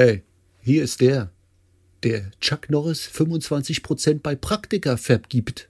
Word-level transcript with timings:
Ey, 0.00 0.22
hier 0.62 0.82
ist 0.82 1.02
der, 1.02 1.30
der 2.04 2.30
Chuck 2.40 2.70
Norris 2.70 3.06
25% 3.06 4.20
bei 4.22 4.34
Praktika 4.34 4.96
vergibt. 4.96 5.68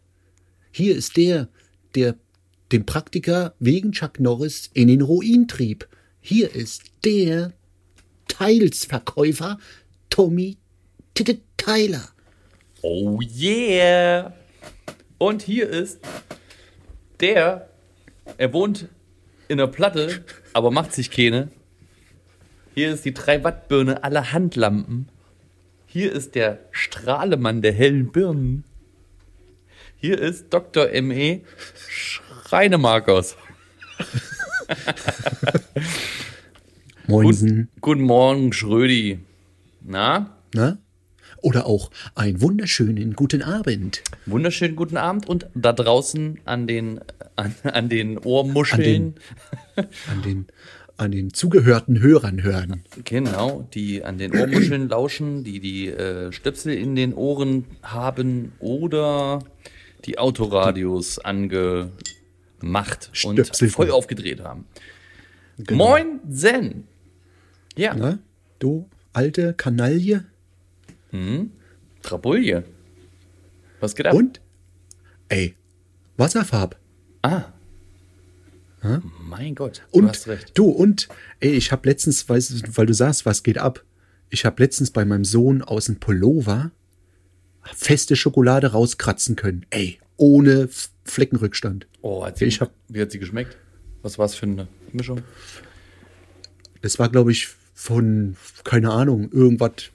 Hier 0.71 0.95
ist 0.95 1.17
der, 1.17 1.49
der 1.97 2.15
den 2.71 2.87
Praktika 2.87 3.55
wegen 3.59 3.91
Chuck 3.91 4.21
Norris 4.21 4.71
in 4.73 4.87
den 4.87 5.01
Ruin 5.01 5.49
trieb. 5.49 5.89
Hier 6.21 6.55
ist 6.55 6.93
der 7.05 7.55
Teilsverkäufer 8.29 9.59
Tommy 10.11 10.59
Tyler. 11.57 12.11
Oh 12.83 13.19
yeah. 13.37 14.33
Und 15.19 15.43
hier 15.43 15.69
ist 15.69 15.99
der, 17.19 17.69
er 18.39 18.53
wohnt 18.53 18.87
in 19.49 19.59
der 19.59 19.67
Platte, 19.67 20.25
aber 20.53 20.71
macht 20.71 20.95
sich 20.95 21.11
keine. 21.11 21.51
Hier 22.75 22.93
ist 22.93 23.05
die 23.05 23.15
3 23.15 23.43
Watt 23.43 23.69
Birne 23.69 24.05
aller 24.05 24.33
Handlampen. 24.33 25.09
Hier 25.87 26.13
ist 26.13 26.37
der 26.37 26.61
Strahlemann 26.71 27.63
der 27.63 27.73
hellen 27.73 28.13
Birnen. 28.13 28.65
Hier 29.97 30.19
ist 30.19 30.53
Dr. 30.55 30.89
M.E. 30.91 31.41
Schreinemarkers. 31.89 33.37
Moinsen. 37.09 37.69
Gut, 37.75 37.81
guten 37.81 38.03
Morgen, 38.03 38.53
Schrödi. 38.53 39.19
Na? 39.83 40.39
Na? 40.55 40.79
Oder 41.43 41.67
auch 41.67 41.91
einen 42.15 42.41
wunderschönen 42.41 43.15
guten 43.15 43.43
Abend. 43.43 44.03
Wunderschönen 44.27 44.77
guten 44.77 44.97
Abend 44.97 45.29
und 45.29 45.47
da 45.55 45.73
draußen 45.73 46.39
an 46.45 46.67
den, 46.67 47.01
an, 47.35 47.55
an 47.65 47.89
den 47.89 48.19
Ohrmuscheln. 48.19 49.17
An 49.75 49.83
den, 49.85 49.87
an 50.13 50.23
den 50.23 50.47
zugehörten 51.33 52.01
Hörern 52.01 52.43
hören. 52.43 52.83
Genau, 53.05 53.67
die 53.75 54.05
an 54.05 54.19
den 54.19 54.37
Ohrmuscheln 54.37 54.89
lauschen, 54.91 55.45
die 55.45 55.61
die 55.61 55.89
äh, 55.89 56.31
Stöpsel 56.33 56.75
in 56.75 56.95
den 56.95 57.15
Ohren 57.15 57.65
haben 57.83 58.53
oder 58.59 59.41
die 60.05 60.19
Autoradios 60.19 61.19
angemacht 61.19 61.93
und 63.25 63.35
Stöpsel 63.35 63.69
voll 63.71 63.87
voll. 63.87 63.97
aufgedreht 63.97 64.41
haben. 64.41 64.67
Moin 65.71 66.21
Zen. 66.31 66.85
Ja, 67.77 67.95
Na? 67.95 68.19
Du 68.59 68.89
alte 69.13 69.55
Kanaille. 69.55 70.25
Trabulje. 72.03 72.65
Was 73.81 73.95
geht 73.95 74.07
ab? 74.07 74.15
Und? 74.15 74.41
Ey, 75.29 75.55
Wasserfarb. 76.17 76.77
Ah. 77.23 77.45
Mein 79.23 79.55
Gott, 79.55 79.83
du 79.93 79.99
Und 79.99 80.09
hast 80.09 80.27
recht. 80.27 80.53
du 80.55 80.65
und 80.71 81.09
ey, 81.41 81.51
ich 81.53 81.71
habe 81.73 81.89
letztens, 81.89 82.27
weißt, 82.29 82.77
weil 82.77 82.87
du 82.87 82.95
sagst, 82.95 83.27
was 83.27 83.43
geht 83.43 83.59
ab? 83.59 83.85
Ich 84.31 84.45
habe 84.45 84.63
letztens 84.63 84.91
bei 84.91 85.05
meinem 85.05 85.25
Sohn 85.25 85.61
aus 85.63 85.87
dem 85.87 85.97
Pullover 86.01 86.71
feste 87.63 88.17
Schokolade 88.17 88.69
rauskratzen 88.73 89.37
können. 89.37 89.67
Ey, 89.71 89.99
ohne 90.17 90.69
Fleckenrückstand. 91.05 91.87
Oh, 92.01 92.25
hat 92.25 92.39
sie, 92.39 92.47
Ich 92.47 92.61
hab- 92.61 92.73
wie 92.89 93.01
hat 93.03 93.11
sie 93.11 93.19
geschmeckt? 93.19 93.57
Was 94.03 94.19
war 94.19 94.25
es 94.27 94.35
für 94.35 94.47
eine 94.47 94.67
Mischung? 94.93 95.21
Das 96.81 96.99
war, 96.99 97.11
glaube 97.11 97.33
ich, 97.33 97.49
von 97.75 98.37
keine 98.65 98.91
Ahnung, 98.93 99.31
irgendwas 99.33 99.91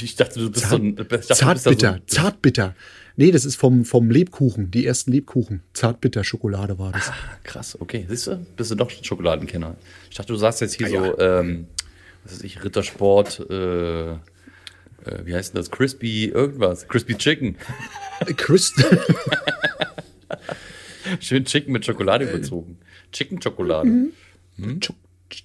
Ich 0.00 0.16
dachte, 0.16 0.40
du 0.40 0.50
bist 0.50 0.68
so 0.68 0.76
ein. 0.76 0.96
Zartbitter, 1.22 1.94
so, 2.06 2.14
zartbitter. 2.16 2.74
Nee, 3.20 3.32
das 3.32 3.44
ist 3.44 3.56
vom 3.56 3.84
vom 3.84 4.10
Lebkuchen, 4.10 4.70
die 4.70 4.86
ersten 4.86 5.12
Lebkuchen. 5.12 5.60
Zartbitter 5.74 6.24
Schokolade 6.24 6.78
war 6.78 6.90
das. 6.92 7.10
Ah, 7.10 7.14
krass, 7.44 7.78
okay. 7.78 8.06
Siehst 8.08 8.28
du? 8.28 8.46
Bist 8.56 8.70
du 8.70 8.76
doch 8.76 8.90
ein 8.90 9.04
Schokoladenkenner. 9.04 9.76
Ich 10.10 10.16
dachte, 10.16 10.32
du 10.32 10.38
sagst 10.38 10.62
jetzt 10.62 10.76
hier 10.76 10.86
Ah, 10.86 10.90
ja. 10.90 11.04
so, 11.04 11.18
ähm, 11.18 11.66
was 12.24 12.32
weiß 12.36 12.44
ich, 12.44 12.64
Rittersport, 12.64 13.40
äh, 13.50 14.12
äh, 14.12 14.16
wie 15.24 15.34
heißt 15.34 15.52
denn 15.52 15.60
das? 15.60 15.70
Crispy 15.70 16.28
irgendwas. 16.28 16.88
Crispy 16.88 17.14
Chicken. 17.16 17.56
Chris, 18.38 18.72
Schön 21.20 21.44
Chicken 21.44 21.72
mit 21.72 21.84
Schokolade 21.84 22.24
Äh. 22.24 22.30
überzogen. 22.32 22.78
Chicken-Schokolade. 23.12 23.86
Mhm. 24.56 24.78
Ch- 24.80 24.94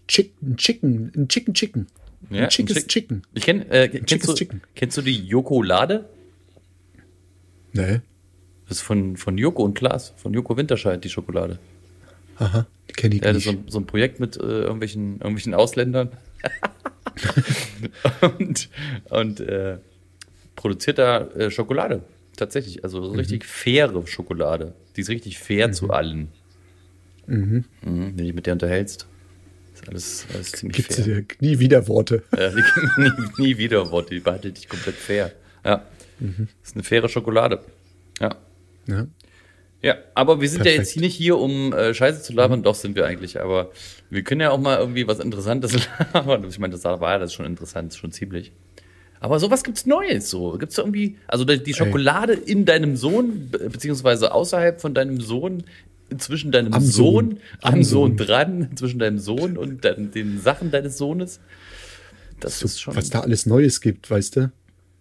Chicken, 0.07 0.55
Chicken, 0.55 1.11
ein 1.13 1.27
Chicken, 1.27 1.53
Chicken. 1.53 1.87
Ja, 2.29 2.43
ein 2.43 2.49
Chickes 2.49 2.87
Chicken. 2.87 3.23
Ich 3.33 3.43
kenn, 3.43 3.69
äh, 3.69 3.89
kennst, 3.89 4.29
du, 4.29 4.33
Chicken. 4.33 4.61
kennst 4.75 4.95
du 4.97 5.01
die 5.01 5.25
Jokolade? 5.25 6.07
Nee. 7.75 8.01
Das 8.67 8.77
ist 8.77 8.83
von, 8.83 9.15
von 9.17 9.37
Joko 9.37 9.63
und 9.63 9.75
Klaas, 9.75 10.13
von 10.17 10.33
Joko 10.33 10.57
Winterscheid, 10.57 11.03
die 11.03 11.09
Schokolade. 11.09 11.59
Aha, 12.37 12.65
die 12.89 12.93
kenne 12.93 13.15
ich 13.15 13.21
ist 13.21 13.33
nicht. 13.35 13.43
so, 13.45 13.51
ein- 13.51 13.63
so 13.67 13.79
ein 13.79 13.85
Projekt 13.85 14.19
mit 14.19 14.37
äh, 14.37 14.41
irgendwelchen, 14.41 15.13
irgendwelchen 15.17 15.53
Ausländern. 15.53 16.09
und 18.37 18.69
und 19.09 19.39
äh, 19.39 19.77
produziert 20.55 20.97
da 20.97 21.21
äh, 21.27 21.51
Schokolade. 21.51 22.01
Tatsächlich. 22.35 22.83
Also 22.83 23.01
so 23.03 23.11
richtig 23.11 23.45
faire 23.45 24.05
Schokolade. 24.07 24.73
Die 24.95 25.01
ist 25.01 25.09
richtig 25.09 25.39
fair 25.39 25.71
zu 25.71 25.89
allen. 25.91 26.27
Mhm. 27.27 27.65
Wenn 27.81 28.17
du 28.17 28.23
dich 28.23 28.33
mit 28.33 28.45
der 28.45 28.53
unterhältst. 28.53 29.07
Ist 29.73 29.87
alles, 29.89 30.25
alles 30.33 30.51
ziemlich 30.53 30.75
Gibt's 30.77 30.95
fair. 30.95 31.21
dir 31.21 31.25
nie 31.39 31.59
wieder 31.59 31.87
Worte. 31.87 32.23
Ja, 32.37 32.51
nie, 32.97 33.11
nie 33.37 33.57
wieder 33.57 33.89
Worte. 33.91 34.13
Die 34.15 34.19
behandelt 34.19 34.57
dich 34.57 34.67
komplett 34.69 34.95
fair. 34.95 35.31
Ja. 35.63 35.83
Mhm. 36.19 36.47
Das 36.61 36.69
ist 36.69 36.75
eine 36.75 36.83
faire 36.83 37.09
Schokolade. 37.09 37.59
Ja. 38.21 38.35
Ja. 38.87 39.07
Ja, 39.81 39.97
aber 40.15 40.41
wir 40.41 40.49
sind 40.49 40.59
ja 40.59 40.63
Perfekt. 40.63 40.77
Mhm. 40.77 40.81
jetzt 40.83 40.91
hier 40.93 41.01
nicht 41.03 41.15
hier, 41.15 41.37
um 41.37 41.71
äh, 41.73 41.93
Scheiße 41.93 42.23
zu 42.23 42.33
labern, 42.33 42.63
doch 42.63 42.73
sind 42.73 42.95
wir 42.95 43.05
eigentlich, 43.05 43.39
aber 43.39 43.69
wir 44.09 44.23
können 44.23 44.41
ja 44.41 44.49
auch 44.49 44.59
mal 44.59 44.79
irgendwie 44.79 45.07
was 45.07 45.19
Interessantes 45.19 45.75
labern. 46.13 46.43
Ich 46.49 46.57
meine, 46.57 46.71
das 46.71 46.83
war 46.85 46.99
ja 47.11 47.19
das 47.19 47.33
schon 47.33 47.45
interessant, 47.45 47.93
schon 47.93 48.11
ziemlich. 48.11 48.51
Aber 49.19 49.39
sowas 49.39 49.63
gibt's 49.63 49.85
Neues 49.85 50.29
so. 50.29 50.53
Gibt's 50.57 50.77
irgendwie, 50.77 51.17
also 51.27 51.45
die 51.45 51.73
Schokolade 51.73 52.33
in 52.33 52.65
deinem 52.65 52.95
Sohn, 52.95 53.49
be- 53.51 53.69
beziehungsweise 53.69 54.33
außerhalb 54.33 54.81
von 54.81 54.93
deinem 54.95 55.21
Sohn, 55.21 55.63
zwischen 56.17 56.51
deinem 56.51 56.73
Am 56.73 56.81
Sohn, 56.83 57.29
Sohn. 57.31 57.39
am 57.61 57.83
Sohn 57.83 58.17
Sohn. 58.17 58.27
dran, 58.27 58.69
zwischen 58.75 58.99
deinem 58.99 59.19
Sohn 59.19 59.55
und 59.57 59.85
dein, 59.85 60.09
den 60.11 60.39
Sachen 60.41 60.71
deines 60.71 60.97
Sohnes. 60.97 61.39
Das 62.39 62.61
ist 62.63 62.79
schon. 62.81 62.95
Was 62.95 63.09
da 63.09 63.19
alles 63.21 63.45
Neues 63.45 63.81
gibt, 63.81 64.09
weißt 64.09 64.35
du? 64.35 64.51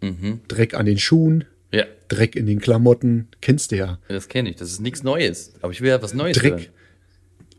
Mhm. 0.04 0.40
Dreck 0.48 0.74
an 0.74 0.86
den 0.86 0.98
Schuhen, 0.98 1.44
Ja, 1.72 1.84
Dreck 2.08 2.36
in 2.36 2.46
den 2.46 2.60
Klamotten, 2.60 3.28
kennst 3.40 3.72
du 3.72 3.76
ja. 3.76 3.98
das 4.08 4.28
kenne 4.28 4.50
ich. 4.50 4.56
Das 4.56 4.70
ist 4.70 4.80
nichts 4.80 5.02
Neues. 5.02 5.54
Aber 5.62 5.72
ich 5.72 5.80
will 5.80 5.88
ja 5.88 6.00
was 6.02 6.14
Neues 6.14 6.36
Dreck. 6.36 6.52
hören. 6.52 6.66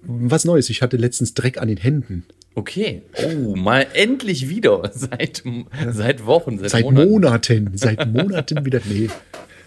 Was 0.07 0.45
Neues, 0.45 0.69
ich 0.69 0.81
hatte 0.81 0.97
letztens 0.97 1.33
Dreck 1.33 1.57
an 1.57 1.67
den 1.67 1.77
Händen. 1.77 2.25
Okay. 2.53 3.01
Oh, 3.25 3.55
mal 3.55 3.87
endlich 3.93 4.47
wieder. 4.47 4.89
Seit, 4.93 5.43
seit 5.91 6.25
Wochen, 6.25 6.57
seit, 6.59 6.69
Seit 6.69 6.83
Monaten. 6.85 7.09
Monaten, 7.11 7.71
seit 7.75 8.07
Monaten 8.13 8.65
wieder. 8.65 8.79
Nee, 8.85 9.09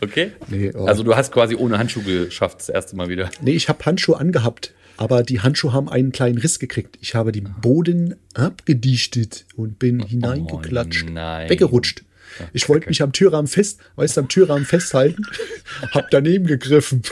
Okay. 0.00 0.30
Nee, 0.48 0.70
oh. 0.76 0.84
Also 0.86 1.02
du 1.02 1.16
hast 1.16 1.32
quasi 1.32 1.56
ohne 1.56 1.76
Handschuh 1.76 2.02
geschafft, 2.02 2.60
das 2.60 2.68
erste 2.68 2.94
Mal 2.94 3.08
wieder. 3.08 3.30
nee 3.42 3.50
ich 3.50 3.68
habe 3.68 3.84
Handschuhe 3.84 4.16
angehabt, 4.16 4.72
aber 4.96 5.24
die 5.24 5.40
Handschuhe 5.40 5.72
haben 5.72 5.88
einen 5.88 6.12
kleinen 6.12 6.38
Riss 6.38 6.60
gekriegt. 6.60 6.96
Ich 7.00 7.16
habe 7.16 7.32
den 7.32 7.52
Boden 7.60 8.14
abgedichtet 8.34 9.44
und 9.56 9.80
bin 9.80 9.98
hineingeklatscht, 10.00 11.06
Oh 11.08 11.12
nein. 11.12 11.50
weggerutscht. 11.50 12.04
Ich 12.52 12.68
wollte 12.68 12.88
mich 12.88 13.02
am 13.02 13.12
Türrahmen 13.12 13.46
fest, 13.48 13.80
weißt 13.96 14.16
du, 14.16 14.20
am 14.22 14.28
Türrahmen 14.28 14.64
festhalten, 14.64 15.22
hab 15.92 16.10
daneben 16.10 16.46
gegriffen. 16.46 17.02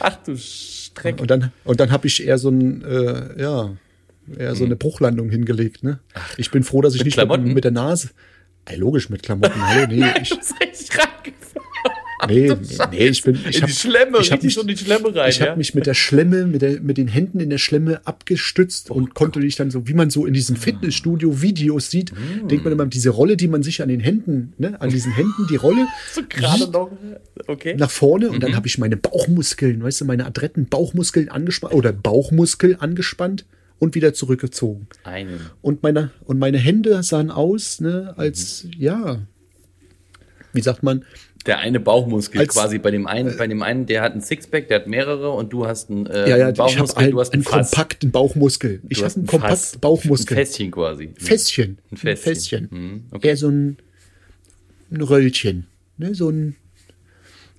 Ach 0.00 0.16
du 0.24 0.36
Streck. 0.36 1.20
Und 1.20 1.30
dann, 1.30 1.52
und 1.64 1.80
dann 1.80 1.90
habe 1.90 2.06
ich 2.06 2.24
eher 2.26 2.38
so 2.38 2.48
ein, 2.48 2.82
äh, 2.84 3.40
ja, 3.40 3.76
eher 4.36 4.54
so 4.54 4.64
eine 4.64 4.76
Bruchlandung 4.76 5.30
hingelegt. 5.30 5.82
Ne? 5.84 6.00
Ich 6.36 6.50
bin 6.50 6.62
froh, 6.64 6.80
dass 6.82 6.94
ich 6.94 7.00
Mit 7.00 7.06
nicht 7.06 7.14
Klamotten? 7.14 7.44
mit, 7.44 7.54
mit 7.56 7.64
der 7.64 7.70
Nase. 7.72 8.10
Ey, 8.64 8.76
logisch, 8.76 9.10
mit 9.10 9.22
Klamotten. 9.22 9.64
Hallo, 9.64 9.86
nee, 9.88 10.04
ich, 10.22 10.30
Du 10.30 10.36
bist 10.38 10.54
richtig 10.60 10.90
reingefahren. 10.98 11.65
Nee, 12.28 12.48
nee, 12.48 12.56
nee, 12.90 13.06
ich 13.08 13.22
bin. 13.22 13.34
Ich 13.48 13.56
In 13.56 13.62
hab, 13.62 13.68
die 13.68 13.74
Schlemme, 13.74 14.18
ich 14.20 14.32
hab 14.32 14.42
mich, 14.42 14.54
so 14.54 14.62
in 14.62 14.68
die 14.68 14.76
Schlemme 14.76 15.14
rein, 15.14 15.30
Ich 15.30 15.40
habe 15.40 15.50
ja? 15.50 15.56
mich 15.56 15.74
mit 15.74 15.86
der 15.86 15.94
Schlemme, 15.94 16.46
mit, 16.46 16.62
der, 16.62 16.80
mit 16.80 16.96
den 16.96 17.08
Händen 17.08 17.40
in 17.40 17.50
der 17.50 17.58
Schlemme 17.58 18.00
abgestützt 18.06 18.90
und 18.90 19.14
konnte 19.14 19.40
dich 19.40 19.56
dann 19.56 19.70
so, 19.70 19.86
wie 19.86 19.94
man 19.94 20.10
so 20.10 20.26
in 20.26 20.34
diesem 20.34 20.56
Fitnessstudio-Videos 20.56 21.90
sieht, 21.90 22.12
denkt 22.50 22.64
man 22.64 22.72
immer, 22.72 22.86
diese 22.86 23.10
Rolle, 23.10 23.36
die 23.36 23.48
man 23.48 23.62
sich 23.62 23.82
an 23.82 23.88
den 23.88 24.00
Händen, 24.00 24.54
ne, 24.58 24.80
an 24.80 24.90
diesen 24.90 25.12
Händen, 25.12 25.46
die 25.50 25.56
Rolle 25.56 25.86
So 26.12 26.22
gerade 26.28 26.70
noch. 26.70 26.90
Okay. 27.46 27.74
nach 27.76 27.90
vorne 27.90 28.30
und 28.30 28.42
dann 28.42 28.56
habe 28.56 28.66
ich 28.66 28.78
meine 28.78 28.96
Bauchmuskeln, 28.96 29.82
weißt 29.82 30.00
du, 30.00 30.04
meine 30.04 30.26
adretten 30.26 30.66
Bauchmuskeln 30.66 31.28
angespannt 31.28 31.74
oder 31.74 31.92
Bauchmuskel 31.92 32.76
angespannt 32.78 33.44
und 33.78 33.94
wieder 33.94 34.14
zurückgezogen. 34.14 34.88
Einen. 35.04 35.40
Und 35.62 35.82
meine, 35.82 36.10
und 36.24 36.38
meine 36.38 36.58
Hände 36.58 37.02
sahen 37.02 37.30
aus, 37.30 37.80
ne, 37.80 38.14
als, 38.16 38.66
ja, 38.76 39.20
wie 40.52 40.62
sagt 40.62 40.82
man, 40.82 41.04
Der 41.46 41.58
eine 41.58 41.78
Bauchmuskel 41.80 42.40
Als- 42.40 42.54
quasi 42.54 42.78
bei 42.78 42.90
dem 42.90 43.06
einen, 43.06 43.36
bei 43.36 43.46
dem 43.46 43.62
einen, 43.62 43.86
der 43.86 44.02
hat 44.02 44.12
einen 44.12 44.20
Sixpack, 44.20 44.68
der 44.68 44.80
hat 44.80 44.86
mehrere 44.88 45.30
und 45.30 45.52
du 45.52 45.66
hast 45.66 45.90
einen 45.90 46.06
äh, 46.06 46.28
Ja, 46.28 46.36
ja, 46.36 46.46
einen 46.46 46.54
ich 46.54 46.60
habe 46.60 46.70
Bauchmuskel, 46.72 47.02
einen, 47.04 47.12
du 47.12 47.20
hast 47.20 47.32
einen 47.32 47.46
einen 47.46 47.64
kompakten 47.64 48.10
Bauchmuskel. 48.10 48.82
Ich 48.88 49.02
habe 49.02 49.14
einen 49.14 49.24
ein 49.24 49.26
Fass. 49.26 49.40
kompakten 49.40 49.80
Bauchmuskel. 49.80 50.36
Ein 50.36 50.46
Fässchen 50.46 50.70
quasi. 50.72 51.10
Fässchen. 51.16 51.78
Ein 51.92 52.16
Fässchen. 52.16 52.68
Mhm, 52.70 53.04
okay. 53.12 53.28
Eher 53.28 53.36
so 53.36 53.48
ein, 53.48 53.76
ein 54.90 55.00
Röllchen. 55.02 55.66
Ne? 55.98 56.14
So 56.14 56.30
ein 56.30 56.56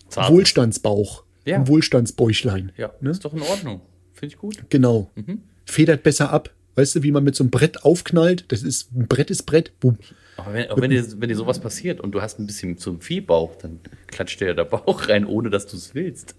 Zart. 0.10 0.32
Wohlstandsbauch. 0.32 1.24
Ja. 1.46 1.56
Ein 1.58 1.68
Wohlstandsbäuchlein. 1.68 2.72
Ja, 2.78 2.92
Ne? 3.02 3.12
ist 3.12 3.24
doch 3.24 3.34
in 3.34 3.42
Ordnung. 3.42 3.82
Finde 4.14 4.34
ich 4.34 4.38
gut. 4.40 4.58
Genau. 4.70 5.10
Mhm. 5.16 5.42
Federt 5.66 6.04
besser 6.04 6.32
ab. 6.32 6.50
Weißt 6.78 6.96
du, 6.96 7.04
wie 7.04 7.12
man 7.12 7.24
mit 7.24 7.36
so 7.36 7.44
einem 7.44 7.50
Brett 7.50 7.84
aufknallt? 7.84 8.46
Das 8.50 8.62
ist 8.62 8.96
ein 8.96 9.08
Brett 9.08 9.32
ist 9.32 9.44
Brett. 9.48 9.72
Boom. 9.80 9.98
Aber 10.38 10.54
wenn, 10.54 10.70
auch 10.70 10.80
wenn, 10.80 10.92
dir, 10.92 11.04
wenn 11.20 11.28
dir 11.28 11.36
sowas 11.36 11.60
passiert 11.60 12.00
und 12.00 12.12
du 12.12 12.22
hast 12.22 12.38
ein 12.38 12.46
bisschen 12.46 12.78
zum 12.78 13.02
Viehbauch, 13.02 13.56
dann 13.56 13.80
klatscht 14.06 14.40
dir 14.40 14.54
der 14.54 14.66
Bauch 14.66 15.10
rein, 15.10 15.26
ohne 15.26 15.50
dass 15.50 15.66
du 15.66 15.76
es 15.76 15.96
willst. 15.96 16.36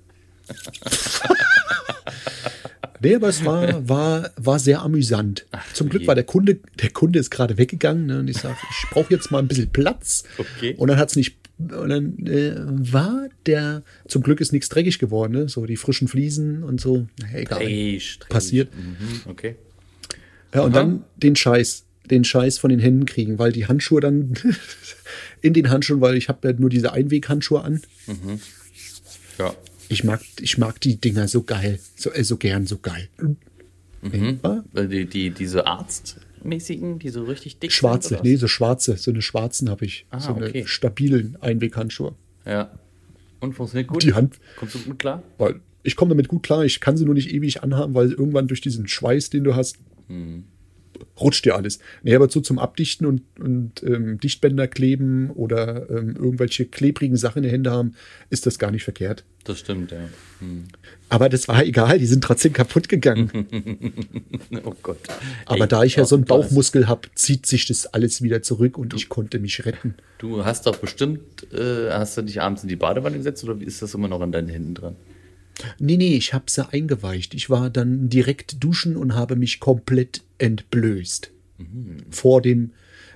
Nee, 3.00 3.14
aber 3.14 3.28
es 3.28 3.44
war, 3.44 3.88
war, 3.88 4.32
war 4.34 4.58
sehr 4.58 4.82
amüsant. 4.82 5.46
Zum 5.72 5.88
Glück 5.88 6.02
je. 6.02 6.08
war 6.08 6.16
der 6.16 6.24
Kunde, 6.24 6.58
der 6.82 6.90
Kunde 6.90 7.20
ist 7.20 7.30
gerade 7.30 7.56
weggegangen 7.56 8.06
ne, 8.06 8.18
und 8.18 8.28
ich 8.28 8.38
sage, 8.38 8.56
ich 8.70 8.90
brauche 8.90 9.12
jetzt 9.14 9.30
mal 9.30 9.38
ein 9.38 9.46
bisschen 9.46 9.70
Platz. 9.70 10.24
Okay. 10.36 10.74
Und 10.76 10.88
dann 10.88 10.98
hat's 10.98 11.14
nicht, 11.14 11.36
und 11.60 11.88
dann 11.88 12.26
äh, 12.26 12.56
war 12.56 13.28
der, 13.46 13.84
zum 14.08 14.24
Glück 14.24 14.40
ist 14.40 14.52
nichts 14.52 14.68
dreckig 14.68 14.98
geworden, 14.98 15.32
ne? 15.32 15.48
so 15.48 15.64
die 15.64 15.76
frischen 15.76 16.08
Fliesen 16.08 16.64
und 16.64 16.80
so. 16.80 17.06
Naja, 17.20 17.38
egal. 17.38 18.00
Streng. 18.00 18.28
Passiert. 18.30 18.74
Mhm, 18.74 19.30
okay. 19.30 19.54
Ja, 20.54 20.62
und 20.62 20.74
Aha. 20.74 20.80
dann 20.80 21.04
den 21.16 21.36
Scheiß, 21.36 21.84
den 22.10 22.24
Scheiß 22.24 22.58
von 22.58 22.70
den 22.70 22.80
Händen 22.80 23.06
kriegen, 23.06 23.38
weil 23.38 23.52
die 23.52 23.66
Handschuhe 23.66 24.00
dann 24.00 24.34
in 25.42 25.52
den 25.52 25.70
Handschuhen, 25.70 26.00
weil 26.00 26.16
ich 26.16 26.28
habe 26.28 26.48
ja 26.48 26.54
nur 26.58 26.70
diese 26.70 26.92
Einweghandschuhe 26.92 27.62
an. 27.62 27.82
Ja. 29.38 29.54
Ich 29.88 30.04
mag, 30.04 30.20
ich 30.40 30.58
mag 30.58 30.80
die 30.80 30.96
Dinger 30.96 31.28
so 31.28 31.42
geil, 31.42 31.78
so, 31.96 32.10
äh, 32.12 32.24
so 32.24 32.36
gern, 32.36 32.66
so 32.66 32.78
geil. 32.78 33.08
Mhm. 34.02 34.40
Ja, 34.42 34.64
Weil 34.72 34.88
Die, 34.88 35.06
die, 35.06 35.30
diese 35.30 35.66
arztmäßigen, 35.66 36.98
die 36.98 37.08
so 37.08 37.24
richtig 37.24 37.58
dick 37.58 37.72
Schwarze, 37.72 38.10
sind. 38.10 38.20
oder 38.20 38.28
nee, 38.28 38.36
so 38.36 38.48
schwarze, 38.48 38.96
so 38.96 39.10
eine 39.10 39.22
schwarzen 39.22 39.70
habe 39.70 39.84
ich. 39.86 40.06
Ah, 40.10 40.20
so 40.20 40.34
eine 40.34 40.46
okay. 40.48 40.64
stabilen 40.66 41.36
Einweghandschuhe. 41.40 42.14
Ja. 42.44 42.70
Und 43.40 43.54
funktioniert 43.54 43.88
gut? 43.88 44.02
Die 44.02 44.14
Hand, 44.14 44.38
Kommst 44.56 44.74
du 44.74 44.78
mit 44.86 44.98
klar? 44.98 45.22
weil 45.38 45.60
ich 45.84 45.96
komme 45.96 46.10
damit 46.10 46.28
gut 46.28 46.42
klar, 46.42 46.64
ich 46.64 46.80
kann 46.80 46.96
sie 46.96 47.04
nur 47.04 47.14
nicht 47.14 47.32
ewig 47.32 47.62
anhaben, 47.62 47.94
weil 47.94 48.10
irgendwann 48.10 48.46
durch 48.48 48.60
diesen 48.60 48.88
Schweiß, 48.88 49.30
den 49.30 49.44
du 49.44 49.54
hast, 49.54 49.78
Hm. 50.08 50.44
rutscht 51.20 51.44
dir 51.44 51.54
alles. 51.54 51.78
Nee, 52.02 52.14
aber 52.14 52.28
so 52.28 52.40
zum 52.40 52.58
Abdichten 52.58 53.06
und, 53.06 53.22
und 53.38 53.82
ähm, 53.82 54.18
Dichtbänder 54.18 54.66
kleben 54.66 55.30
oder 55.30 55.88
ähm, 55.90 56.16
irgendwelche 56.16 56.64
klebrigen 56.64 57.16
Sachen 57.16 57.38
in 57.38 57.42
den 57.44 57.50
Händen 57.50 57.72
haben, 57.72 57.94
ist 58.30 58.46
das 58.46 58.58
gar 58.58 58.70
nicht 58.70 58.84
verkehrt. 58.84 59.24
Das 59.44 59.60
stimmt, 59.60 59.92
ja. 59.92 60.08
Hm. 60.40 60.64
Aber 61.08 61.28
das 61.28 61.48
war 61.48 61.64
egal, 61.64 61.98
die 61.98 62.06
sind 62.06 62.22
trotzdem 62.22 62.52
kaputt 62.52 62.88
gegangen. 62.88 63.30
Oh 64.64 64.74
Gott. 64.82 64.98
Aber 65.46 65.62
Ey, 65.62 65.68
da 65.68 65.84
ich 65.84 65.96
ja 65.96 66.04
so 66.04 66.16
einen 66.16 66.24
du 66.24 66.28
Bauchmuskel 66.28 66.88
habe, 66.88 67.08
zieht 67.14 67.46
sich 67.46 67.66
das 67.66 67.86
alles 67.86 68.22
wieder 68.22 68.42
zurück 68.42 68.78
und 68.78 68.94
ich 68.94 69.08
konnte 69.08 69.38
mich 69.38 69.64
retten. 69.64 69.94
Du 70.18 70.44
hast 70.44 70.66
doch 70.66 70.76
bestimmt, 70.76 71.20
äh, 71.52 71.90
hast 71.90 72.16
du 72.16 72.22
dich 72.22 72.40
abends 72.40 72.62
in 72.62 72.68
die 72.68 72.76
Badewanne 72.76 73.16
gesetzt 73.16 73.44
oder 73.44 73.60
ist 73.60 73.82
das 73.82 73.94
immer 73.94 74.08
noch 74.08 74.20
an 74.20 74.32
deinen 74.32 74.48
Händen 74.48 74.74
dran? 74.74 74.96
Nee, 75.78 75.96
nee, 75.96 76.16
ich 76.16 76.34
habe 76.34 76.44
sie 76.50 76.68
eingeweicht. 76.68 77.34
Ich 77.34 77.50
war 77.50 77.70
dann 77.70 78.08
direkt 78.08 78.62
duschen 78.62 78.96
und 78.96 79.14
habe 79.14 79.36
mich 79.36 79.60
komplett 79.60 80.22
entblößt. 80.38 81.30
Vor 82.10 82.40
dem 82.42 82.72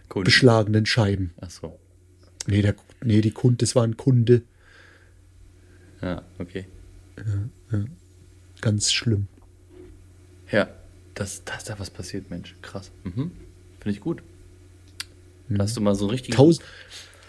Kunden. 0.09 0.25
beschlagenen 0.25 0.85
Scheiben. 0.87 1.33
Ach 1.41 1.51
so. 1.51 1.79
Nee, 2.47 2.63
der, 2.63 2.75
nee, 3.05 3.21
die 3.21 3.31
Kunde, 3.31 3.59
das 3.59 3.75
war 3.77 3.85
ein 3.85 3.97
Kunde. 3.97 4.43
Ja, 6.01 6.23
okay. 6.39 6.67
Ganz 8.61 8.93
schlimm. 8.93 9.29
Ja, 10.51 10.69
das, 11.15 11.45
das 11.45 11.65
da 11.65 11.79
was 11.79 11.91
passiert, 11.91 12.31
Mensch. 12.31 12.57
Krass. 12.63 12.91
Mhm. 13.05 13.31
Finde 13.81 13.97
ich 13.97 14.01
gut. 14.01 14.23
Da 15.49 15.63
hast 15.65 15.77
du 15.77 15.81
mal 15.81 15.95
so 15.95 16.07
richtig. 16.07 16.35
Tausend. 16.35 16.65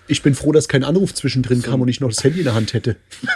Ich 0.08 0.22
bin 0.24 0.34
froh, 0.36 0.52
dass 0.52 0.68
kein 0.68 0.84
Anruf 0.84 1.14
zwischendrin 1.14 1.62
So. 1.62 1.70
kam 1.70 1.82
und 1.82 1.88
ich 1.88 2.00
noch 2.00 2.10
das 2.10 2.24
Handy 2.24 2.40
in 2.40 2.46
der 2.46 2.56
Hand 2.56 2.74
hätte. 2.74 2.96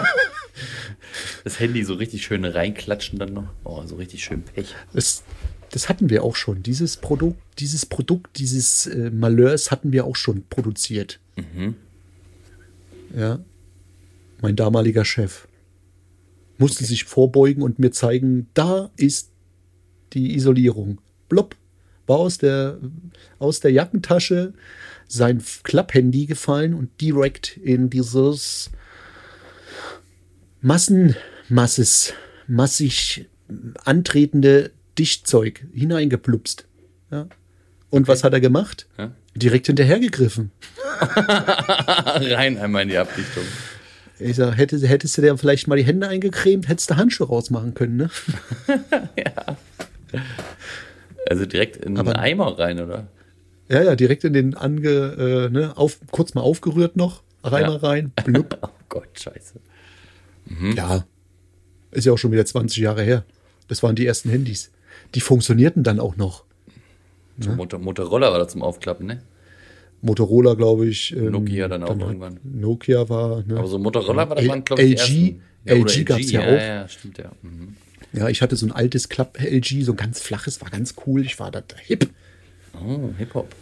Das 1.43 1.59
Handy 1.59 1.83
so 1.83 1.93
richtig 1.93 2.23
schön 2.23 2.45
reinklatschen 2.45 3.19
dann 3.19 3.33
noch. 3.33 3.47
Oh, 3.63 3.83
so 3.85 3.95
richtig 3.95 4.23
schön 4.23 4.43
Pech. 4.43 4.75
Das, 4.93 5.23
das 5.71 5.89
hatten 5.89 6.09
wir 6.09 6.23
auch 6.23 6.35
schon. 6.35 6.63
Dieses 6.63 6.97
Produkt, 6.97 7.39
dieses 7.59 7.85
Produkt, 7.85 8.39
dieses 8.39 8.87
äh, 8.87 9.11
Malheurs 9.11 9.71
hatten 9.71 9.91
wir 9.91 10.05
auch 10.05 10.15
schon 10.15 10.43
produziert. 10.49 11.19
Ja. 13.15 13.39
Mein 14.41 14.55
damaliger 14.55 15.05
Chef 15.05 15.47
musste 16.57 16.85
sich 16.85 17.03
vorbeugen 17.03 17.61
und 17.61 17.79
mir 17.79 17.91
zeigen, 17.91 18.47
da 18.53 18.89
ist 18.97 19.31
die 20.13 20.35
Isolierung. 20.35 20.99
Blopp. 21.29 21.55
War 22.07 22.19
aus 22.19 22.37
der, 22.37 22.79
aus 23.37 23.59
der 23.59 23.71
Jackentasche 23.71 24.53
sein 25.09 25.43
Klapphandy 25.63 26.25
gefallen 26.25 26.73
und 26.73 27.01
direkt 27.01 27.57
in 27.57 27.89
dieses 27.89 28.71
Massenmasses, 30.61 32.13
massig 32.47 33.27
antretende 33.85 34.71
Dichtzeug 34.97 35.65
hineingeplupst. 35.73 36.65
Ja. 37.11 37.27
Und 37.89 38.07
was 38.07 38.23
hat 38.23 38.33
er 38.33 38.41
gemacht? 38.41 38.87
Ja? 38.97 39.11
Direkt 39.35 39.67
hinterhergegriffen. 39.67 40.51
Rein 40.99 42.57
einmal 42.57 42.83
in 42.83 42.89
die 42.89 42.97
Abdichtung. 42.97 43.43
Ich 44.19 44.35
sag, 44.35 44.57
hätte, 44.57 44.77
hättest 44.87 45.15
du 45.17 45.21
dir 45.21 45.37
vielleicht 45.37 45.67
mal 45.67 45.75
die 45.77 45.83
Hände 45.85 46.07
eingecremt, 46.07 46.67
hättest 46.67 46.89
du 46.89 46.95
Handschuhe 46.95 47.27
rausmachen 47.27 47.73
können, 47.75 47.97
ne? 47.97 48.09
Also 51.29 51.45
direkt 51.45 51.77
in 51.77 51.97
Aber- 51.97 52.13
den 52.13 52.19
Eimer 52.19 52.57
rein, 52.57 52.79
oder? 52.81 53.07
Ja, 53.69 53.83
ja, 53.83 53.95
direkt 53.97 54.23
in 54.23 54.31
den 54.31 54.55
ange, 54.55 54.87
äh, 54.89 55.49
ne, 55.49 55.73
auf, 55.75 55.99
kurz 56.11 56.33
mal 56.33 56.41
aufgerührt 56.41 56.95
noch, 56.95 57.21
Reimer 57.43 57.73
Ja. 57.81 57.87
rein, 57.89 58.11
blub. 58.23 58.57
Oh 58.63 58.69
Gott, 58.89 59.09
scheiße. 59.19 59.55
Ja, 60.75 61.05
ist 61.91 62.05
ja 62.05 62.13
auch 62.13 62.17
schon 62.17 62.31
wieder 62.31 62.45
20 62.45 62.77
Jahre 62.77 63.03
her. 63.03 63.23
Das 63.67 63.83
waren 63.83 63.95
die 63.95 64.05
ersten 64.05 64.29
Handys. 64.29 64.71
Die 65.15 65.21
funktionierten 65.21 65.83
dann 65.83 65.99
auch 65.99 66.15
noch. 66.17 66.43
So 67.39 67.51
Motor 67.51 67.79
Motorola 67.79 68.31
war 68.31 68.39
da 68.39 68.47
zum 68.47 68.61
Aufklappen, 68.63 69.05
ne? 69.07 69.21
Motorola, 70.01 70.53
glaube 70.53 70.87
ich. 70.87 71.15
ähm, 71.15 71.31
Nokia 71.31 71.67
dann 71.67 71.83
auch 71.83 71.89
hat- 71.89 71.99
irgendwann. 71.99 72.39
Nokia 72.43 73.09
war, 73.09 73.43
ne? 73.43 73.57
Aber 73.57 73.67
so 73.67 73.77
Motorola 73.79 74.29
war 74.29 74.35
das 74.35 74.45
glaube 74.65 74.81
ich, 74.83 74.99
LG. 75.01 75.35
Ja, 75.65 75.73
LG 75.75 76.03
gab's 76.05 76.31
ja 76.31 76.41
ja, 76.41 76.47
auch. 76.47 76.61
Ja, 76.61 76.87
stimmt, 76.87 77.17
ja. 77.17 77.31
Mhm. 77.41 77.75
Ja, 78.13 78.29
ich 78.29 78.41
hatte 78.41 78.55
so 78.55 78.65
ein 78.65 78.71
altes 78.71 79.09
Klapp 79.09 79.37
LG, 79.41 79.83
so 79.83 79.91
ein 79.93 79.97
ganz 79.97 80.19
flaches, 80.21 80.61
war 80.61 80.69
ganz 80.69 80.95
cool. 81.05 81.25
Ich 81.25 81.39
war 81.39 81.51
da 81.51 81.61
hip. 81.83 82.09
Oh, 82.73 83.09
Hip-Hop. 83.17 83.53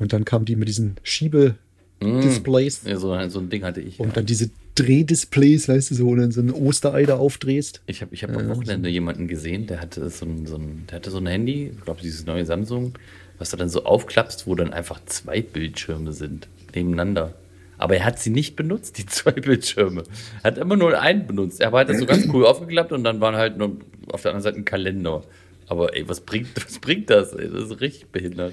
Und 0.00 0.12
dann 0.12 0.24
kamen 0.24 0.44
die 0.44 0.56
mit 0.56 0.66
diesen 0.68 0.96
Schiebe-Displays. 1.04 2.82
Ja, 2.84 2.96
so, 2.96 3.28
so 3.28 3.38
ein 3.38 3.48
Ding 3.50 3.62
hatte 3.62 3.80
ich. 3.80 4.00
Und 4.00 4.16
dann 4.16 4.26
diese 4.26 4.50
Drehdisplays, 4.76 5.68
weißt 5.68 5.90
du, 5.90 5.94
so, 5.94 6.10
wenn 6.12 6.18
du 6.18 6.32
so 6.32 6.40
ein 6.40 6.52
Osterei 6.52 7.04
da 7.04 7.16
aufdrehst. 7.16 7.80
Ich 7.86 8.02
habe 8.02 8.14
ich 8.14 8.22
hab 8.22 8.36
am 8.36 8.48
Wochenende 8.48 8.88
jemanden 8.88 9.26
gesehen, 9.26 9.66
der 9.66 9.80
hatte 9.80 10.08
so 10.10 10.26
ein, 10.26 10.46
so 10.46 10.56
ein, 10.56 10.84
der 10.88 10.96
hatte 10.96 11.10
so 11.10 11.18
ein 11.18 11.26
Handy, 11.26 11.72
ich 11.74 11.84
glaube 11.84 12.00
dieses 12.02 12.26
neue 12.26 12.44
Samsung, 12.44 12.92
was 13.38 13.50
du 13.50 13.56
dann 13.56 13.68
so 13.68 13.84
aufklappst, 13.84 14.46
wo 14.46 14.54
dann 14.54 14.72
einfach 14.72 15.00
zwei 15.06 15.40
Bildschirme 15.40 16.12
sind 16.12 16.48
nebeneinander. 16.74 17.34
Aber 17.78 17.96
er 17.96 18.04
hat 18.04 18.18
sie 18.18 18.30
nicht 18.30 18.54
benutzt, 18.54 18.98
die 18.98 19.06
zwei 19.06 19.32
Bildschirme. 19.32 20.04
Er 20.42 20.50
hat 20.52 20.58
immer 20.58 20.76
nur 20.76 20.98
einen 21.00 21.26
benutzt. 21.26 21.60
Er 21.60 21.72
hat 21.72 21.88
das 21.88 21.98
so 21.98 22.06
ganz 22.06 22.28
cool 22.32 22.46
aufgeklappt 22.46 22.92
und 22.92 23.02
dann 23.04 23.20
waren 23.20 23.36
halt 23.36 23.56
nur 23.56 23.78
auf 24.08 24.22
der 24.22 24.32
anderen 24.32 24.42
Seite 24.42 24.58
ein 24.58 24.64
Kalender. 24.64 25.24
Aber 25.68 25.96
ey, 25.96 26.08
was 26.08 26.20
bringt, 26.20 26.48
was 26.64 26.78
bringt 26.78 27.10
das? 27.10 27.32
Ey? 27.32 27.50
Das 27.50 27.70
ist 27.70 27.80
richtig 27.80 28.08
behindert. 28.08 28.52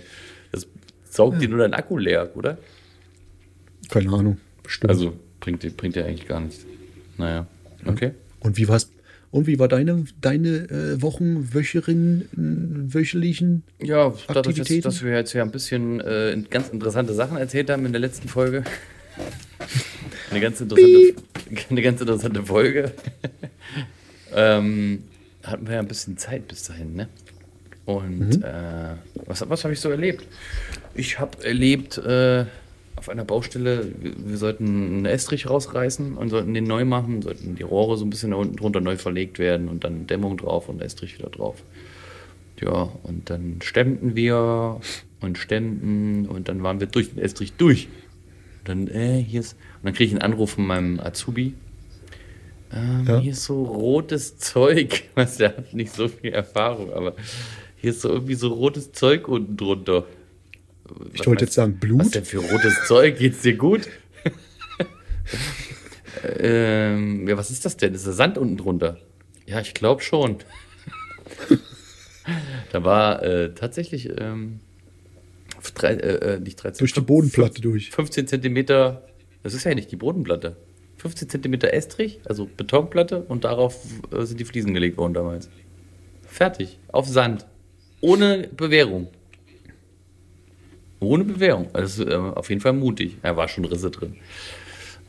Das 0.51 0.67
saugt 1.03 1.41
dir 1.41 1.49
nur 1.49 1.59
deinen 1.59 1.73
Akku 1.73 1.97
leer, 1.97 2.31
oder? 2.35 2.57
Keine 3.89 4.11
Ahnung. 4.11 4.37
Bestimmt. 4.63 4.89
Also 4.89 5.13
bringt 5.43 5.77
bringt 5.77 5.95
dir 5.95 6.05
eigentlich 6.05 6.27
gar 6.27 6.39
nichts. 6.39 6.65
Naja, 7.17 7.45
okay. 7.85 8.11
und 8.39 8.57
wie 8.57 8.67
war's? 8.67 8.89
Und 9.29 9.47
wie 9.47 9.57
war 9.57 9.67
deine, 9.67 10.05
deine 10.21 10.69
äh, 10.69 11.01
Wochenwöcherin, 11.01 12.29
wöchentlichen? 12.33 13.63
Ja, 13.81 14.13
dadurch, 14.27 14.57
dass, 14.57 14.67
dass 14.81 15.03
wir 15.03 15.11
jetzt 15.15 15.33
ja 15.33 15.41
ein 15.41 15.51
bisschen 15.51 15.99
äh, 16.01 16.39
ganz 16.49 16.69
interessante 16.69 17.13
Sachen 17.13 17.37
erzählt 17.37 17.69
haben 17.71 17.83
in 17.85 17.91
der 17.91 18.01
letzten 18.01 18.29
Folge. 18.29 18.63
Eine 20.31 20.39
ganz 20.39 20.61
interessante, 20.61 21.13
eine 21.69 21.81
ganz 21.83 22.01
interessante 22.01 22.43
Folge. 22.43 22.91
ähm, 24.35 25.03
hatten 25.43 25.67
wir 25.67 25.73
ja 25.75 25.79
ein 25.79 25.87
bisschen 25.87 26.17
Zeit 26.17 26.47
bis 26.47 26.63
dahin, 26.63 26.95
ne? 26.95 27.07
Und 27.85 28.37
Mhm. 28.37 28.43
äh, 28.43 28.95
was, 29.27 29.47
was 29.47 29.63
habe 29.63 29.73
ich 29.73 29.79
so 29.79 29.89
erlebt? 29.91 30.25
Ich 30.95 31.19
habe 31.19 31.43
erlebt, 31.43 31.97
äh, 31.99 32.45
auf 32.95 33.09
einer 33.09 33.25
Baustelle, 33.25 33.91
wir, 33.99 34.13
wir 34.17 34.37
sollten 34.37 34.65
einen 34.65 35.05
Estrich 35.05 35.49
rausreißen 35.49 36.15
und 36.17 36.29
sollten 36.29 36.53
den 36.53 36.65
neu 36.65 36.85
machen, 36.85 37.21
sollten 37.21 37.55
die 37.55 37.63
Rohre 37.63 37.97
so 37.97 38.05
ein 38.05 38.09
bisschen 38.09 38.31
da 38.31 38.37
unten 38.37 38.55
drunter 38.55 38.81
neu 38.81 38.97
verlegt 38.97 39.39
werden 39.39 39.67
und 39.67 39.83
dann 39.83 40.07
Dämmung 40.07 40.37
drauf 40.37 40.69
und 40.69 40.81
Estrich 40.81 41.17
wieder 41.17 41.29
drauf. 41.29 41.63
Ja, 42.61 42.89
und 43.03 43.29
dann 43.29 43.59
stemmten 43.61 44.15
wir 44.15 44.79
und 45.21 45.37
stemmten 45.37 46.27
und 46.27 46.47
dann 46.49 46.63
waren 46.63 46.79
wir 46.79 46.87
durch 46.87 47.09
den 47.09 47.19
Estrich 47.19 47.53
durch. 47.53 47.87
dann, 48.63 48.87
äh, 48.87 49.21
hier 49.21 49.41
ist, 49.41 49.53
und 49.53 49.85
dann 49.85 49.93
kriege 49.93 50.05
ich 50.05 50.11
einen 50.11 50.21
Anruf 50.21 50.51
von 50.51 50.65
meinem 50.65 50.99
Azubi. 50.99 51.53
Ähm, 52.71 53.05
Ja. 53.07 53.19
Hier 53.19 53.31
ist 53.31 53.43
so 53.43 53.63
rotes 53.63 54.37
Zeug. 54.37 55.03
Was, 55.15 55.37
der 55.37 55.49
hat 55.57 55.73
nicht 55.73 55.93
so 55.93 56.07
viel 56.07 56.31
Erfahrung, 56.31 56.93
aber 56.93 57.15
hier 57.77 57.89
ist 57.91 58.01
so 58.01 58.09
irgendwie 58.09 58.35
so 58.35 58.47
rotes 58.49 58.91
Zeug 58.93 59.27
unten 59.27 59.57
drunter. 59.57 60.05
Ich 61.13 61.19
Was 61.19 61.27
wollte 61.27 61.45
jetzt 61.45 61.53
sagen, 61.53 61.73
Was 61.73 61.79
Blut. 61.79 62.15
denn 62.15 62.25
für 62.25 62.39
rotes 62.39 62.85
Zeug? 62.87 63.17
Geht's 63.17 63.41
dir 63.41 63.55
gut? 63.55 63.89
ähm, 66.39 67.27
ja, 67.27 67.37
was 67.37 67.51
ist 67.51 67.65
das 67.65 67.77
denn? 67.77 67.93
Ist 67.93 68.07
da 68.07 68.11
Sand 68.11 68.37
unten 68.37 68.57
drunter? 68.57 68.97
Ja, 69.45 69.59
ich 69.59 69.73
glaube 69.73 70.01
schon. 70.01 70.37
da 72.71 72.83
war 72.83 73.23
äh, 73.23 73.53
tatsächlich 73.53 74.09
ähm, 74.19 74.59
drei, 75.73 75.93
äh, 75.93 76.35
äh, 76.35 76.39
nicht 76.39 76.55
13, 76.55 76.79
Durch 76.79 76.93
die 76.93 77.01
Bodenplatte 77.01 77.61
durch. 77.61 77.91
15 77.91 78.27
Zentimeter, 78.27 79.07
das 79.43 79.53
ist 79.53 79.63
ja 79.63 79.73
nicht 79.73 79.91
die 79.91 79.95
Bodenplatte. 79.95 80.57
15 80.97 81.29
Zentimeter 81.29 81.73
Estrich, 81.73 82.21
also 82.25 82.49
Betonplatte 82.55 83.23
und 83.23 83.43
darauf 83.43 83.83
äh, 84.11 84.23
sind 84.23 84.39
die 84.39 84.45
Fliesen 84.45 84.73
gelegt 84.73 84.97
worden 84.97 85.13
damals. 85.13 85.49
Fertig, 86.25 86.79
auf 86.91 87.07
Sand. 87.07 87.45
Ohne 87.99 88.49
Bewährung. 88.55 89.09
Ohne 91.03 91.23
Bewährung. 91.23 91.69
Also 91.73 92.07
äh, 92.07 92.15
auf 92.15 92.49
jeden 92.49 92.61
Fall 92.61 92.73
mutig. 92.73 93.17
Er 93.21 93.37
war 93.37 93.47
schon 93.47 93.65
Risse 93.65 93.91
drin. 93.91 94.15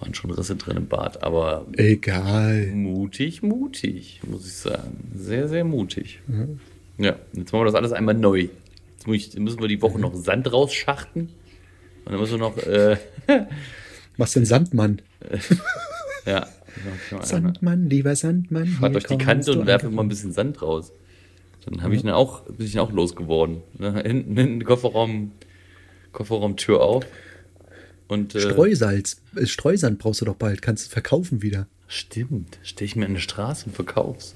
Waren 0.00 0.14
schon 0.14 0.30
Risse 0.30 0.56
drin 0.56 0.76
im 0.76 0.88
Bad, 0.88 1.22
aber 1.22 1.66
Egal. 1.76 2.66
mutig, 2.74 3.42
mutig, 3.42 4.20
muss 4.26 4.46
ich 4.46 4.54
sagen. 4.54 5.10
Sehr, 5.14 5.48
sehr 5.48 5.64
mutig. 5.64 6.20
Ja, 6.98 7.16
jetzt 7.32 7.52
machen 7.52 7.62
wir 7.62 7.66
das 7.66 7.74
alles 7.74 7.92
einmal 7.92 8.14
neu. 8.14 8.48
Jetzt 8.92 9.06
muss 9.06 9.16
ich, 9.16 9.38
müssen 9.38 9.60
wir 9.60 9.68
die 9.68 9.82
Woche 9.82 9.98
noch 9.98 10.14
Sand 10.14 10.52
rausschachten. 10.52 11.30
Und 12.04 12.12
dann 12.12 12.20
müssen 12.20 12.32
wir 12.32 12.38
noch, 12.38 12.58
äh, 12.58 12.96
Was 14.16 14.32
denn 14.32 14.44
Sandmann? 14.44 15.02
ja. 16.26 16.46
Sandmann, 17.22 17.88
lieber 17.88 18.14
Sandmann. 18.16 18.66
Fahrt 18.66 18.96
euch 18.96 19.04
die 19.04 19.18
Kante 19.18 19.52
und 19.52 19.68
an. 19.68 19.80
immer 19.80 20.02
ein 20.02 20.08
bisschen 20.08 20.32
Sand 20.32 20.62
raus. 20.62 20.92
Dann 21.64 21.82
habe 21.82 21.94
ich 21.94 22.04
ihn 22.04 22.10
auch, 22.10 22.42
bin 22.42 22.66
ich 22.66 22.74
ihn 22.74 22.80
auch 22.80 22.92
losgeworden. 22.92 23.62
Ne? 23.78 24.02
Hinten 24.02 24.36
in 24.36 24.58
den 24.58 24.64
Kofferraum, 24.64 25.32
Kofferraumtür 26.14 26.80
auf. 26.80 27.04
Und, 28.08 28.34
äh, 28.34 28.40
Streusalz. 28.40 29.20
Äh, 29.36 29.46
Streusand 29.46 29.98
brauchst 29.98 30.20
du 30.20 30.24
doch 30.24 30.36
bald. 30.36 30.62
Kannst 30.62 30.86
du 30.86 30.90
verkaufen 30.90 31.42
wieder. 31.42 31.66
Stimmt, 31.86 32.58
stehe 32.62 32.86
ich 32.86 32.96
mir 32.96 33.04
in 33.06 33.14
der 33.14 33.20
Straße 33.20 33.66
und 33.66 33.74
verkauf's. 33.74 34.34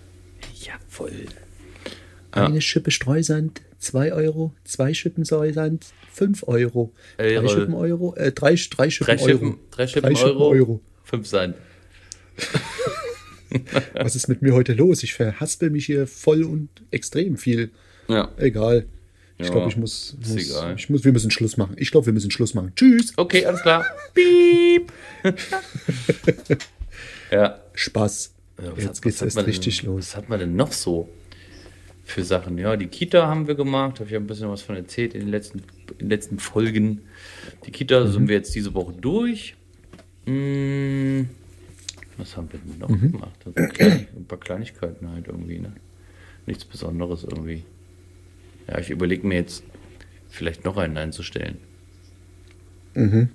Jawohl. 0.54 1.24
Ja. 2.34 2.46
Eine 2.46 2.60
Schippe 2.60 2.90
Streusand, 2.90 3.62
2 3.78 4.12
Euro. 4.12 4.52
Zwei 4.64 4.92
Schippen 4.92 5.24
Streusand, 5.24 5.86
5 6.12 6.46
Euro. 6.46 6.92
Drei 7.16 7.38
Eure- 7.38 7.48
Schippen 7.48 7.74
Euro. 7.74 8.14
Äh, 8.16 8.32
drei, 8.32 8.54
drei 8.70 8.90
Schippen 8.90 9.16
Drei 9.16 9.22
Euro. 9.24 9.38
Schippen, 9.38 9.58
drei 9.70 9.86
Schippen 9.86 10.16
Euro, 10.16 10.48
Euro. 10.50 10.80
fünf 11.04 11.26
Sand. 11.26 11.54
Was 13.94 14.14
ist 14.14 14.28
mit 14.28 14.42
mir 14.42 14.52
heute 14.54 14.74
los? 14.74 15.02
Ich 15.02 15.14
verhaspel 15.14 15.70
mich 15.70 15.86
hier 15.86 16.06
voll 16.06 16.44
und 16.44 16.68
extrem 16.90 17.36
viel. 17.38 17.70
Ja. 18.08 18.30
Egal. 18.36 18.86
Ich 19.40 19.46
Ja, 19.46 19.52
glaube, 19.52 19.68
ich 19.68 19.76
muss, 19.76 20.16
ist 20.20 20.30
muss, 20.34 20.50
egal. 20.50 20.74
ich 20.76 20.90
muss, 20.90 21.04
wir 21.04 21.12
müssen 21.12 21.30
Schluss 21.30 21.56
machen. 21.56 21.76
Ich 21.78 21.90
glaube, 21.92 22.06
wir 22.06 22.12
müssen 22.12 22.30
Schluss 22.30 22.54
machen. 22.54 22.72
Tschüss. 22.74 23.12
Okay, 23.16 23.44
alles 23.46 23.62
klar. 23.62 23.84
Piep. 24.14 24.92
ja. 27.30 27.60
Spaß. 27.74 28.34
Ja, 28.60 28.72
was 28.72 28.78
Jetzt 28.84 28.88
hat- 28.96 29.02
geht's 29.02 29.16
was 29.16 29.20
hat 29.20 29.26
erst 29.28 29.36
man 29.36 29.44
richtig 29.44 29.80
denn, 29.82 29.86
los. 29.90 29.98
Was 30.08 30.16
hat 30.16 30.28
man 30.28 30.40
denn 30.40 30.56
noch 30.56 30.72
so 30.72 31.08
für 32.04 32.24
Sachen? 32.24 32.58
Ja, 32.58 32.76
die 32.76 32.88
Kita 32.88 33.26
haben 33.28 33.46
wir 33.46 33.54
gemacht, 33.54 33.96
habe 34.00 34.06
ich 34.06 34.10
ja 34.12 34.18
ein 34.18 34.26
bisschen 34.26 34.48
was 34.50 34.62
von 34.62 34.74
erzählt 34.74 35.14
in 35.14 35.20
den 35.20 35.28
letzten, 35.30 35.58
in 35.92 35.98
den 36.00 36.08
letzten 36.08 36.38
Folgen. 36.40 37.02
Die 37.66 37.70
Kita 37.70 38.04
Mhm. 38.04 38.12
sind 38.12 38.28
wir 38.28 38.34
jetzt 38.36 38.54
diese 38.56 38.74
Woche 38.74 38.92
durch. 38.94 39.54
Hm, 40.26 41.28
was 42.16 42.36
haben 42.36 42.48
wir 42.52 42.58
denn 42.58 42.78
noch 42.78 42.88
Mhm. 42.88 43.12
gemacht? 43.12 43.38
Also 43.46 43.56
ein 44.16 44.24
paar 44.26 44.40
Kleinigkeiten 44.40 45.08
halt 45.08 45.28
irgendwie, 45.28 45.60
ne? 45.60 45.72
Nichts 46.46 46.64
Besonderes 46.64 47.22
irgendwie. 47.24 47.62
Ja, 48.68 48.78
ich 48.78 48.90
überlege 48.90 49.26
mir 49.26 49.36
jetzt, 49.36 49.64
vielleicht 50.28 50.64
noch 50.64 50.76
einen 50.76 50.96
einzustellen. 50.96 51.58
Mhm. 52.94 53.30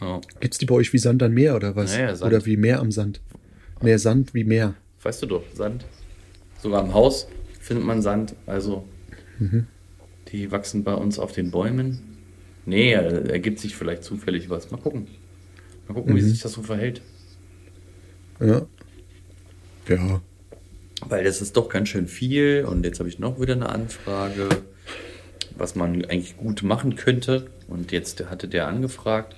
Ja. 0.00 0.20
Gibt's 0.40 0.58
die 0.58 0.66
bei 0.66 0.74
euch 0.74 0.92
wie 0.92 0.98
Sand 0.98 1.22
am 1.22 1.32
Meer 1.32 1.56
oder 1.56 1.74
was? 1.76 1.92
Naja, 1.92 2.14
Sand. 2.14 2.32
Oder 2.32 2.44
wie 2.44 2.56
Meer 2.56 2.80
am 2.80 2.90
Sand? 2.90 3.20
Mehr 3.80 3.98
Sand 3.98 4.34
wie 4.34 4.44
Meer. 4.44 4.74
Weißt 5.02 5.22
du 5.22 5.26
doch, 5.26 5.44
Sand. 5.54 5.86
Sogar 6.60 6.84
im 6.84 6.92
Haus 6.92 7.28
findet 7.60 7.84
man 7.86 8.02
Sand. 8.02 8.34
Also, 8.46 8.86
die 10.28 10.50
wachsen 10.50 10.84
bei 10.84 10.94
uns 10.94 11.18
auf 11.18 11.32
den 11.32 11.50
Bäumen. 11.50 12.00
Nee, 12.66 12.92
ergibt 12.92 13.58
sich 13.58 13.74
vielleicht 13.74 14.04
zufällig 14.04 14.50
was. 14.50 14.70
Mal 14.70 14.78
gucken. 14.78 15.08
Mal 15.88 15.94
gucken, 15.94 16.14
wie 16.14 16.20
sich 16.20 16.40
das 16.40 16.52
so 16.52 16.62
verhält. 16.62 17.02
Ja. 18.40 18.66
Ja. 19.88 20.20
Weil 21.08 21.24
das 21.24 21.40
ist 21.42 21.56
doch 21.56 21.68
ganz 21.68 21.88
schön 21.88 22.06
viel. 22.08 22.64
Und 22.68 22.84
jetzt 22.84 22.98
habe 22.98 23.08
ich 23.08 23.18
noch 23.18 23.40
wieder 23.40 23.54
eine 23.54 23.68
Anfrage, 23.68 24.48
was 25.56 25.74
man 25.74 26.04
eigentlich 26.04 26.36
gut 26.36 26.62
machen 26.62 26.96
könnte. 26.96 27.50
Und 27.68 27.92
jetzt 27.92 28.24
hatte 28.30 28.48
der 28.48 28.68
angefragt. 28.68 29.36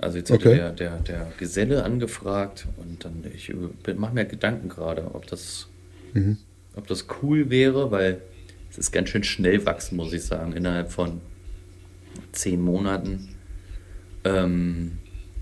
Also 0.00 0.18
jetzt 0.18 0.30
hatte 0.30 0.48
Okay. 0.50 0.56
der, 0.56 0.70
der, 0.70 0.98
der 0.98 1.32
Geselle 1.36 1.82
angefragt 1.82 2.66
und 2.76 3.04
dann 3.04 3.24
ich 3.34 3.52
mache 3.96 4.14
mir 4.14 4.24
Gedanken 4.24 4.68
gerade, 4.68 5.14
ob 5.16 5.26
das, 5.26 5.66
ob 6.76 6.86
das 6.86 7.06
cool 7.22 7.50
wäre, 7.50 7.90
weil 7.90 8.20
es 8.70 8.78
ist 8.78 8.92
ganz 8.92 9.08
schön 9.08 9.24
schnell 9.24 9.66
wachsen, 9.66 9.96
muss 9.96 10.12
ich 10.12 10.22
sagen, 10.22 10.52
innerhalb 10.52 10.92
von 10.92 11.20
zehn 12.30 12.60
Monaten. 12.60 13.30
Ähm, 14.22 14.92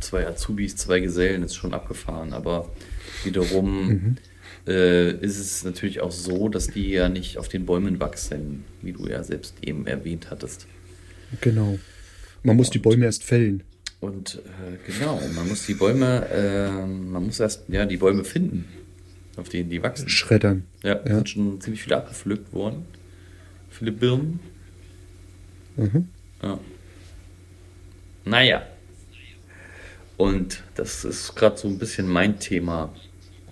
zwei 0.00 0.26
Azubis, 0.26 0.76
zwei 0.76 1.00
Gesellen 1.00 1.42
ist 1.42 1.54
schon 1.54 1.74
abgefahren, 1.74 2.32
aber 2.32 2.70
wiederum 3.24 4.16
äh, 4.66 5.12
ist 5.16 5.38
es 5.38 5.64
natürlich 5.64 6.00
auch 6.00 6.10
so, 6.12 6.48
dass 6.48 6.68
die 6.68 6.90
ja 6.90 7.08
nicht 7.08 7.38
auf 7.38 7.48
den 7.48 7.66
Bäumen 7.66 8.00
wachsen, 8.00 8.64
wie 8.82 8.92
du 8.92 9.08
ja 9.08 9.22
selbst 9.24 9.54
eben 9.62 9.86
erwähnt 9.86 10.30
hattest. 10.30 10.66
Genau. 11.40 11.78
Man 12.42 12.56
muss 12.56 12.70
die 12.70 12.78
Bäume 12.78 13.04
erst 13.06 13.24
fällen. 13.24 13.62
Und 14.00 14.40
äh, 14.44 14.90
genau, 14.92 15.20
man 15.34 15.48
muss 15.48 15.64
die 15.66 15.74
Bäume, 15.74 16.26
äh, 16.28 16.70
man 16.86 17.24
muss 17.26 17.38
erst 17.40 17.64
ja 17.68 17.86
die 17.86 17.96
Bäume 17.96 18.24
finden, 18.24 18.64
auf 19.36 19.48
denen 19.48 19.70
die 19.70 19.82
wachsen. 19.82 20.08
Schreddern. 20.08 20.64
Ja, 20.82 21.00
Ja. 21.06 21.16
sind 21.16 21.28
schon 21.28 21.60
ziemlich 21.60 21.82
viele 21.82 21.96
abgepflückt 21.98 22.52
worden. 22.52 22.84
Viele 23.70 23.92
Birnen. 23.92 24.40
Mhm. 25.76 26.08
Ja. 26.42 26.58
Naja. 28.24 28.66
Und 30.16 30.62
das 30.74 31.04
ist 31.04 31.34
gerade 31.34 31.56
so 31.56 31.68
ein 31.68 31.78
bisschen 31.78 32.06
mein 32.08 32.38
Thema. 32.38 32.92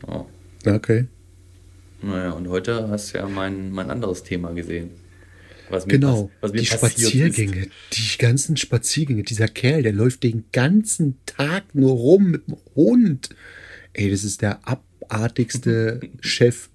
Ja. 0.07 0.27
Okay. 0.67 1.07
Naja, 2.03 2.31
und 2.31 2.49
heute 2.49 2.89
hast 2.89 3.15
du 3.15 3.19
ja 3.19 3.29
mein, 3.29 3.71
mein 3.71 3.91
anderes 3.91 4.23
Thema 4.23 4.53
gesehen. 4.53 4.91
Was 5.69 5.87
mir 5.87 5.93
Genau. 5.95 6.31
was 6.41 6.53
mir 6.53 6.61
die 6.61 6.67
Spaziergänge. 6.67 7.69
Die 7.93 8.19
ganzen 8.19 8.57
Spaziergänge. 8.57 9.23
Dieser 9.23 9.49
Kerl, 9.49 9.83
der 9.83 9.93
läuft 9.93 10.23
den 10.25 10.45
ganzen 10.53 11.19
Tag 11.27 11.75
nur 11.75 11.93
rum 11.93 12.31
mit 12.33 12.49
dem 12.49 12.57
Hund. 12.75 13.29
Ey, 13.93 14.11
das 14.11 14.25
ist 14.25 14.43
der 14.43 14.61
abartigste 14.67 16.01
Chef 16.21 16.71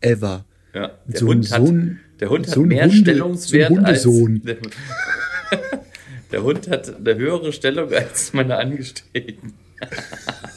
ever. 0.00 0.44
Ist. 0.72 0.74
Ja, 0.74 0.90
der, 1.06 1.20
So 1.20 1.26
ein- 1.30 1.38
Hund 1.38 1.50
hat, 1.52 1.60
so 1.66 1.72
ein- 1.72 2.00
der 2.20 2.30
Hund 2.30 2.46
hat 2.46 2.54
so 2.54 2.62
ein 2.62 2.68
mehr 2.68 2.84
Hunde- 2.86 2.96
Stellungswert 2.96 3.68
so 3.68 3.74
ein 3.76 3.86
Hundesohn. 3.86 4.42
als. 4.46 4.56
Der, 5.52 6.40
der 6.40 6.42
Hund 6.44 6.66
hat 6.70 6.96
eine 6.96 7.14
höhere 7.16 7.52
Stellung 7.52 7.92
als 7.92 8.32
meine 8.32 8.56
Angestellten. 8.56 9.52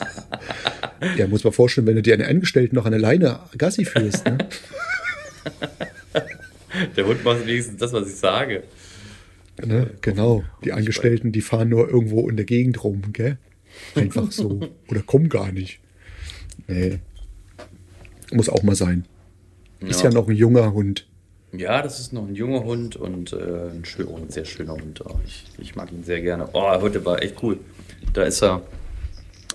Ja, 1.18 1.28
muss 1.28 1.44
man 1.44 1.54
vorstellen, 1.54 1.88
wenn 1.88 1.96
du 1.96 2.02
dir 2.02 2.14
einen 2.14 2.26
Angestellten 2.28 2.76
noch 2.76 2.86
an 2.86 2.92
der 2.92 3.02
Leine 3.02 3.40
Gassi 3.58 3.86
führst. 3.86 4.26
Ne? 4.26 4.38
Der 6.98 7.06
Hund 7.06 7.24
macht 7.24 7.46
wenigstens 7.46 7.78
das, 7.78 7.94
was 7.94 8.08
ich 8.10 8.16
sage. 8.16 8.64
ne? 9.64 9.92
Genau. 10.02 10.44
Die 10.64 10.74
Angestellten, 10.74 11.32
die 11.32 11.42
fahren 11.42 11.70
nur 11.70 11.90
irgendwo 11.90 12.28
in 12.30 12.36
der 12.36 12.46
Gegend 12.46 12.84
rum, 12.84 13.02
gell? 13.14 13.38
Einfach 13.96 14.32
so. 14.32 14.60
Oder 14.90 15.02
kommen 15.02 15.30
gar 15.30 15.52
nicht. 15.52 15.80
Nee. 16.68 17.00
Muss 18.32 18.50
auch 18.50 18.64
mal 18.64 18.76
sein. 18.76 19.06
Ist 19.82 20.04
ja 20.04 20.10
noch 20.10 20.28
ein 20.28 20.36
junger 20.36 20.74
Hund. 20.74 21.08
Ja, 21.54 21.82
das 21.82 22.00
ist 22.00 22.12
noch 22.12 22.28
ein 22.28 22.36
junger 22.36 22.64
Hund 22.64 22.96
und 22.96 23.32
äh, 23.34 23.70
ein, 23.70 23.86
schön, 23.86 24.08
ein 24.10 24.30
sehr 24.30 24.46
schöner 24.46 24.74
Hund. 24.74 25.02
Oh, 25.06 25.20
ich, 25.26 25.46
ich 25.60 25.76
mag 25.76 25.92
ihn 25.92 26.04
sehr 26.04 26.22
gerne. 26.22 26.50
Oh, 26.54 26.70
heute 26.82 27.06
war 27.06 27.22
echt 27.22 27.42
cool. 27.44 27.60
Da 28.14 28.24
ist 28.24 28.42
er, 28.42 28.62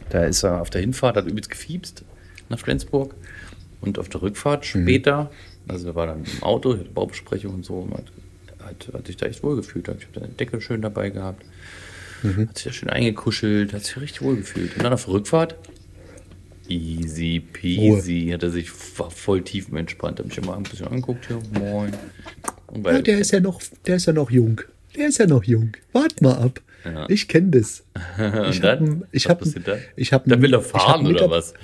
da 0.09 0.25
ist 0.25 0.43
er 0.43 0.61
auf 0.61 0.71
der 0.71 0.81
Hinfahrt, 0.81 1.17
hat 1.17 1.27
übelst 1.27 1.51
gefiebst 1.51 2.05
nach 2.49 2.59
Flensburg. 2.59 3.15
Und 3.81 3.99
auf 3.99 4.09
der 4.09 4.21
Rückfahrt 4.21 4.67
später, 4.67 5.31
also 5.67 5.89
er 5.89 5.95
war 5.95 6.07
dann 6.07 6.25
im 6.25 6.43
Auto, 6.43 6.75
hatte 6.75 6.85
Baubesprechung 6.85 7.55
und 7.55 7.65
so, 7.65 7.81
und 7.81 7.93
hat, 7.93 8.13
hat, 8.63 8.91
hat 8.93 9.07
sich 9.07 9.17
da 9.17 9.27
echt 9.27 9.43
wohl 9.43 9.57
gefühlt. 9.57 9.89
Ich 9.89 10.07
habe 10.07 10.27
eine 10.27 10.35
Decke 10.35 10.61
schön 10.61 10.83
dabei 10.83 11.11
gehabt. 11.11 11.45
Hat 12.23 12.59
sich 12.59 12.65
da 12.65 12.73
schön 12.73 12.91
eingekuschelt, 12.91 13.73
hat 13.73 13.85
sich 13.85 13.99
richtig 13.99 14.21
wohl 14.21 14.37
gefühlt. 14.37 14.77
Und 14.77 14.85
dann 14.85 14.93
auf 14.93 15.07
der 15.07 15.15
Rückfahrt, 15.15 15.57
easy 16.69 17.41
peasy, 17.41 18.31
hat 18.33 18.43
er 18.43 18.51
sich 18.51 18.71
voll 18.71 19.43
tiefenentspannt. 19.43 20.19
Hat 20.19 20.27
mich 20.27 20.37
immer 20.37 20.57
ein 20.57 20.63
bisschen 20.63 20.87
angeguckt 20.87 21.27
hier. 21.27 21.41
Moin. 21.59 21.93
Ja, 22.85 23.01
der 23.01 23.19
ist 23.19 23.33
ja 23.33 23.41
noch, 23.41 23.63
der 23.87 23.97
ist 23.97 24.07
ja 24.07 24.13
noch 24.13 24.31
jung. 24.31 24.61
Der 24.95 25.09
ist 25.09 25.19
ja 25.19 25.27
noch 25.27 25.45
jung. 25.45 25.73
Wart 25.93 26.21
mal 26.21 26.37
ab. 26.37 26.61
Ja. 26.85 27.07
Ich 27.09 27.29
kenne 27.29 27.51
das. 27.51 27.85
Ich 28.51 28.63
habe 28.63 29.03
ich 29.13 29.29
hab, 29.29 29.43
ich 29.97 30.13
hab, 30.13 30.25
Da 30.25 30.41
will 30.43 30.55
er 30.55 30.63
fahren 30.63 31.07
oder 31.07 31.31
was? 31.31 31.55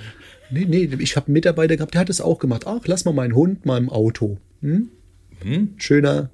Nee, 0.49 0.65
nee, 0.65 0.89
ich 0.99 1.15
habe 1.15 1.27
einen 1.27 1.33
Mitarbeiter 1.33 1.75
gehabt, 1.75 1.93
der 1.93 2.01
hat 2.01 2.09
es 2.09 2.21
auch 2.21 2.39
gemacht. 2.39 2.63
Ach, 2.65 2.79
lass 2.85 3.05
mal 3.05 3.13
meinen 3.13 3.35
Hund 3.35 3.65
mal 3.65 3.77
im 3.77 3.89
Auto. 3.89 4.37
Hm? 4.61 4.89
Schöner, 5.77 6.29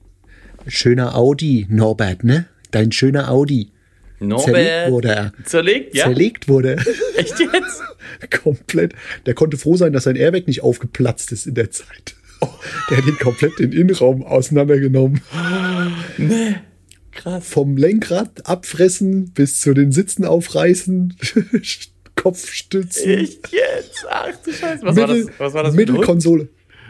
schöner 0.68 1.16
Audi, 1.16 1.66
Norbert, 1.70 2.24
ne? 2.24 2.46
Dein 2.72 2.92
schöner 2.92 3.30
Audi. 3.30 3.72
Zerlegt 4.20 4.30
Norbert. 4.30 4.92
wurde 4.92 5.08
er. 5.10 5.34
Zerlegt, 5.44 5.96
ja? 5.96 6.06
Zerlegt 6.06 6.48
wurde. 6.48 6.78
Echt 7.18 7.40
jetzt? 7.40 7.82
komplett. 8.44 8.94
Der 9.26 9.34
konnte 9.34 9.58
froh 9.58 9.76
sein, 9.76 9.94
dass 9.94 10.04
sein 10.04 10.16
Airbag 10.16 10.48
nicht 10.48 10.62
aufgeplatzt 10.62 11.32
ist 11.32 11.48
in 11.48 11.56
der 11.56 11.72
Zeit. 11.72 12.16
Der 12.90 12.98
hat 12.98 13.06
ihn 13.06 13.18
komplett 13.18 13.60
den 13.60 13.72
Innenraum 13.72 14.24
auseinandergenommen. 14.24 15.22
Krass. 17.16 17.48
Vom 17.48 17.78
Lenkrad 17.78 18.48
abfressen 18.48 19.32
bis 19.32 19.62
zu 19.62 19.74
den 19.74 19.92
Sitzen 19.92 20.26
aufreißen, 20.26 21.16
Kopfstützen, 22.16 23.10
Echt 23.10 23.52
jetzt? 23.52 24.06
Ach 24.10 24.30
du 24.46 24.52
Scheiße. 24.54 24.86
Was 24.86 24.96
war 24.96 25.08
das, 25.08 25.28
was 25.38 25.54
war 25.54 25.64
das? 25.64 25.74
Mittelkonsole. 25.76 26.48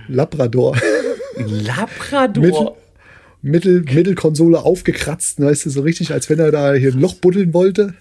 Labrador. 0.07 0.77
Labrador. 1.37 2.43
Mittel- 2.43 2.71
Mittel, 3.45 3.81
Mittelkonsole 3.81 4.59
aufgekratzt, 4.63 5.41
weißt 5.41 5.65
du, 5.65 5.69
so 5.69 5.81
richtig, 5.81 6.11
als 6.13 6.29
wenn 6.29 6.39
er 6.39 6.51
da 6.51 6.73
hier 6.75 6.93
ein 6.93 6.99
Loch 7.01 7.15
buddeln 7.15 7.53
wollte. 7.53 7.93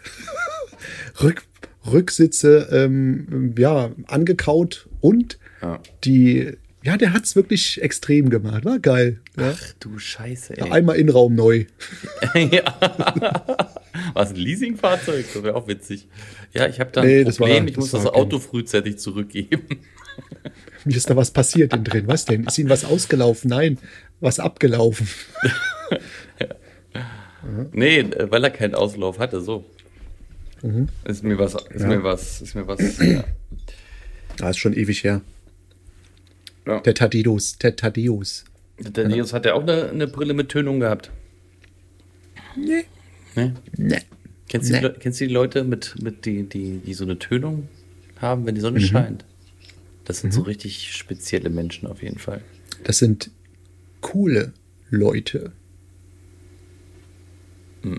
Rück, 1.23 1.43
Rücksitze, 1.91 2.69
ähm, 2.71 3.53
ja, 3.59 3.91
angekaut 4.07 4.89
und 5.01 5.39
Ja. 5.61 5.81
die, 6.05 6.53
ja, 6.85 6.97
der 6.97 7.13
hat's 7.13 7.35
wirklich 7.35 7.83
extrem 7.83 8.31
gemacht. 8.31 8.65
War 8.65 8.79
geil. 8.79 9.21
Ja. 9.39 9.55
Ach 9.57 9.73
du 9.81 9.99
Scheiße, 9.99 10.59
ey. 10.59 10.71
Einmal 10.71 10.97
Innenraum 10.97 11.35
neu. 11.35 11.65
ja. 12.35 12.63
Was 14.13 14.31
ein 14.31 14.37
Leasingfahrzeug? 14.37 15.25
Das 15.33 15.43
wäre 15.43 15.55
auch 15.55 15.67
witzig. 15.69 16.07
Ja, 16.53 16.67
ich 16.69 16.81
habe 16.81 16.91
da 16.93 17.01
ein 17.01 17.07
Nee, 17.07 17.25
das 17.25 17.39
Problem. 17.39 17.63
war- 17.65 17.69
ich 17.69 17.75
das 17.75 17.83
muss 17.85 17.91
das 17.93 18.05
war 18.05 18.15
Auto 18.17 18.39
frühzeitig 18.39 18.99
zurückgeben. 18.99 19.63
Mir 20.85 20.97
ist 20.97 21.09
da 21.09 21.17
was 21.17 21.31
passiert 21.31 21.73
innen 21.73 21.85
drin. 21.85 22.09
Was 22.09 22.27
denn? 22.27 22.45
Ist 22.45 22.59
Ihnen 22.59 22.69
was 22.69 22.85
ausgelaufen? 22.85 23.49
Nein, 23.49 23.79
was 24.21 24.39
abgelaufen. 24.39 25.09
nee, 27.73 28.01
äh, 28.01 28.31
weil 28.31 28.45
er 28.45 28.51
keinen 28.51 28.75
Auslauf 28.75 29.19
hatte, 29.19 29.41
so. 29.41 29.65
Ist 31.05 31.25
mir 31.25 31.39
was, 31.39 31.55
ist 31.55 31.81
Ja. 31.83 31.89
mir 31.89 32.05
was, 32.05 32.41
ist 32.41 32.55
mir 32.55 32.67
was. 32.69 32.99
Ja. 33.01 33.25
Das 34.37 34.51
ist 34.51 34.59
schon 34.59 34.75
ewig 34.75 35.03
her. 35.03 35.23
Ja. 36.67 36.79
Der 36.81 36.95
Tadeus, 36.95 37.59
der 37.59 37.75
Tadeus. 37.75 38.45
Der 38.91 39.09
Nils 39.09 39.33
hat 39.33 39.47
ja 39.47 39.55
auch 39.55 39.63
eine, 39.63 39.91
eine 39.91 40.07
Brille 40.07 40.35
mit 40.35 40.49
Tönung 40.49 40.81
gehabt. 40.81 41.11
Nee. 42.57 42.85
Ne? 43.37 43.55
Nee. 43.77 43.99
Kennst, 44.49 44.69
du 44.69 44.75
Nee. 44.75 44.81
die, 44.81 44.87
Le- 44.87 44.97
kennst 44.99 45.21
du 45.21 45.27
die 45.27 45.33
Leute, 45.33 45.65
mit, 45.65 45.95
mit 46.03 46.27
die, 46.27 46.43
die, 46.45 46.79
die 46.79 46.95
so 46.95 47.05
eine 47.05 47.19
Tönung 47.19 47.69
haben, 48.21 48.45
wenn 48.47 48.55
die 48.55 48.61
Mhm. 48.61 48.65
Sonne 48.65 48.81
scheint? 48.81 49.25
Das 50.05 50.21
sind 50.21 50.33
so 50.35 50.43
richtig 50.43 50.93
spezielle 50.95 51.49
Menschen 51.49 51.87
auf 51.87 52.03
jeden 52.03 52.19
Fall. 52.19 52.43
Das 52.85 52.99
sind 52.99 53.31
coole 54.01 54.53
Leute. 54.91 55.53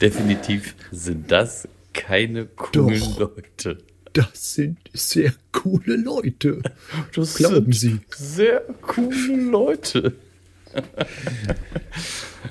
Definitiv 0.00 0.74
sind 0.90 1.30
das 1.32 1.68
keine 1.92 2.46
coolen 2.46 3.00
Doch. 3.00 3.18
Leute. 3.36 3.78
Das 4.16 4.54
sind 4.54 4.78
sehr 4.94 5.34
coole 5.52 5.96
Leute. 5.96 6.62
Das 7.14 7.34
Glauben 7.36 7.72
Sie. 7.72 8.00
Sehr 8.16 8.60
coole 8.80 9.36
Leute. 9.36 10.14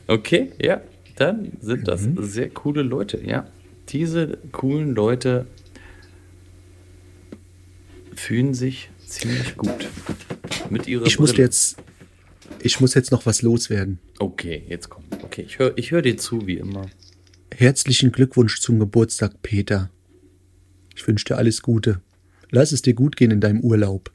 okay, 0.07 0.51
ja, 0.61 0.81
dann 1.15 1.53
sind 1.61 1.87
das 1.87 2.01
Mhm. 2.01 2.23
sehr 2.23 2.49
coole 2.49 2.81
Leute, 2.81 3.19
ja. 3.25 3.47
Diese 3.89 4.37
coolen 4.51 4.93
Leute 4.93 5.45
fühlen 8.15 8.53
sich 8.53 8.89
ziemlich 9.05 9.55
gut 9.57 9.87
mit 10.69 10.87
ihrer 10.87 11.05
Ich 11.05 11.19
muss 11.19 11.35
jetzt, 11.37 11.77
ich 12.61 12.79
muss 12.79 12.93
jetzt 12.93 13.11
noch 13.11 13.25
was 13.25 13.41
loswerden. 13.41 13.99
Okay, 14.19 14.63
jetzt 14.67 14.89
komm. 14.89 15.03
Okay, 15.23 15.43
ich 15.47 15.59
höre 15.59 15.77
ich 15.77 15.91
hör 15.91 16.01
dir 16.01 16.17
zu, 16.17 16.47
wie 16.47 16.57
immer. 16.57 16.85
Herzlichen 17.53 18.11
Glückwunsch 18.11 18.59
zum 18.59 18.79
Geburtstag, 18.79 19.41
Peter. 19.41 19.89
Ich 20.95 21.07
wünsche 21.07 21.25
dir 21.25 21.37
alles 21.37 21.61
Gute. 21.61 22.01
Lass 22.51 22.71
es 22.71 22.81
dir 22.81 22.93
gut 22.93 23.15
gehen 23.17 23.31
in 23.31 23.41
deinem 23.41 23.59
Urlaub. 23.61 24.11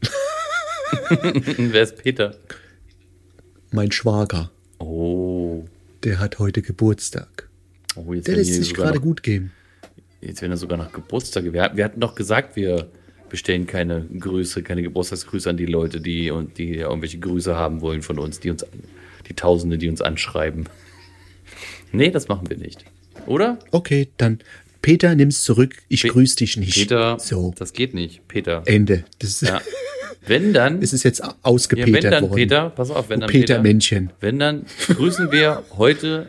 Wer 1.56 1.82
ist 1.82 1.96
Peter? 2.02 2.34
Mein 3.70 3.92
Schwager, 3.92 4.50
Oh, 4.78 5.64
der 6.04 6.20
hat 6.20 6.38
heute 6.38 6.62
Geburtstag. 6.62 7.48
oh 7.96 8.12
jetzt 8.12 8.28
Der 8.28 8.36
lässt 8.36 8.54
sich 8.54 8.72
gerade 8.74 9.00
gut 9.00 9.22
gehen. 9.22 9.50
Jetzt 10.20 10.40
werden 10.40 10.52
ja 10.52 10.56
sogar 10.56 10.78
noch 10.78 10.92
Geburtstage. 10.92 11.52
Wir, 11.52 11.70
wir 11.74 11.84
hatten 11.84 12.00
doch 12.00 12.14
gesagt, 12.14 12.56
wir 12.56 12.90
bestellen 13.28 13.66
keine 13.66 14.04
Grüße, 14.18 14.62
keine 14.62 14.82
Geburtstagsgrüße 14.82 15.50
an 15.50 15.56
die 15.56 15.66
Leute, 15.66 16.00
die 16.00 16.30
und 16.30 16.58
die 16.58 16.76
irgendwelche 16.76 17.18
Grüße 17.18 17.54
haben 17.56 17.80
wollen 17.80 18.02
von 18.02 18.18
uns, 18.18 18.40
die 18.40 18.50
uns, 18.50 18.64
die 19.28 19.34
Tausende, 19.34 19.78
die 19.78 19.88
uns 19.88 20.00
anschreiben. 20.00 20.68
Nee, 21.90 22.10
das 22.10 22.28
machen 22.28 22.50
wir 22.50 22.58
nicht. 22.58 22.84
Oder? 23.26 23.58
Okay, 23.70 24.08
dann 24.18 24.40
Peter, 24.82 25.14
nimm's 25.14 25.42
zurück. 25.42 25.76
Ich 25.88 26.02
Pe- 26.02 26.08
grüß 26.08 26.36
dich 26.36 26.56
nicht. 26.56 26.74
Peter, 26.74 27.18
So, 27.18 27.52
das 27.56 27.72
geht 27.72 27.94
nicht. 27.94 28.26
Peter. 28.28 28.62
Ende. 28.66 29.04
Das 29.18 29.40
Ja. 29.40 29.60
Wenn 30.26 30.52
dann, 30.52 30.82
es 30.82 30.92
ist 30.92 31.04
jetzt 31.04 31.20
ja, 31.20 31.34
ausgepetert 31.42 32.02
wenn 32.04 32.10
dann, 32.10 32.22
worden. 32.24 32.34
Peter, 32.34 32.70
pass 32.70 32.90
auf, 32.90 33.08
wenn 33.08 33.20
Du 33.20 33.26
dann 33.26 33.30
Peter, 33.32 33.54
Peter-Männchen. 33.54 34.10
wenn 34.20 34.38
dann 34.38 34.66
grüßen 34.88 35.32
wir 35.32 35.64
heute 35.76 36.26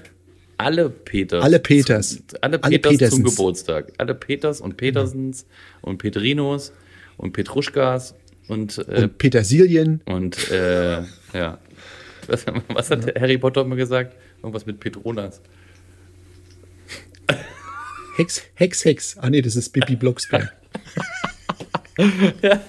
alle 0.58 0.90
Peters. 0.90 1.44
Alle 1.44 1.60
Peters. 1.60 2.10
Zu, 2.28 2.42
alle 2.44 2.62
Alle 2.64 2.80
Peters 2.80 2.92
zum 2.92 2.98
Petersens. 3.24 3.36
Geburtstag. 3.36 3.94
Alle 3.98 4.16
Peters 4.16 4.62
und 4.62 4.78
Petersens 4.78 5.46
und 5.82 5.98
Petrinos 6.00 6.74
und 7.18 7.32
Petruschkas 7.34 8.16
und, 8.48 8.78
äh, 8.90 9.04
Und 9.04 9.18
Petersilien. 9.18 10.02
und 10.06 10.50
äh, 10.52 11.02
ja. 11.34 11.60
Was, 12.28 12.46
was 12.74 12.92
hat 12.92 13.20
Harry 13.20 13.38
Potter 13.38 13.62
immer 13.62 13.76
gesagt? 13.76 14.16
Irgendwas 14.42 14.66
mit 14.66 14.80
Petronas. 14.80 15.42
Hex, 18.20 18.44
Hex, 18.56 18.84
Hex. 18.84 19.18
Ah 19.20 19.30
nee, 19.30 19.42
das 19.42 19.56
ist 19.56 19.70
Bibi 19.70 19.96
Blocksberg. 19.96 20.52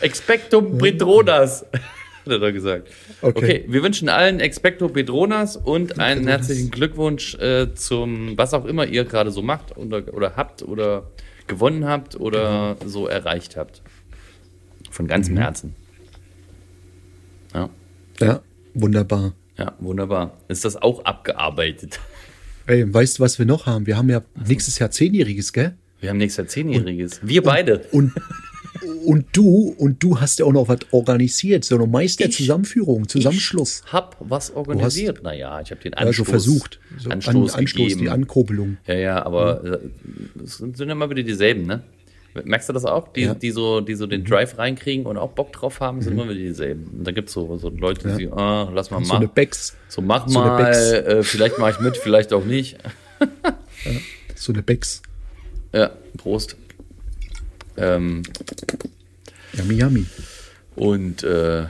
Expecto 0.00 0.62
Petronas, 0.62 1.62
hat 1.72 2.32
er 2.32 2.38
doch 2.38 2.52
gesagt. 2.52 2.86
Okay. 3.20 3.38
Okay. 3.38 3.64
wir 3.66 3.82
wünschen 3.82 4.08
allen 4.08 4.38
Expecto 4.38 4.88
Petronas 4.88 5.56
und 5.56 5.98
einen 5.98 6.28
herzlichen 6.28 6.70
Glückwunsch 6.70 7.34
äh, 7.34 7.74
zum, 7.74 8.38
was 8.38 8.54
auch 8.54 8.64
immer 8.64 8.86
ihr 8.86 9.04
gerade 9.04 9.32
so 9.32 9.42
macht 9.42 9.76
oder, 9.76 10.14
oder 10.14 10.36
habt 10.36 10.62
oder 10.62 11.10
gewonnen 11.48 11.84
habt 11.84 12.14
oder 12.14 12.76
so 12.84 13.08
erreicht 13.08 13.56
habt. 13.56 13.82
Von 14.92 15.08
ganzem 15.08 15.36
Herzen. 15.36 15.74
Ja, 17.52 17.70
Ja, 18.20 18.40
wunderbar. 18.74 19.32
ja, 19.58 19.74
wunderbar. 19.80 20.36
Ist 20.46 20.64
das 20.64 20.76
auch 20.80 21.04
abgearbeitet? 21.04 21.98
Ey, 22.66 22.92
weißt 22.92 23.18
du, 23.18 23.22
was 23.22 23.38
wir 23.38 23.46
noch 23.46 23.66
haben? 23.66 23.86
Wir 23.86 23.96
haben 23.96 24.08
ja 24.10 24.22
nächstes 24.46 24.78
Jahr 24.78 24.90
Zehnjähriges, 24.90 25.52
gell? 25.52 25.74
Wir 26.00 26.10
haben 26.10 26.18
nächstes 26.18 26.38
Jahr 26.38 26.48
Zehnjähriges. 26.48 27.20
Wir 27.22 27.42
beide. 27.42 27.78
Und, 27.92 28.12
und 29.04 29.24
du, 29.32 29.74
und 29.78 30.02
du 30.02 30.20
hast 30.20 30.40
ja 30.40 30.44
auch 30.46 30.52
noch 30.52 30.68
was 30.68 30.80
organisiert, 30.90 31.64
so 31.64 31.76
eine 31.76 31.86
Meisterzusammenführung, 31.86 33.08
Zusammenschluss. 33.08 33.82
Ich 33.86 33.92
hab 33.92 34.16
was 34.20 34.50
organisiert. 34.50 35.22
naja, 35.22 35.60
ich 35.60 35.70
habe 35.70 35.80
den 35.80 35.92
Ja, 35.92 35.98
Anstoß, 35.98 36.16
schon 36.16 36.24
versucht. 36.26 36.80
So 36.98 37.10
Anstoß, 37.10 37.52
An, 37.54 37.60
Anstoß 37.60 37.96
die 37.98 38.08
Ankurbelung. 38.10 38.78
Ja, 38.86 38.94
ja, 38.94 39.24
aber 39.24 39.64
äh, 39.64 39.78
es 40.42 40.58
sind 40.58 40.78
ja 40.78 40.86
immer 40.86 41.08
wieder 41.08 41.22
dieselben, 41.22 41.66
ne? 41.66 41.82
Merkst 42.44 42.68
du 42.68 42.72
das 42.72 42.84
auch? 42.84 43.08
Die, 43.12 43.22
Ja. 43.22 43.34
die, 43.34 43.50
so, 43.50 43.80
die 43.80 43.94
so 43.94 44.06
den 44.06 44.24
Drive 44.24 44.58
reinkriegen 44.58 45.06
und 45.06 45.16
auch 45.16 45.32
Bock 45.32 45.52
drauf 45.52 45.80
haben, 45.80 46.00
sind 46.02 46.12
immer 46.12 46.24
wieder 46.24 46.34
dieselben. 46.34 46.84
Und 46.98 47.04
da 47.06 47.12
gibt's 47.12 47.32
so, 47.32 47.56
so 47.56 47.68
Leute, 47.70 48.16
die, 48.16 48.28
ah, 48.28 48.70
lass 48.72 48.90
mal 48.90 49.04
So 49.04 49.14
eine 49.14 49.24
machen. 49.26 49.34
Becks, 49.34 49.76
So, 49.88 50.02
mach 50.02 50.28
so 50.28 50.38
mal, 50.40 50.60
äh, 50.72 51.22
vielleicht 51.22 51.58
mache 51.58 51.70
ich 51.72 51.80
mit, 51.80 51.96
vielleicht 51.96 52.32
auch 52.32 52.44
nicht. 52.44 52.78
so 54.34 54.52
eine 54.52 54.62
Becks. 54.62 55.02
Ja, 55.72 55.90
Prost. 56.16 56.56
Ähm, 57.76 58.22
Yummy, 59.52 59.74
yummy. 59.74 60.06
und 60.74 61.22
äh, 61.22 61.62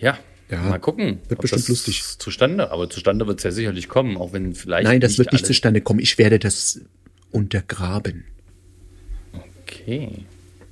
ja, 0.00 0.18
Ja, 0.50 0.60
mal 0.62 0.78
gucken. 0.78 1.18
wird 1.28 1.40
bestimmt 1.40 1.68
lustig. 1.68 2.02
Zustande, 2.18 2.70
aber 2.70 2.88
zustande 2.90 3.26
wird 3.26 3.38
es 3.38 3.44
ja 3.44 3.50
sicherlich 3.50 3.88
kommen, 3.88 4.16
auch 4.16 4.32
wenn 4.32 4.54
vielleicht. 4.54 4.84
Nein, 4.86 5.00
das 5.00 5.18
wird 5.18 5.32
nicht 5.32 5.46
zustande 5.46 5.80
kommen. 5.80 6.00
Ich 6.00 6.18
werde 6.18 6.38
das 6.38 6.80
untergraben. 7.30 8.24
Okay. 9.64 10.24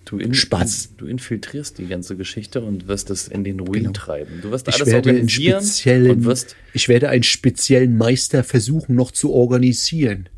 Du, 0.05 0.19
in, 0.19 0.35
Spaß. 0.35 0.91
Du, 0.99 1.07
infiltrierst 1.07 1.79
die 1.79 1.87
ganze 1.87 2.17
Geschichte 2.17 2.61
und 2.61 2.87
wirst 2.89 3.09
es 3.11 3.29
in 3.29 3.45
den 3.45 3.61
Ruin 3.61 3.85
Genau. 3.85 3.93
treiben. 3.93 4.41
Du 4.43 4.51
wirst 4.51 4.69
Ich 4.69 4.75
alles 4.75 4.89
werde, 4.89 5.11
organisieren 5.11 6.11
und 6.11 6.25
wirst, 6.25 6.57
ich 6.75 6.89
werde 6.89 7.09
einen 7.09 7.23
speziellen 7.23 7.97
Meister 7.97 8.45
versuchen 8.45 8.95
noch 8.95 9.11
zu 9.13 9.33
organisieren. 9.33 10.29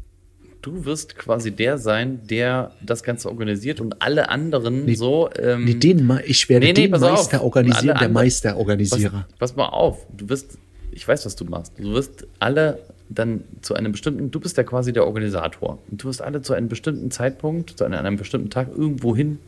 du 0.63 0.85
wirst 0.85 1.17
quasi 1.17 1.51
der 1.51 1.77
sein, 1.79 2.21
der 2.27 2.73
das 2.83 3.03
Ganze 3.03 3.29
organisiert 3.29 3.81
und 3.81 4.01
alle 4.01 4.29
anderen 4.29 4.95
so. 4.95 5.29
Ähm, 5.39 5.65
Nee, 5.65 5.75
den, 5.75 6.21
ich 6.27 6.49
werde 6.49 6.67
nee, 6.67 6.73
nee, 6.73 6.83
den 6.83 6.91
pass 6.93 7.03
auf. 7.03 7.11
Meister 7.19 7.43
organisieren, 7.43 7.99
der 7.99 8.09
Meisterorganisierer. 8.09 9.27
pass, 9.31 9.51
pass 9.51 9.57
mal 9.57 9.67
auf. 9.69 10.07
Du 10.17 10.29
wirst 10.29 10.57
ich 10.93 11.07
weiß, 11.09 11.27
was 11.27 11.35
du 11.37 11.45
machst. 11.47 11.73
Du 11.79 11.93
wirst 11.93 12.27
alle 12.39 12.79
dann 13.15 13.45
zu 13.63 13.75
einem 13.75 13.93
bestimmten, 13.93 14.31
du 14.31 14.41
bist 14.41 14.57
ja 14.57 14.63
quasi 14.63 14.93
der 14.93 15.07
Organisator. 15.07 15.79
Und 15.91 16.03
du 16.03 16.09
wirst 16.09 16.23
alle 16.23 16.43
zu 16.43 16.53
einem 16.53 16.69
bestimmten 16.69 17.11
Zeitpunkt, 17.11 17.79
zu 17.79 17.85
einem, 17.85 17.99
einem 17.99 18.17
bestimmten 18.17 18.51
Tag 18.51 18.69
irgendwo 18.77 19.15
hin 19.17 19.39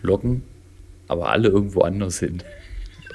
locken, 0.00 0.42
aber 1.08 1.30
alle 1.30 1.48
irgendwo 1.48 1.82
anders 1.82 2.18
hin. 2.18 2.42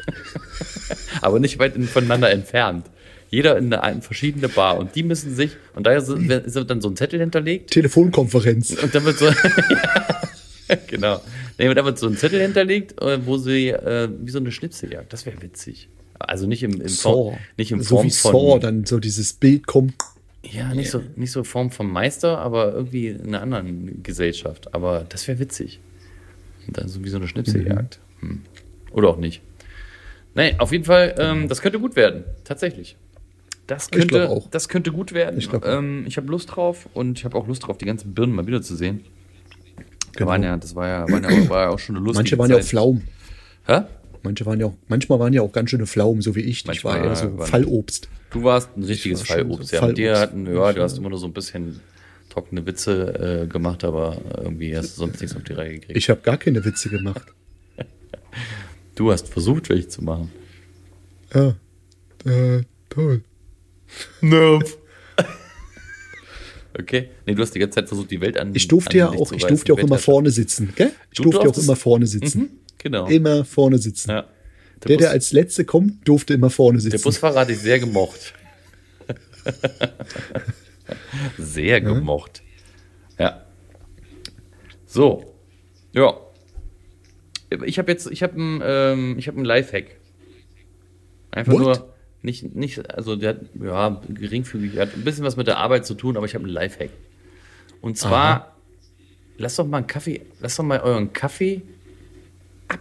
aber 1.21 1.39
nicht 1.39 1.59
weit 1.59 1.75
in- 1.75 1.87
voneinander 1.87 2.31
entfernt. 2.31 2.85
Jeder 3.29 3.57
in 3.57 3.65
eine, 3.65 3.83
eine 3.83 4.01
verschiedene 4.01 4.47
Bar. 4.47 4.77
Und 4.77 4.95
die 4.95 5.03
müssen 5.03 5.35
sich, 5.35 5.51
und 5.75 5.85
da 5.85 5.91
ist 5.93 6.07
ist 6.09 6.55
dann 6.69 6.81
so 6.81 6.89
ein 6.89 6.95
Zettel 6.95 7.19
hinterlegt. 7.19 7.71
Telefonkonferenz. 7.71 8.71
Und 8.71 8.95
dann 8.95 9.03
wird 9.03 9.17
so. 9.17 9.25
ja, 10.69 10.77
genau. 10.87 11.21
Da 11.57 11.85
wird 11.85 11.99
so 11.99 12.07
ein 12.07 12.15
Zettel 12.15 12.41
hinterlegt, 12.41 13.01
äh, 13.01 13.25
wo 13.25 13.37
sie 13.37 13.69
äh, 13.69 14.09
wie 14.21 14.31
so 14.31 14.39
eine 14.39 14.51
Schnipseljagd. 14.51 15.11
Das 15.11 15.25
wäre 15.25 15.41
witzig. 15.41 15.89
Also 16.19 16.47
nicht 16.47 16.63
im, 16.63 16.81
im 16.81 16.87
Saw. 16.87 17.11
Form, 17.13 17.37
nicht 17.57 17.71
im 17.71 17.81
so 17.81 17.95
Form 17.95 18.07
wie 18.07 18.11
von. 18.11 18.31
Saw, 18.31 18.59
dann 18.59 18.85
so 18.85 18.99
dieses 18.99 19.33
Bild 19.33 19.67
kommt. 19.67 19.93
Ja, 20.43 20.73
nicht 20.73 20.91
so, 20.91 21.01
nicht 21.15 21.31
so 21.31 21.43
Form 21.43 21.71
vom 21.71 21.91
Meister, 21.91 22.37
aber 22.37 22.73
irgendwie 22.73 23.07
in 23.07 23.27
einer 23.27 23.41
anderen 23.41 24.01
Gesellschaft. 24.03 24.73
Aber 24.73 25.05
das 25.09 25.27
wäre 25.27 25.39
witzig. 25.39 25.79
Und 26.67 26.77
dann 26.77 26.87
so 26.87 27.03
wie 27.03 27.09
so 27.09 27.17
eine 27.17 27.27
Schnipseljagd. 27.27 27.99
Mhm. 28.21 28.29
Hm. 28.29 28.41
Oder 28.91 29.09
auch 29.09 29.17
nicht. 29.17 29.41
Nein, 30.33 30.59
auf 30.59 30.71
jeden 30.71 30.83
Fall, 30.83 31.15
ähm, 31.17 31.47
das 31.47 31.61
könnte 31.61 31.79
gut 31.79 31.95
werden. 31.95 32.23
Tatsächlich. 32.43 32.95
Das 33.65 33.91
könnte, 33.91 34.29
auch. 34.29 34.49
das 34.49 34.69
könnte 34.69 34.91
gut 34.91 35.11
werden. 35.11 35.37
Ich 35.39 35.49
ähm, 35.65 36.05
ich 36.07 36.15
habe 36.15 36.27
Lust 36.27 36.55
drauf 36.55 36.87
und 36.93 37.19
ich 37.19 37.25
habe 37.25 37.35
auch 37.37 37.47
Lust 37.47 37.67
drauf, 37.67 37.77
die 37.77 37.85
ganzen 37.85 38.13
Birnen 38.13 38.33
mal 38.33 38.47
wieder 38.47 38.61
zu 38.61 38.75
sehen. 38.75 39.01
Da 40.13 40.19
Genau. 40.19 40.29
waren 40.31 40.43
ja, 40.43 40.55
das 40.57 40.73
war 40.73 40.87
ja, 40.87 41.09
waren 41.09 41.23
ja, 41.23 41.49
war 41.49 41.63
ja 41.63 41.69
auch 41.69 41.79
schon 41.79 41.95
eine 41.97 42.05
lustige 42.05 42.19
Manche 42.19 42.37
waren 42.37 42.49
ja 42.49 42.55
auch 42.55 42.61
Zeit. 42.61 42.69
Pflaumen. 42.69 43.07
Hä? 43.65 43.81
Manche 44.23 44.45
waren 44.45 44.59
ja 44.59 44.67
auch, 44.67 44.73
manchmal 44.87 45.19
waren 45.19 45.33
ja 45.33 45.41
auch 45.41 45.51
ganz 45.51 45.69
schöne 45.69 45.85
Pflaumen, 45.87 46.21
so 46.21 46.35
wie 46.35 46.41
ich. 46.41 46.59
Ich 46.59 46.65
Manchmal 46.65 46.99
war 47.01 47.05
eher 47.07 47.15
so 47.15 47.37
Fallobst. 47.37 48.09
Du 48.31 48.43
warst 48.43 48.75
ein 48.77 48.83
richtiges 48.83 49.23
Ich 49.23 49.29
war 49.29 49.37
Fallobst. 49.37 49.69
so 49.69 49.75
ja, 49.77 49.85
mit 49.87 49.97
dir 49.97 50.13
Fallobst. 50.15 50.21
hatten, 50.33 50.55
ja, 50.55 50.73
du 50.73 50.81
hast 50.81 50.97
immer 50.97 51.09
nur 51.09 51.19
so 51.19 51.27
ein 51.27 51.33
bisschen 51.33 51.79
trockene 52.29 52.65
Witze 52.65 53.43
äh, 53.43 53.47
gemacht, 53.47 53.83
aber 53.83 54.21
irgendwie 54.43 54.75
hast 54.77 54.95
du 54.95 54.99
sonst 55.01 55.21
nichts 55.21 55.35
auf 55.35 55.43
die 55.43 55.53
Reihe 55.53 55.73
gekriegt. 55.79 55.97
Ich 55.97 56.09
habe 56.09 56.21
gar 56.21 56.37
keine 56.37 56.63
Witze 56.63 56.89
gemacht. 56.89 57.25
du 58.95 59.11
hast 59.11 59.27
versucht, 59.29 59.69
welche 59.69 59.87
zu 59.87 60.03
machen. 60.03 60.31
Ja, 61.33 61.55
äh, 62.25 62.63
toll. 62.89 63.21
Nerv. 64.21 64.77
Okay. 66.79 67.09
Nee, 67.25 67.33
du 67.33 67.41
hast 67.41 67.55
die 67.55 67.59
ganze 67.59 67.75
Zeit 67.75 67.87
versucht, 67.87 68.11
die 68.11 68.21
Welt 68.21 68.37
an. 68.37 68.51
Ich 68.53 68.67
durfte 68.67 68.97
ja 68.97 69.09
auch, 69.09 69.31
ich 69.31 69.43
durfte 69.45 69.73
auch 69.73 69.79
immer 69.79 69.97
vorne 69.97 70.29
sitzen, 70.29 70.73
gell? 70.75 70.91
Ich 71.11 71.17
Du 71.17 71.23
durfte 71.23 71.39
auch 71.41 71.45
durftest- 71.45 71.63
immer 71.63 71.75
vorne 71.75 72.05
sitzen. 72.05 72.39
Mhm, 72.41 72.49
genau. 72.87 73.07
Immer 73.07 73.45
vorne 73.45 73.77
sitzen. 73.77 74.09
Ja. 74.11 74.25
Der, 74.83 74.97
der 74.97 74.97
Bus- 74.97 75.05
als 75.07 75.31
Letzte 75.31 75.65
kommt, 75.65 76.07
durfte 76.07 76.33
immer 76.33 76.49
vorne 76.49 76.79
Der 76.79 76.91
sitzen. 76.91 77.03
Busfahrer 77.03 77.41
hat 77.41 77.49
dich 77.49 77.59
sehr 77.59 77.79
gemocht. 77.79 78.33
sehr 81.37 81.81
gemocht. 81.81 82.41
Ja. 83.17 83.45
So. 84.85 85.33
Ja. 85.93 86.13
Ich 87.65 87.79
habe 87.79 87.91
jetzt, 87.91 88.11
ich 88.11 88.23
habe 88.23 88.39
ein, 88.41 88.61
ähm, 88.63 89.15
ich 89.17 89.27
habe 89.27 89.39
ein 89.39 89.45
Lifehack. 89.45 89.97
Einfach 91.31 91.53
What? 91.53 91.61
nur 91.61 91.93
nicht, 92.21 92.55
nicht, 92.55 92.89
also 92.93 93.15
der 93.15 93.29
hat, 93.29 93.39
ja, 93.61 94.01
geringfügig, 94.09 94.77
hat 94.79 94.93
ein 94.95 95.03
bisschen 95.03 95.23
was 95.23 95.37
mit 95.37 95.47
der 95.47 95.57
Arbeit 95.57 95.85
zu 95.85 95.93
tun, 95.93 96.17
aber 96.17 96.25
ich 96.25 96.35
habe 96.35 96.43
einen 96.43 96.53
Lifehack. 96.53 96.89
Und 97.79 97.97
zwar, 97.97 98.55
lasst 99.37 99.59
doch 99.59 99.65
mal 99.67 99.77
einen 99.77 99.87
Kaffee, 99.87 100.21
lasst 100.41 100.59
doch 100.59 100.63
mal 100.63 100.79
euren 100.81 101.13
Kaffee 101.13 101.61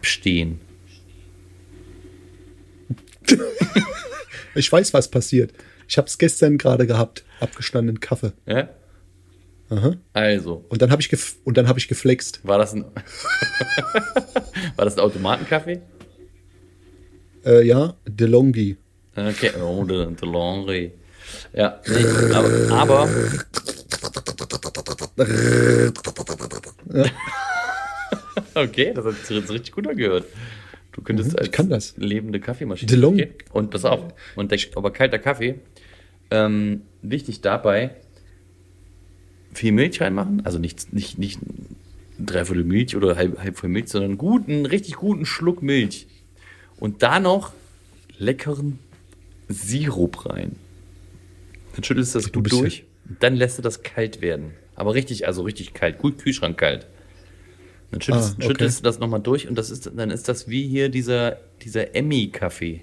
abstehen. 0.07 0.61
Ich 4.55 4.71
weiß, 4.71 4.95
was 4.95 5.11
passiert. 5.11 5.53
Ich 5.89 5.99
habe 5.99 6.07
es 6.07 6.17
gestern 6.17 6.59
gerade 6.59 6.87
gehabt, 6.87 7.25
abgestandenen 7.41 7.99
Kaffee. 7.99 8.33
Ja? 8.47 8.69
Aha. 9.69 9.97
Also, 10.13 10.65
Und 10.69 10.81
dann 10.81 10.93
habe 10.93 11.03
ich 11.03 11.09
gef 11.09 11.37
und 11.45 11.57
dann 11.57 11.67
habe 11.67 11.81
ich 11.81 11.89
geflext. 11.89 12.41
War 12.45 12.59
das 12.59 12.73
ein, 12.73 12.85
war 14.77 14.85
das 14.85 14.97
ein 14.97 15.01
Automatenkaffee? 15.01 15.81
Äh, 17.45 17.67
ja, 17.67 17.95
DeLonghi. 18.07 18.77
Okay, 19.17 19.51
oh, 19.61 19.83
de, 19.85 20.15
de 20.15 20.29
Lonry. 20.29 20.93
Ja, 21.53 21.81
nee, 21.89 22.05
aber, 22.33 22.71
aber 22.71 23.09
okay, 28.55 28.93
das 28.95 29.05
hat 29.05 29.15
sich 29.27 29.37
jetzt 29.37 29.51
richtig 29.51 29.73
gut 29.73 29.87
angehört. 29.89 30.25
Du 30.93 31.03
könntest 31.03 31.31
Mhm, 31.33 31.35
ich 31.37 31.41
als 31.43 31.51
kann 31.53 31.69
das. 31.69 31.95
lebende 31.97 32.41
Kaffeemaschine. 32.41 32.91
DeLong- 32.91 33.15
Okay. 33.15 33.29
Und 33.53 33.71
pass 33.71 33.85
auf, 33.85 34.15
und 34.35 34.51
der, 34.51 34.59
aber 34.77 34.93
kalter 34.93 35.19
Kaffee. 35.19 35.57
Ähm, 36.31 36.83
wichtig 37.03 37.41
dabei, 37.41 37.91
viel 39.53 39.73
Milch 39.73 40.01
reinmachen, 40.01 40.45
also 40.45 40.59
nicht, 40.59 40.93
nicht, 40.93 41.19
nicht 41.19 41.39
Dreiviertel 42.19 42.65
Milch 42.65 42.97
oder 42.97 43.15
halb, 43.17 43.39
halb 43.39 43.59
voll 43.59 43.69
Milch, 43.69 43.89
sondern 43.89 44.13
einen 44.13 44.19
guten, 44.19 44.65
richtig 44.67 44.95
guten 44.95 45.27
Schluck 45.27 45.63
Milch. 45.63 46.07
Und 46.79 47.03
da 47.03 47.21
noch 47.21 47.53
leckeren 48.19 48.79
Sirup 49.49 50.27
rein. 50.27 50.57
Dann 51.75 51.85
schüttelst 51.85 52.15
du 52.15 52.19
das 52.21 52.33
gut 52.33 52.45
bist 52.45 52.55
ja- 52.57 52.61
durch. 52.63 52.85
Dann 53.21 53.37
lässt 53.37 53.59
du 53.59 53.63
das 53.63 53.83
kalt 53.83 54.21
werden. 54.23 54.51
Aber 54.75 54.95
richtig, 54.95 55.27
also 55.27 55.43
richtig 55.43 55.75
kalt. 55.75 55.99
Gut, 55.99 56.19
Kühlschrank 56.19 56.59
kalt. 56.59 56.87
Dann 57.91 58.01
schüttelst, 58.01 58.31
Ah, 58.31 58.35
okay. 58.37 58.47
schüttelst 58.47 58.79
du 58.81 58.83
das 58.85 58.99
nochmal 58.99 59.21
durch 59.21 59.49
und 59.49 59.57
das 59.57 59.71
ist, 59.71 59.91
dann 59.95 60.11
ist 60.11 60.29
das 60.29 60.49
wie 60.49 60.67
hier 60.67 60.89
dieser, 60.89 61.39
dieser 61.63 61.95
Emmy-Kaffee. 61.95 62.83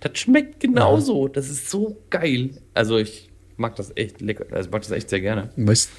Das 0.00 0.18
schmeckt 0.18 0.60
genauso. 0.60 1.28
Das 1.28 1.48
ist 1.48 1.70
so 1.70 2.00
geil. 2.10 2.50
Also 2.74 2.98
ich 2.98 3.30
mag 3.56 3.74
das 3.76 3.92
echt 3.96 4.20
lecker. 4.20 4.46
Also 4.50 4.68
ich 4.68 4.72
mag 4.72 4.82
das 4.82 4.90
echt 4.92 5.10
sehr 5.10 5.20
gerne. 5.20 5.50
Weißt, 5.56 5.90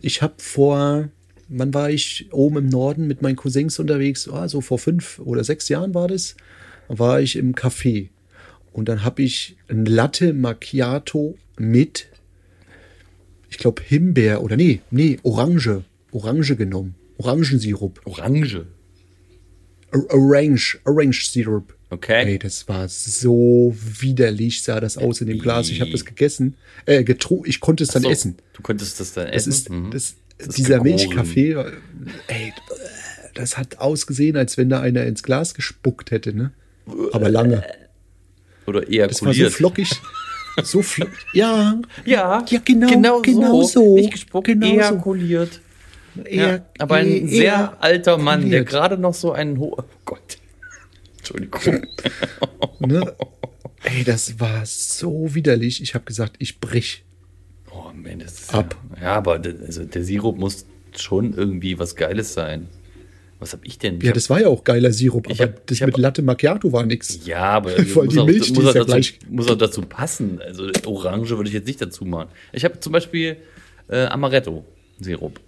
ich 0.00 0.22
habe 0.22 0.34
vor, 0.38 1.08
wann 1.48 1.72
war 1.74 1.90
ich 1.90 2.28
oben 2.32 2.58
im 2.58 2.68
Norden 2.68 3.06
mit 3.06 3.22
meinen 3.22 3.36
Cousins 3.36 3.78
unterwegs? 3.78 4.28
Ah, 4.28 4.48
so 4.48 4.60
vor 4.60 4.78
fünf 4.78 5.20
oder 5.20 5.44
sechs 5.44 5.68
Jahren 5.68 5.94
war 5.94 6.08
das. 6.08 6.36
War 6.88 7.20
ich 7.20 7.36
im 7.36 7.54
Café 7.54 8.08
und 8.72 8.88
dann 8.88 9.04
habe 9.04 9.22
ich 9.22 9.56
ein 9.68 9.86
Latte 9.86 10.32
Macchiato 10.34 11.38
mit, 11.56 12.08
ich 13.48 13.56
glaube 13.58 13.82
Himbeer 13.82 14.42
oder 14.42 14.56
nee, 14.56 14.80
nee, 14.90 15.18
Orange, 15.22 15.84
Orange 16.10 16.56
genommen, 16.56 16.94
Orangensirup, 17.18 18.00
Orange. 18.04 18.66
Orange, 20.10 20.78
Orange 20.84 21.28
Syrup. 21.30 21.74
Okay. 21.90 22.24
Ey, 22.32 22.38
das 22.38 22.68
war 22.68 22.88
so 22.88 23.74
widerlich, 23.78 24.62
sah 24.62 24.80
das 24.80 24.98
aus 24.98 25.20
in 25.20 25.28
dem 25.28 25.38
Glas. 25.38 25.68
Ich 25.68 25.80
habe 25.80 25.92
das 25.92 26.04
gegessen, 26.04 26.56
äh, 26.86 27.04
getrunken, 27.04 27.48
ich 27.48 27.60
konnte 27.60 27.84
es 27.84 27.90
dann 27.90 28.02
So, 28.02 28.10
essen. 28.10 28.36
Du 28.54 28.62
konntest 28.62 28.98
das 28.98 29.12
dann 29.12 29.26
Das 29.26 29.46
essen. 29.46 29.50
ist, 29.50 29.70
Mhm. 29.70 29.90
das, 29.92 30.14
Das 30.38 30.48
dieser. 30.56 30.82
Milchkaffee, 30.82 31.52
äh, 31.52 31.70
ey, 32.26 32.52
das 33.34 33.56
hat 33.56 33.78
ausgesehen, 33.78 34.36
als 34.36 34.56
wenn 34.56 34.68
da 34.68 34.80
einer 34.80 35.04
ins 35.04 35.22
Glas 35.22 35.54
gespuckt 35.54 36.10
hätte, 36.10 36.34
ne? 36.34 36.50
Aber 37.12 37.28
lange. 37.30 37.62
Oder 38.66 38.80
Das 39.06 39.22
war 39.24 39.32
so 39.32 39.48
flockig. 39.50 39.90
So 40.64 40.82
flockig. 40.82 41.14
Ja. 41.34 41.80
Ja, 42.04 42.44
Ja, 42.48 42.60
genau, 42.64 42.88
genau, 42.88 43.22
genau 43.22 43.62
so. 43.62 43.68
so. 43.68 43.94
Nicht 43.96 44.10
gespuckt, 44.12 44.46
Genau 44.48 44.66
so. 44.88 44.96
Ejakuliert. 46.16 46.34
Ja, 46.34 46.46
eher- 46.54 46.64
aber 46.78 46.94
ein 46.96 47.08
eher- 47.08 47.28
sehr 47.28 47.82
alter 47.82 48.18
Mann, 48.18 48.40
der 48.42 48.60
ejakuliert. 48.60 48.68
gerade 48.68 48.98
noch 48.98 49.14
so 49.14 49.32
einen 49.32 49.58
ho 49.58 49.74
oh 49.78 49.84
Gott. 50.04 50.38
Entschuldigung. 51.18 51.60
Ne? 52.80 53.14
Ey, 53.84 54.04
das 54.04 54.40
war 54.40 54.66
so 54.66 55.34
widerlich. 55.34 55.80
Ich 55.82 55.94
habe 55.94 56.04
gesagt, 56.04 56.36
ich 56.38 56.60
brich. 56.60 57.04
Oh 57.70 57.90
Mann, 57.94 58.18
das 58.18 58.40
ist 58.40 58.54
Ab. 58.54 58.76
Ja, 58.96 59.02
ja, 59.02 59.12
aber 59.14 59.38
der, 59.38 59.54
also 59.66 59.84
der 59.84 60.04
Sirup 60.04 60.38
muss 60.38 60.66
schon 60.96 61.32
irgendwie 61.34 61.78
was 61.78 61.96
Geiles 61.96 62.34
sein. 62.34 62.68
Was 63.38 63.52
hab 63.52 63.64
ich 63.64 63.78
denn? 63.78 63.98
Ich 63.98 64.04
Ja, 64.04 64.12
das 64.12 64.28
war 64.28 64.40
ja 64.40 64.48
auch 64.48 64.64
geiler 64.64 64.92
Sirup, 64.92 65.28
Ich 65.30 65.40
aber 65.40 65.52
hab- 65.52 65.66
das 65.66 65.80
mit 65.80 65.96
Latte 65.96 66.22
Macchiato 66.22 66.72
war 66.72 66.84
nix. 66.84 67.20
Ja, 67.26 67.42
aber 67.42 67.70
Vor 67.86 68.02
allem 68.02 68.10
die 68.10 68.22
Milch, 68.24 68.46
die 68.48 68.52
muss, 68.52 68.64
ist 68.64 68.70
auch 68.70 68.74
ja 68.74 68.80
dazu, 68.80 68.86
gleich- 68.92 69.18
muss 69.30 69.50
auch 69.50 69.56
dazu 69.58 69.82
passen. 69.82 70.40
Also 70.42 70.70
Orange 70.86 71.30
würde 71.30 71.48
ich 71.48 71.54
jetzt 71.54 71.66
nicht 71.66 71.80
dazu 71.80 72.04
machen. 72.04 72.28
Ich 72.52 72.64
habe 72.64 72.78
zum 72.80 72.92
Beispiel 72.92 73.36
äh, 73.88 74.06
Amaretto-Sirup. 74.06 75.40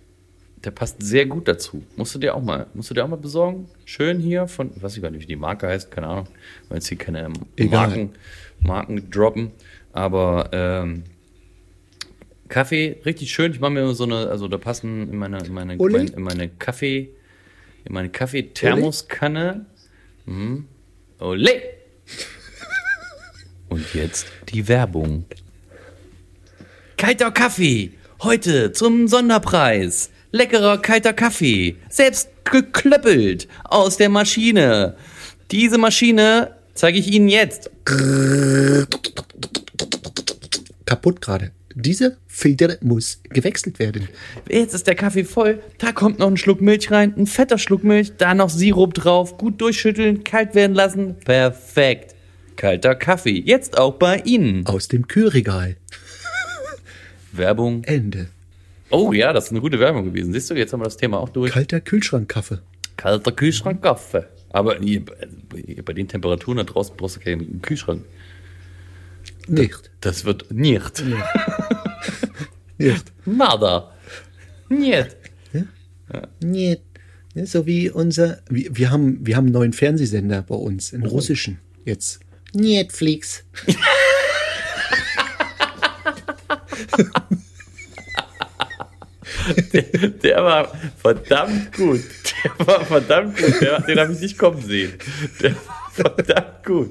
Der 0.66 0.72
passt 0.72 1.00
sehr 1.00 1.26
gut 1.26 1.46
dazu. 1.46 1.85
Musst 1.94 2.16
du 2.16 2.18
dir 2.18 2.35
auch 2.35 2.42
mal, 2.42 2.66
musst 2.74 2.90
du 2.90 2.94
dir 2.94 3.05
auch 3.05 3.09
mal 3.09 3.14
besorgen. 3.14 3.68
Schön 3.85 4.18
hier 4.18 4.48
von, 4.48 4.72
weiß 4.83 4.96
ich 4.96 5.02
gar 5.02 5.12
nicht, 5.12 5.22
wie 5.22 5.26
die 5.26 5.37
Marke 5.37 5.68
heißt, 5.68 5.92
keine 5.92 6.09
Ahnung. 6.09 6.26
Weil 6.68 6.79
jetzt 6.79 6.88
hier 6.88 6.98
keine 6.98 7.33
Egal. 7.55 7.87
Marken, 7.87 8.11
Marken 8.62 9.11
droppen. 9.12 9.52
Aber 9.92 10.50
ähm, 10.50 11.05
Kaffee, 12.48 12.96
richtig 13.07 13.31
schön. 13.31 13.52
Ich 13.52 13.61
mache 13.61 13.70
mir 13.70 13.94
so 13.94 14.02
eine, 14.02 14.26
also 14.26 14.48
da 14.48 14.59
passen 14.59 15.09
in 15.09 15.16
meine, 15.16 15.38
in 15.38 15.55
meine, 15.55 15.74
in 15.74 16.22
meine 16.22 16.48
Kaffee, 16.48 17.11
in 17.85 17.94
meine 17.94 18.09
Kaffee-Thermoskanne. 18.09 19.66
Mhm. 20.24 20.66
Ole! 21.20 21.62
Und 23.68 23.94
jetzt 23.94 24.26
die 24.48 24.66
Werbung. 24.66 25.26
Kalter 26.96 27.31
Kaffee. 27.31 27.92
Heute 28.20 28.72
zum 28.72 29.07
Sonderpreis. 29.07 30.11
Leckerer 30.37 30.79
kalter 30.79 31.12
Kaffee. 31.14 31.77
Selbst 31.88 32.29
geklöppelt 32.44 33.49
aus 33.64 33.96
der 33.96 34.11
Maschine. 34.11 34.94
Diese 35.51 35.79
Maschine 35.79 36.55
zeige 36.75 36.99
ich 36.99 37.11
Ihnen 37.11 37.29
jetzt. 37.29 37.70
Kaputt 40.85 41.20
gerade. 41.20 41.53
Dieser 41.75 42.12
Filter 42.27 42.77
muss 42.81 43.20
gewechselt 43.31 43.79
werden. 43.79 44.09
Jetzt 44.49 44.75
ist 44.75 44.87
der 44.87 44.94
Kaffee 44.94 45.25
voll. 45.25 45.62
Da 45.79 45.92
kommt 45.92 46.18
noch 46.18 46.27
ein 46.27 46.37
Schluck 46.37 46.61
Milch 46.61 46.90
rein, 46.90 47.14
ein 47.16 47.27
fetter 47.27 47.59
Schluck 47.59 47.85
Milch, 47.85 48.12
da 48.16 48.35
noch 48.35 48.49
Sirup 48.51 48.94
drauf, 48.94 49.37
gut 49.37 49.61
durchschütteln, 49.61 50.25
kalt 50.25 50.55
werden 50.55 50.75
lassen. 50.75 51.16
Perfekt. 51.25 52.14
Kalter 52.57 52.94
Kaffee. 52.94 53.42
Jetzt 53.44 53.77
auch 53.79 53.94
bei 53.94 54.20
Ihnen. 54.20 54.66
Aus 54.66 54.88
dem 54.88 55.07
Kühlregal. 55.07 55.77
Werbung. 57.33 57.85
Ende. 57.85 58.29
Oh 58.90 59.12
ja, 59.12 59.33
das 59.33 59.46
ist 59.46 59.51
eine 59.51 59.61
gute 59.61 59.79
Werbung 59.81 60.05
gewesen. 60.05 60.33
Siehst 60.33 60.51
du, 60.51 60.55
jetzt 60.55 60.72
haben 60.72 60.81
wir 60.81 60.85
das 60.85 60.96
Thema 60.96 61.18
auch 61.18 61.29
durch. 61.29 61.53
Kalter 61.53 61.81
Kühlschrankkaffee. 61.81 62.59
Kalter 62.96 63.33
Kühlschrank 63.33 63.83
Kaffee. 63.83 64.27
Aber 64.51 64.79
hier, 64.79 65.05
bei 65.85 65.92
den 65.92 66.09
Temperaturen 66.09 66.57
da 66.59 66.64
draußen 66.64 66.96
brauchst 66.96 67.16
du 67.16 67.20
keinen 67.20 67.61
Kühlschrank. 67.62 68.05
Nicht. 69.49 69.90
Das 70.01 70.25
wird 70.25 70.51
nicht. 70.53 71.03
Nicht. 72.79 73.05
Nada. 73.27 73.92
Nicht. 74.68 75.16
Niet. 76.42 76.81
Ne, 77.35 77.46
So 77.46 77.66
wie 77.66 77.90
unser. 77.90 78.38
Wir, 78.49 78.75
wir, 78.77 78.90
haben, 78.90 79.27
wir 79.27 79.37
haben 79.37 79.46
einen 79.46 79.53
neuen 79.53 79.72
Fernsehsender 79.72 80.42
bei 80.42 80.55
uns, 80.55 80.92
Oh. 80.92 80.96
in 80.96 81.03
russischen 81.07 81.59
jetzt. 81.85 82.20
Netflix. 82.55 83.44
Der 90.22 90.42
war 90.42 90.72
verdammt 90.96 91.72
gut. 91.76 92.02
Der 92.44 92.66
war 92.66 92.85
verdammt 92.85 93.37
gut. 93.37 93.61
Der, 93.61 93.80
den 93.80 93.98
habe 93.98 94.12
ich 94.12 94.20
nicht 94.20 94.38
kommen 94.38 94.61
sehen. 94.62 94.92
Der 95.40 95.54
war 95.54 95.90
verdammt 95.92 96.64
gut. 96.64 96.90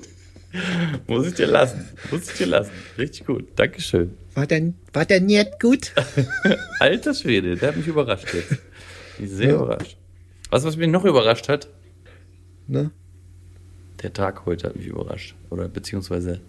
Muss 1.07 1.27
ich 1.27 1.33
dir 1.33 1.47
lassen. 1.47 1.87
Muss 2.11 2.29
ich 2.29 2.37
dir 2.37 2.47
lassen. 2.47 2.71
Richtig 2.97 3.25
gut. 3.25 3.47
Dankeschön. 3.55 4.15
War 4.33 4.47
der, 4.47 4.73
war 4.93 5.05
der 5.05 5.21
nicht 5.21 5.59
gut? 5.59 5.93
Alter 6.79 7.13
Schwede, 7.13 7.55
der 7.55 7.69
hat 7.69 7.77
mich 7.77 7.87
überrascht 7.87 8.33
jetzt. 8.33 8.61
Mich 9.17 9.31
sehr 9.31 9.55
überrascht. 9.55 9.97
Was, 10.49 10.63
was 10.63 10.77
mich 10.77 10.89
noch 10.89 11.05
überrascht 11.05 11.49
hat? 11.49 11.69
Ne? 12.67 12.91
Der 14.01 14.13
Tag 14.13 14.45
heute 14.45 14.67
hat 14.67 14.75
mich 14.75 14.87
überrascht. 14.87 15.35
Oder 15.49 15.67
beziehungsweise 15.67 16.41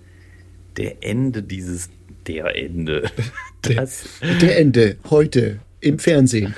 der 0.77 1.03
Ende 1.03 1.43
dieses. 1.43 1.91
Der 2.27 2.57
Ende. 2.57 3.11
Das, 3.63 4.05
Der 4.41 4.61
Ende 4.61 4.97
heute 5.11 5.59
im 5.87 5.99
Fernsehen. 5.99 6.55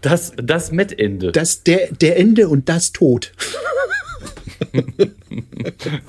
das, 0.00 0.32
das 0.36 0.70
Met-Ende. 0.72 1.32
Das, 1.32 1.62
der, 1.64 1.88
der 1.92 2.18
Ende 2.18 2.48
und 2.48 2.68
das 2.68 2.92
Tod. 2.92 3.32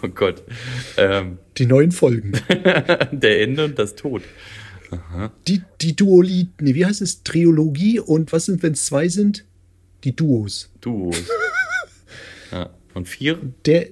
Oh 0.04 0.08
Gott. 0.10 0.44
Ähm, 0.98 1.38
Die 1.58 1.66
neuen 1.66 1.92
Folgen. 1.92 2.34
der 3.12 3.42
Ende 3.42 3.66
und 3.66 3.80
das 3.80 3.96
Tod. 3.96 4.24
Die, 5.48 5.62
die 5.82 5.96
Duoli, 5.96 6.50
nee, 6.60 6.76
wie 6.76 6.86
heißt 6.86 7.02
es? 7.02 7.24
Triologie 7.24 8.00
und 8.00 8.32
was 8.34 8.46
sind, 8.46 8.62
wenn 8.62 8.74
es 8.74 8.86
zwei 8.86 9.08
sind? 9.08 9.46
Die 10.04 10.16
Duos. 10.16 10.70
Duos. 10.82 11.16
Ja. 12.52 12.70
Und 12.94 13.08
vier? 13.08 13.40
Der 13.66 13.88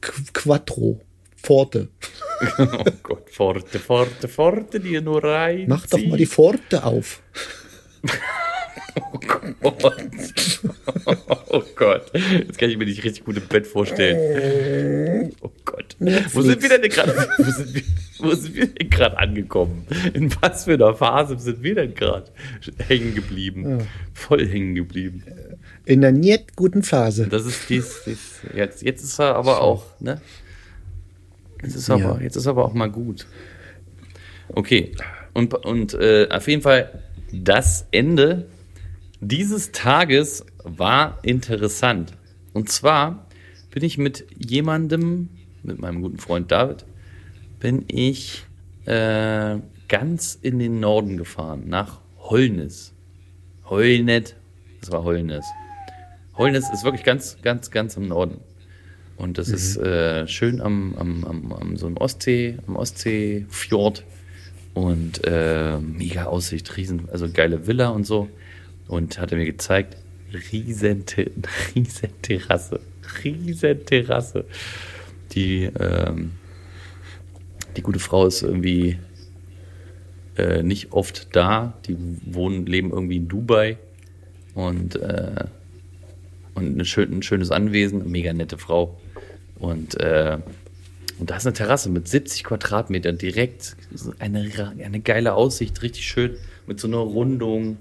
Qu- 0.00 0.32
Quattro. 0.32 1.00
Pforte. 1.48 1.88
Oh 2.58 2.84
Gott, 3.02 3.30
Pforte, 3.30 3.78
Pforte, 3.80 4.28
Pforte, 4.28 4.78
die 4.78 5.00
nur 5.00 5.24
rein. 5.24 5.64
Mach 5.66 5.86
doch 5.86 5.98
mal 6.04 6.16
die 6.16 6.26
Pforte 6.26 6.84
auf. 6.84 7.20
Oh 11.50 11.62
Gott. 11.76 12.10
Jetzt 12.14 12.58
kann 12.58 12.68
ich 12.68 12.76
mir 12.76 12.84
nicht 12.84 13.02
richtig 13.04 13.24
gut 13.24 13.36
im 13.36 13.46
Bett 13.46 13.66
vorstellen. 13.66 15.32
Oh 15.40 15.50
Gott. 15.64 15.96
Wo 16.32 16.42
sind 16.42 16.60
wir 16.60 16.68
denn 16.68 16.90
gerade? 16.90 17.14
Wo 17.38 17.50
sind 17.50 17.74
wir, 17.74 17.82
wo 18.18 18.34
sind 18.34 18.54
wir 18.54 18.66
denn 18.66 18.90
gerade 18.90 19.16
angekommen? 19.18 19.86
In 20.12 20.30
was 20.40 20.64
für 20.64 20.74
einer 20.74 20.94
Phase 20.94 21.38
sind 21.38 21.62
wir 21.62 21.76
denn 21.76 21.94
gerade 21.94 22.30
hängen 22.88 23.14
geblieben? 23.14 23.86
Voll 24.12 24.46
hängen 24.46 24.74
geblieben. 24.74 25.22
In 25.84 26.00
der 26.00 26.12
nicht 26.12 26.56
guten 26.56 26.82
Phase. 26.82 27.28
Das 27.28 27.46
ist 27.46 27.70
dies, 27.70 28.02
dies 28.04 28.40
jetzt, 28.54 28.82
jetzt 28.82 29.02
ist 29.02 29.18
er 29.20 29.36
aber 29.36 29.60
auch, 29.60 29.84
ne? 30.00 30.20
Jetzt 31.62 31.74
ist 31.74 31.90
aber, 31.90 32.00
Ja. 32.00 32.20
jetzt 32.20 32.36
ist 32.36 32.46
aber 32.46 32.64
auch 32.64 32.74
mal 32.74 32.90
gut. 32.90 33.26
Okay. 34.48 34.92
Und, 35.34 35.54
und 35.54 35.94
äh, 35.94 36.28
auf 36.30 36.48
jeden 36.48 36.62
Fall, 36.62 37.02
das 37.32 37.86
Ende 37.90 38.46
dieses 39.20 39.72
Tages 39.72 40.44
war 40.64 41.18
interessant. 41.22 42.12
Und 42.52 42.68
zwar 42.70 43.26
bin 43.70 43.84
ich 43.84 43.98
mit 43.98 44.26
jemandem, 44.36 45.28
mit 45.62 45.80
meinem 45.80 46.02
guten 46.02 46.18
Freund 46.18 46.50
David, 46.50 46.86
bin 47.60 47.84
ich 47.88 48.46
äh, 48.86 49.58
ganz 49.88 50.38
in 50.40 50.58
den 50.58 50.80
Norden 50.80 51.16
gefahren, 51.16 51.64
nach 51.66 52.00
Holnis. 52.18 52.94
Heulnet, 53.68 54.36
das 54.80 54.90
war 54.92 55.04
Holnis. 55.04 55.44
Holnis 56.34 56.70
ist 56.72 56.84
wirklich 56.84 57.04
ganz, 57.04 57.38
ganz, 57.42 57.70
ganz 57.70 57.96
im 57.96 58.08
Norden. 58.08 58.40
Und 59.18 59.36
das 59.36 59.48
ist 59.48 59.76
äh, 59.78 60.28
schön 60.28 60.60
am, 60.60 60.94
am, 60.96 61.24
am, 61.24 61.52
am 61.52 61.76
so 61.76 61.86
einem 61.86 61.96
Ostsee, 61.96 62.56
am 62.68 62.76
Ostseefjord. 62.76 64.04
Und 64.74 65.26
äh, 65.26 65.78
mega 65.78 66.26
Aussicht, 66.26 66.76
riesen, 66.76 67.08
also 67.10 67.28
geile 67.28 67.66
Villa 67.66 67.88
und 67.88 68.06
so. 68.06 68.28
Und 68.86 69.18
hat 69.18 69.32
er 69.32 69.38
mir 69.38 69.44
gezeigt, 69.44 69.96
riesen, 70.52 71.04
riesen 71.74 72.10
Terrasse, 72.22 72.80
riesen 73.24 73.84
Terrasse. 73.84 74.44
Die, 75.32 75.64
ähm, 75.64 76.32
die 77.76 77.82
gute 77.82 77.98
Frau 77.98 78.24
ist 78.24 78.42
irgendwie 78.42 78.98
äh, 80.36 80.62
nicht 80.62 80.92
oft 80.92 81.34
da. 81.34 81.76
Die 81.88 81.96
wohnen, 82.24 82.66
leben 82.66 82.92
irgendwie 82.92 83.16
in 83.16 83.26
Dubai. 83.26 83.78
Und, 84.54 84.94
äh, 84.94 85.44
und 86.54 86.78
ein 86.78 86.84
schönes 87.22 87.50
Anwesen, 87.50 88.08
mega 88.08 88.32
nette 88.32 88.58
Frau. 88.58 88.96
Und, 89.58 90.00
äh, 90.00 90.38
und 91.18 91.30
da 91.30 91.36
ist 91.36 91.46
eine 91.46 91.54
Terrasse 91.54 91.90
mit 91.90 92.08
70 92.08 92.44
Quadratmetern 92.44 93.18
direkt. 93.18 93.76
Eine, 94.18 94.74
eine 94.84 95.00
geile 95.00 95.34
Aussicht, 95.34 95.82
richtig 95.82 96.06
schön. 96.06 96.36
Mit 96.66 96.78
so 96.80 96.86
einer 96.86 96.98
Rundung, 96.98 97.78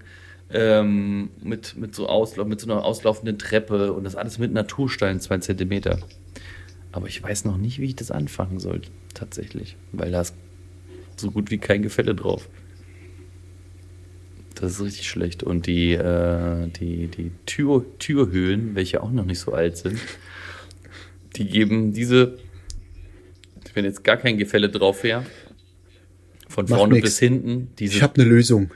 ähm, 0.52 1.30
mit, 1.42 1.76
mit, 1.78 1.94
so 1.94 2.08
Auslauf, 2.08 2.48
mit 2.48 2.60
so 2.60 2.72
einer 2.72 2.84
auslaufenden 2.84 3.38
Treppe 3.38 3.94
und 3.94 4.04
das 4.04 4.16
alles 4.16 4.40
mit 4.40 4.54
Naturstein, 4.54 5.20
zwei 5.20 5.38
Zentimeter. 5.40 6.00
Aber 6.92 7.08
ich 7.08 7.22
weiß 7.22 7.46
noch 7.46 7.58
nicht, 7.58 7.80
wie 7.80 7.86
ich 7.86 7.96
das 7.96 8.12
anfangen 8.12 8.60
soll, 8.60 8.82
tatsächlich. 9.14 9.76
Weil 9.92 10.12
da 10.12 10.22
ist 10.22 10.36
so 11.18 11.32
gut 11.32 11.52
wie 11.52 11.58
kein 11.58 11.82
Gefälle 11.82 12.16
drauf. 12.16 12.48
Das 14.56 14.72
ist 14.72 14.82
richtig 14.82 15.08
schlecht. 15.08 15.44
Und 15.44 15.68
die, 15.68 15.94
äh, 15.94 16.68
die, 16.70 17.08
die 17.08 17.32
Tür, 17.46 17.86
Türhöhlen, 18.00 18.74
welche 18.74 19.04
auch 19.04 19.12
noch 19.12 19.26
nicht 19.26 19.40
so 19.40 19.54
alt 19.54 19.78
sind, 19.78 20.00
die 21.38 21.46
geben 21.46 21.94
diese, 21.94 22.38
wenn 23.74 23.86
jetzt 23.86 24.04
gar 24.04 24.18
kein 24.18 24.38
Gefälle 24.38 24.70
drauf 24.70 25.04
wäre, 25.04 25.26
von 26.50 26.66
Macht 26.66 26.78
vorne 26.80 26.94
nix. 26.96 27.04
bis 27.06 27.20
hinten, 27.20 27.70
diese 27.78 27.96
Ich 27.98 28.02
habe 28.04 28.20
eine 28.22 28.30
Lösung. 28.30 28.72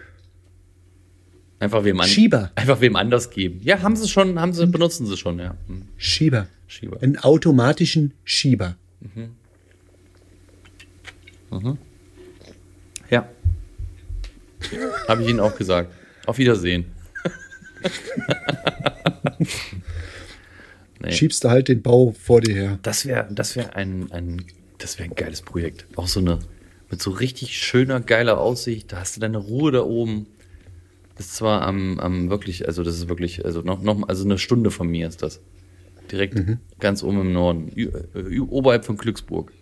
einfach 1.59 1.83
wem 1.83 1.99
an, 1.99 2.07
Schieber. 2.07 2.51
einfach 2.55 2.81
wem 2.81 2.95
anders 2.95 3.29
geben. 3.29 3.59
Ja, 3.63 3.81
haben 3.81 3.95
sie 3.95 4.07
schon, 4.07 4.39
haben 4.39 4.53
sie, 4.53 4.67
benutzen 4.67 5.05
sie 5.07 5.17
schon, 5.17 5.39
ja. 5.39 5.55
Hm, 5.67 5.87
Schieber. 5.97 6.47
Schieber. 6.67 7.01
Einen 7.01 7.17
automatischen 7.17 8.13
Schieber. 8.23 8.77
Ja. 13.09 13.27
Habe 15.07 15.23
ich 15.23 15.29
Ihnen 15.29 15.39
auch 15.41 15.55
gesagt. 15.57 15.91
Auf 16.25 16.37
Wiedersehen. 16.37 16.85
nee. 21.01 21.11
Schiebst 21.11 21.43
du 21.43 21.49
halt 21.49 21.67
den 21.67 21.81
Bau 21.81 22.13
vor 22.19 22.41
dir 22.41 22.53
her. 22.53 22.79
Das 22.83 23.05
wäre 23.05 23.27
das 23.31 23.55
wär 23.55 23.75
ein, 23.75 24.11
ein, 24.11 24.45
das 24.77 24.97
wär 24.99 25.05
ein 25.05 25.15
geiles 25.15 25.41
Projekt. 25.41 25.85
Auch 25.95 26.07
so 26.07 26.19
eine, 26.19 26.39
mit 26.89 27.01
so 27.01 27.11
richtig 27.11 27.57
schöner, 27.57 27.99
geiler 27.99 28.39
Aussicht. 28.39 28.91
Da 28.91 28.99
hast 28.99 29.15
du 29.15 29.19
deine 29.21 29.37
Ruhe 29.37 29.71
da 29.71 29.83
oben. 29.83 30.27
Das 31.15 31.27
ist 31.27 31.35
zwar 31.35 31.61
am, 31.61 31.99
am 31.99 32.29
wirklich, 32.29 32.67
also 32.67 32.83
das 32.83 32.95
ist 32.95 33.09
wirklich, 33.09 33.45
also 33.45 33.61
noch, 33.61 33.81
noch, 33.81 34.07
also 34.07 34.23
eine 34.25 34.37
Stunde 34.37 34.71
von 34.71 34.87
mir 34.87 35.07
ist 35.07 35.21
das. 35.21 35.39
Direkt 36.11 36.41
ganz 36.79 37.03
oben 37.03 37.21
im 37.21 37.33
Norden, 37.33 37.71
äh, 37.77 38.39
oberhalb 38.39 38.83
von 38.85 38.97
Glücksburg. 38.97 39.53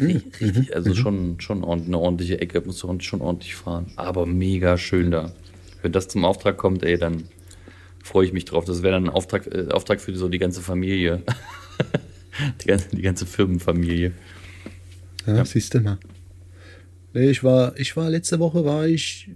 Richtig, 0.00 0.40
richtig 0.40 0.74
also 0.74 0.94
schon, 0.94 1.40
schon 1.40 1.62
ordentlich- 1.64 1.88
eine 1.88 1.98
ordentliche 1.98 2.40
Ecke, 2.40 2.62
musst 2.64 2.82
du 2.82 3.00
schon 3.00 3.20
ordentlich 3.20 3.54
fahren. 3.54 3.92
Aber 3.96 4.24
mega 4.24 4.78
schön 4.78 5.10
da. 5.10 5.32
Wenn 5.82 5.92
das 5.92 6.08
zum 6.08 6.24
Auftrag 6.24 6.56
kommt, 6.56 6.82
ey, 6.84 6.96
dann 6.96 7.24
freue 8.02 8.26
ich 8.26 8.32
mich 8.32 8.44
drauf. 8.44 8.64
Das 8.64 8.82
wäre 8.82 8.92
dann 8.92 9.04
ein 9.04 9.10
Auftrag, 9.10 9.46
äh, 9.46 9.68
Auftrag 9.70 10.00
für 10.00 10.14
so 10.16 10.28
die 10.28 10.38
ganze 10.38 10.60
Familie. 10.60 11.22
die, 12.62 12.66
ganze, 12.66 12.88
die 12.94 13.02
ganze 13.02 13.26
Firmenfamilie. 13.26 14.12
Ja, 15.26 15.44
siehst 15.44 15.74
du 15.74 15.80
mal. 15.80 15.98
Nee, 17.14 17.30
ich 17.30 17.44
war, 17.44 17.78
ich 17.78 17.96
war 17.96 18.10
letzte 18.10 18.38
Woche 18.40 18.64
war 18.64 18.86
ich 18.86 19.30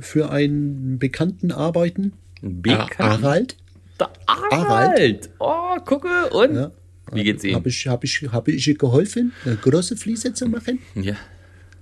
für 0.00 0.30
einen 0.30 0.98
Bekannten 0.98 1.50
arbeiten. 1.50 2.12
Ein 2.42 2.62
Bekan- 2.62 2.98
Harald. 2.98 3.56
Da- 3.98 4.12
Harald. 4.28 5.30
Oh, 5.38 5.76
gucke 5.84 6.30
und. 6.30 6.54
Ja. 6.54 6.70
Wie 7.12 7.24
geht's 7.24 7.44
Ihnen? 7.44 7.56
Habe 7.56 7.68
ich, 7.68 7.86
hab 7.88 8.04
ich, 8.04 8.22
hab 8.32 8.48
ich 8.48 8.66
ihr 8.68 8.76
geholfen, 8.78 9.32
eine 9.44 9.56
große 9.56 9.96
Fliese 9.96 10.32
zu 10.32 10.46
machen? 10.48 10.78
Ja. 10.94 11.16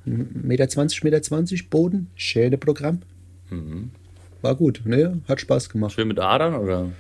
Meter 0.05 0.69
20, 0.69 1.05
Meter 1.05 1.23
20 1.23 1.69
Boden, 1.71 2.09
schöne 2.17 2.57
Programm. 2.59 3.01
War 4.43 4.55
gut, 4.55 4.83
ne? 4.85 5.21
Hat 5.29 5.41
Spaß 5.41 5.69
gemacht. 5.69 5.93
Schön 5.93 6.09
mit 6.09 6.19
Adern 6.19 6.55
oder? 6.55 6.91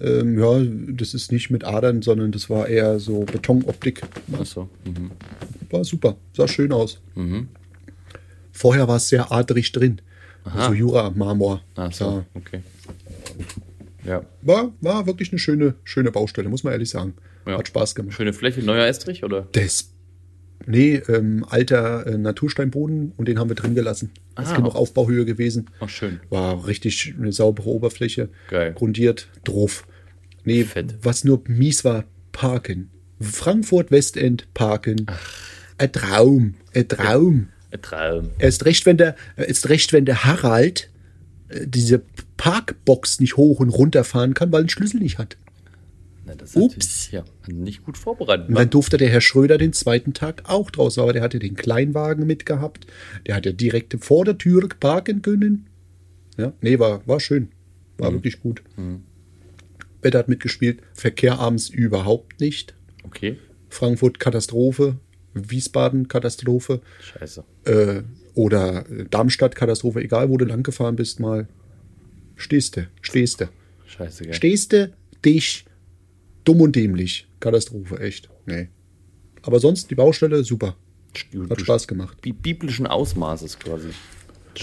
Ähm, 0.00 0.38
ja, 0.38 0.60
das 0.94 1.14
ist 1.14 1.32
nicht 1.32 1.50
mit 1.50 1.64
Adern, 1.64 2.02
sondern 2.02 2.32
das 2.32 2.50
war 2.50 2.68
eher 2.68 2.98
so 2.98 3.20
Betonoptik. 3.20 4.02
Achso. 4.38 4.68
Mhm. 4.84 5.12
War 5.70 5.84
super, 5.84 6.16
sah 6.36 6.46
schön 6.46 6.72
aus. 6.72 7.00
Vorher 8.52 8.86
war 8.86 8.96
es 8.96 9.08
sehr 9.08 9.32
adrig 9.32 9.72
drin. 9.72 10.00
So 10.66 10.72
Jura-Marmor. 10.74 11.62
Achso, 11.74 12.24
okay. 12.34 12.62
Ja. 14.04 14.22
war, 14.42 14.72
war 14.82 15.06
wirklich 15.06 15.32
eine 15.32 15.38
schöne, 15.38 15.74
schöne 15.84 16.12
Baustelle, 16.12 16.48
muss 16.48 16.62
man 16.62 16.74
ehrlich 16.74 16.90
sagen. 16.90 17.14
Ja. 17.46 17.58
Hat 17.58 17.68
Spaß 17.68 17.94
gemacht. 17.94 18.14
Schöne 18.14 18.32
Fläche, 18.32 18.62
neuer 18.62 18.86
Estrich 18.86 19.24
oder? 19.24 19.48
Das. 19.52 19.93
Nee, 20.66 21.02
ähm, 21.08 21.44
alter 21.48 22.06
äh, 22.06 22.16
Natursteinboden 22.16 23.12
und 23.16 23.28
den 23.28 23.38
haben 23.38 23.50
wir 23.50 23.56
drin 23.56 23.74
gelassen. 23.74 24.10
Ah. 24.34 24.42
ist 24.42 24.54
genug 24.54 24.74
Aufbauhöhe 24.74 25.24
gewesen. 25.24 25.70
Ach, 25.80 25.88
schön. 25.88 26.20
War 26.30 26.66
richtig 26.66 27.14
eine 27.18 27.32
saubere 27.32 27.68
Oberfläche. 27.68 28.30
Geil. 28.48 28.72
Grundiert, 28.72 29.28
drauf. 29.44 29.86
Nee, 30.44 30.64
Fett. 30.64 30.96
was 31.02 31.24
nur 31.24 31.42
mies 31.46 31.84
war, 31.84 32.04
parken. 32.32 32.90
Frankfurt 33.20 33.90
Westend 33.90 34.52
parken. 34.54 35.06
Ein 35.78 35.92
Traum, 35.92 36.54
ein 36.74 36.88
Traum. 36.88 37.48
Ein 37.70 37.82
Traum. 37.82 38.30
Erst 38.38 38.64
recht, 38.64 38.86
wenn 38.86 38.96
der, 38.96 39.16
erst 39.36 39.68
recht, 39.68 39.92
wenn 39.92 40.04
der 40.04 40.24
Harald 40.24 40.90
äh, 41.48 41.66
diese 41.66 42.02
Parkbox 42.36 43.20
nicht 43.20 43.36
hoch 43.36 43.60
und 43.60 43.70
runter 43.70 44.04
fahren 44.04 44.34
kann, 44.34 44.52
weil 44.52 44.60
er 44.60 44.62
einen 44.62 44.68
Schlüssel 44.68 45.00
nicht 45.00 45.18
hat. 45.18 45.36
Na, 46.26 46.34
das 46.34 46.50
ist 46.50 46.56
Ups. 46.56 47.10
Ja, 47.10 47.24
nicht 47.46 47.84
gut 47.84 47.98
vorbereitet. 47.98 48.48
Und 48.48 48.54
dann 48.54 48.70
durfte 48.70 48.96
der 48.96 49.08
Herr 49.08 49.20
Schröder 49.20 49.58
den 49.58 49.72
zweiten 49.72 50.14
Tag 50.14 50.42
auch 50.44 50.70
draußen, 50.70 51.02
aber 51.02 51.12
der 51.12 51.22
hatte 51.22 51.38
den 51.38 51.54
Kleinwagen 51.54 52.26
mitgehabt. 52.26 52.86
Der 53.26 53.34
hat 53.34 53.46
ja 53.46 53.52
direkt 53.52 53.96
vor 54.02 54.24
der 54.24 54.38
Tür 54.38 54.68
parken 54.80 55.22
können. 55.22 55.66
Ja, 56.36 56.52
nee, 56.60 56.78
war, 56.78 57.06
war 57.06 57.20
schön. 57.20 57.48
War 57.98 58.12
wirklich 58.12 58.40
gut. 58.40 58.62
Wetter 60.02 60.18
hat 60.18 60.28
mitgespielt. 60.28 60.80
Verkehr 60.92 61.38
abends 61.38 61.68
überhaupt 61.68 62.40
nicht. 62.40 62.74
Okay. 63.04 63.38
Frankfurt 63.68 64.18
Katastrophe. 64.18 64.98
Wiesbaden 65.34 66.08
Katastrophe. 66.08 66.80
Scheiße. 67.00 67.44
Äh, 67.64 68.02
oder 68.34 68.84
Darmstadt 69.10 69.56
Katastrophe. 69.56 70.00
Egal, 70.00 70.28
wo 70.28 70.36
du 70.36 70.44
lang 70.44 70.62
gefahren 70.62 70.96
bist, 70.96 71.20
mal 71.20 71.48
stehst 72.36 72.76
du. 72.76 72.88
Stehst 73.00 73.40
du. 73.40 73.48
Scheiße, 73.86 74.24
gell? 74.24 74.34
Stehst 74.34 74.72
du 74.72 74.92
dich 75.24 75.64
dumm 76.44 76.60
und 76.60 76.76
dämlich. 76.76 77.26
Katastrophe, 77.40 77.98
echt. 78.00 78.28
Nee. 78.46 78.68
Aber 79.42 79.60
sonst 79.60 79.90
die 79.90 79.94
Baustelle 79.94 80.42
super. 80.44 80.76
Hat 81.50 81.60
Spaß 81.60 81.86
gemacht. 81.86 82.20
Bi 82.22 82.32
biblischen 82.32 82.86
Ausmaßes 82.86 83.58
quasi. 83.58 83.88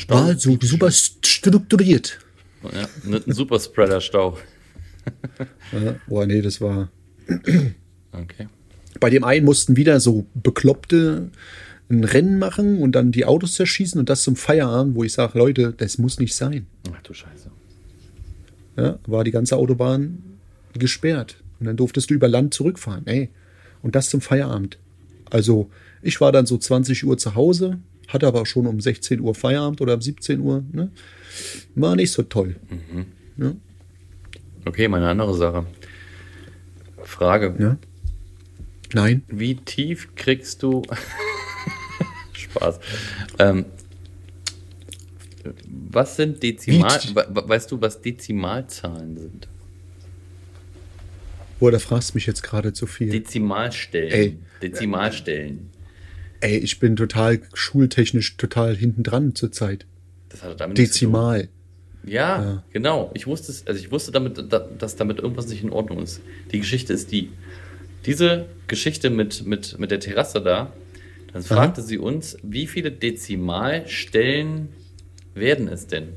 War 0.07 0.37
so 0.37 0.57
super 0.61 0.87
st- 0.87 1.25
strukturiert. 1.25 2.19
Ja, 2.63 2.87
ein 3.05 3.13
ein 3.25 3.33
Superspreader-Stau. 3.33 4.37
Ja, 5.71 5.95
boah, 6.07 6.25
nee, 6.27 6.41
das 6.41 6.61
war. 6.61 6.89
Okay. 8.13 8.47
Bei 8.99 9.09
dem 9.09 9.23
einen 9.23 9.45
mussten 9.45 9.77
wieder 9.77 9.99
so 10.01 10.25
Bekloppte 10.33 11.29
ein 11.89 12.03
Rennen 12.03 12.37
machen 12.39 12.79
und 12.79 12.91
dann 12.91 13.11
die 13.13 13.23
Autos 13.25 13.53
zerschießen 13.55 13.97
und 13.99 14.09
das 14.09 14.23
zum 14.23 14.35
Feierabend, 14.35 14.95
wo 14.95 15.03
ich 15.05 15.13
sage, 15.13 15.37
Leute, 15.39 15.73
das 15.75 15.97
muss 15.97 16.19
nicht 16.19 16.35
sein. 16.35 16.67
Ach 16.93 17.01
du 17.03 17.13
Scheiße. 17.13 17.49
Ja, 18.77 18.99
war 19.07 19.23
die 19.23 19.31
ganze 19.31 19.55
Autobahn 19.55 20.21
gesperrt. 20.77 21.40
Und 21.61 21.67
dann 21.67 21.77
durftest 21.77 22.09
du 22.09 22.15
über 22.15 22.27
Land 22.27 22.53
zurückfahren. 22.53 23.07
Ey. 23.07 23.29
Und 23.81 23.95
das 23.95 24.09
zum 24.09 24.19
Feierabend. 24.19 24.77
Also, 25.29 25.69
ich 26.01 26.19
war 26.19 26.31
dann 26.33 26.45
so 26.47 26.57
20 26.57 27.05
Uhr 27.05 27.17
zu 27.17 27.35
Hause, 27.35 27.77
hatte 28.07 28.27
aber 28.27 28.45
schon 28.45 28.65
um 28.67 28.81
16 28.81 29.21
Uhr 29.21 29.33
Feierabend 29.35 29.79
oder 29.79 29.93
um 29.93 30.01
17 30.01 30.39
Uhr. 30.41 30.63
Ne? 30.73 30.91
War 31.75 31.95
nicht 31.95 32.11
so 32.11 32.23
toll. 32.23 32.55
Okay, 34.65 34.87
meine 34.87 35.07
andere 35.07 35.33
Sache. 35.35 35.65
Frage. 37.03 37.55
Ja? 37.59 37.77
Nein? 38.93 39.23
Wie 39.29 39.55
tief 39.55 40.09
kriegst 40.15 40.61
du. 40.63 40.81
Spaß. 42.33 42.79
Ähm, 43.39 43.65
was 45.65 46.15
sind 46.15 46.41
Dezimal. 46.43 46.99
Wie- 47.03 47.15
weißt 47.15 47.71
du, 47.71 47.79
was 47.81 48.01
Dezimalzahlen 48.01 49.17
sind? 49.17 49.47
Boah, 51.61 51.71
da 51.71 51.77
fragst 51.77 52.09
du 52.09 52.15
mich 52.17 52.25
jetzt 52.25 52.41
gerade 52.41 52.73
zu 52.73 52.87
viel. 52.87 53.11
Dezimalstellen. 53.11 54.11
Ey. 54.11 54.37
Dezimalstellen. 54.63 55.69
Ey, 56.39 56.57
ich 56.57 56.79
bin 56.79 56.95
total 56.95 57.39
schultechnisch 57.53 58.35
total 58.35 58.75
hinten 58.75 59.03
dran 59.03 59.35
zurzeit. 59.35 59.85
Das 60.29 60.41
hat 60.41 60.59
damit 60.59 60.75
nichts 60.79 60.95
zu 60.97 61.05
tun. 61.05 61.13
Dezimal. 61.13 61.49
Ja, 62.03 62.63
genau. 62.73 63.11
Ich 63.13 63.27
wusste 63.27 63.51
es, 63.51 63.67
also 63.67 63.79
ich 63.79 63.91
wusste 63.91 64.11
damit, 64.11 64.43
da- 64.51 64.67
dass 64.79 64.95
damit 64.95 65.19
irgendwas 65.19 65.49
nicht 65.49 65.63
in 65.63 65.69
Ordnung 65.69 66.01
ist. 66.01 66.21
Die 66.51 66.57
Geschichte 66.57 66.93
ist 66.93 67.11
die. 67.11 67.29
Diese 68.07 68.47
Geschichte 68.65 69.11
mit, 69.11 69.45
mit, 69.45 69.77
mit 69.77 69.91
der 69.91 69.99
Terrasse 69.99 70.41
da, 70.41 70.73
dann 71.31 71.43
fragte 71.43 71.83
sie 71.83 71.99
uns, 71.99 72.37
wie 72.41 72.65
viele 72.65 72.91
Dezimalstellen 72.91 74.69
werden 75.35 75.67
es 75.67 75.85
denn? 75.85 76.07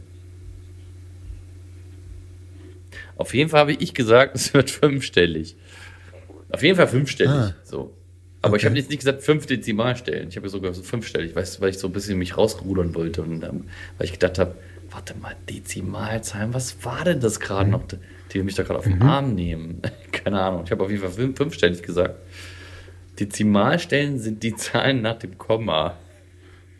Auf 3.16 3.34
jeden 3.34 3.50
Fall 3.50 3.60
habe 3.60 3.72
ich 3.72 3.94
gesagt, 3.94 4.34
es 4.36 4.52
wird 4.54 4.70
fünfstellig. 4.70 5.56
Auf 6.50 6.62
jeden 6.62 6.76
Fall 6.76 6.88
fünfstellig. 6.88 7.32
Ah. 7.32 7.54
So. 7.64 7.94
Aber 8.42 8.56
ich 8.56 8.62
Okay. 8.62 8.66
habe 8.70 8.76
jetzt 8.78 8.90
nicht 8.90 8.98
gesagt 9.00 9.22
fünf 9.22 9.46
Dezimalstellen. 9.46 10.28
Ich 10.28 10.36
habe 10.36 10.48
sogar 10.48 10.74
so 10.74 10.82
fünfstellig, 10.82 11.34
weißt 11.34 11.56
du, 11.56 11.60
weil 11.62 11.70
ich 11.70 11.78
so 11.78 11.86
ein 11.88 11.92
bisschen 11.92 12.18
mich 12.18 12.36
rausrudern 12.36 12.94
wollte 12.94 13.22
und 13.22 13.42
ähm, 13.42 13.64
weil 13.96 14.04
ich 14.04 14.12
gedacht 14.12 14.38
habe, 14.38 14.54
warte 14.90 15.14
mal, 15.16 15.34
Dezimalzahlen, 15.48 16.52
was 16.52 16.84
war 16.84 17.04
denn 17.04 17.20
das 17.20 17.38
Mhm. 17.38 17.42
gerade 17.42 17.70
noch, 17.70 17.82
die 18.32 18.42
mich 18.42 18.54
da 18.54 18.62
gerade 18.62 18.78
auf 18.78 18.84
den 18.84 19.00
Arm 19.02 19.34
nehmen? 19.34 19.80
Keine 20.12 20.40
Ahnung. 20.40 20.62
Ich 20.66 20.70
habe 20.70 20.84
auf 20.84 20.90
jeden 20.90 21.02
Fall 21.02 21.10
fünf, 21.12 21.36
fünfstellig 21.38 21.82
gesagt. 21.82 22.16
Dezimalstellen 23.18 24.18
sind 24.18 24.42
die 24.42 24.54
Zahlen 24.56 25.02
nach 25.02 25.18
dem 25.18 25.38
Komma. 25.38 25.96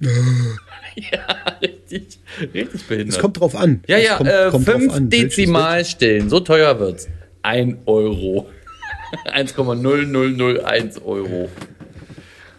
ja, 0.97 1.27
richtig, 1.63 2.19
richtig 2.53 2.87
behindert. 2.87 3.17
Es 3.17 3.21
kommt 3.21 3.41
drauf 3.41 3.55
an. 3.55 3.83
Ja, 3.87 3.99
ja, 3.99 4.17
kommt, 4.17 4.31
äh, 4.31 4.49
kommt 4.51 4.65
fünf 4.65 4.93
an, 4.93 5.11
Dezimalstellen, 5.11 6.29
so 6.29 6.41
teuer 6.41 6.79
wird's. 6.81 7.09
Ein 7.43 7.79
Euro. 7.87 8.51
1,0001 9.27 11.03
Euro. 11.05 11.51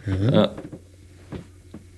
Ja. 0.06 0.54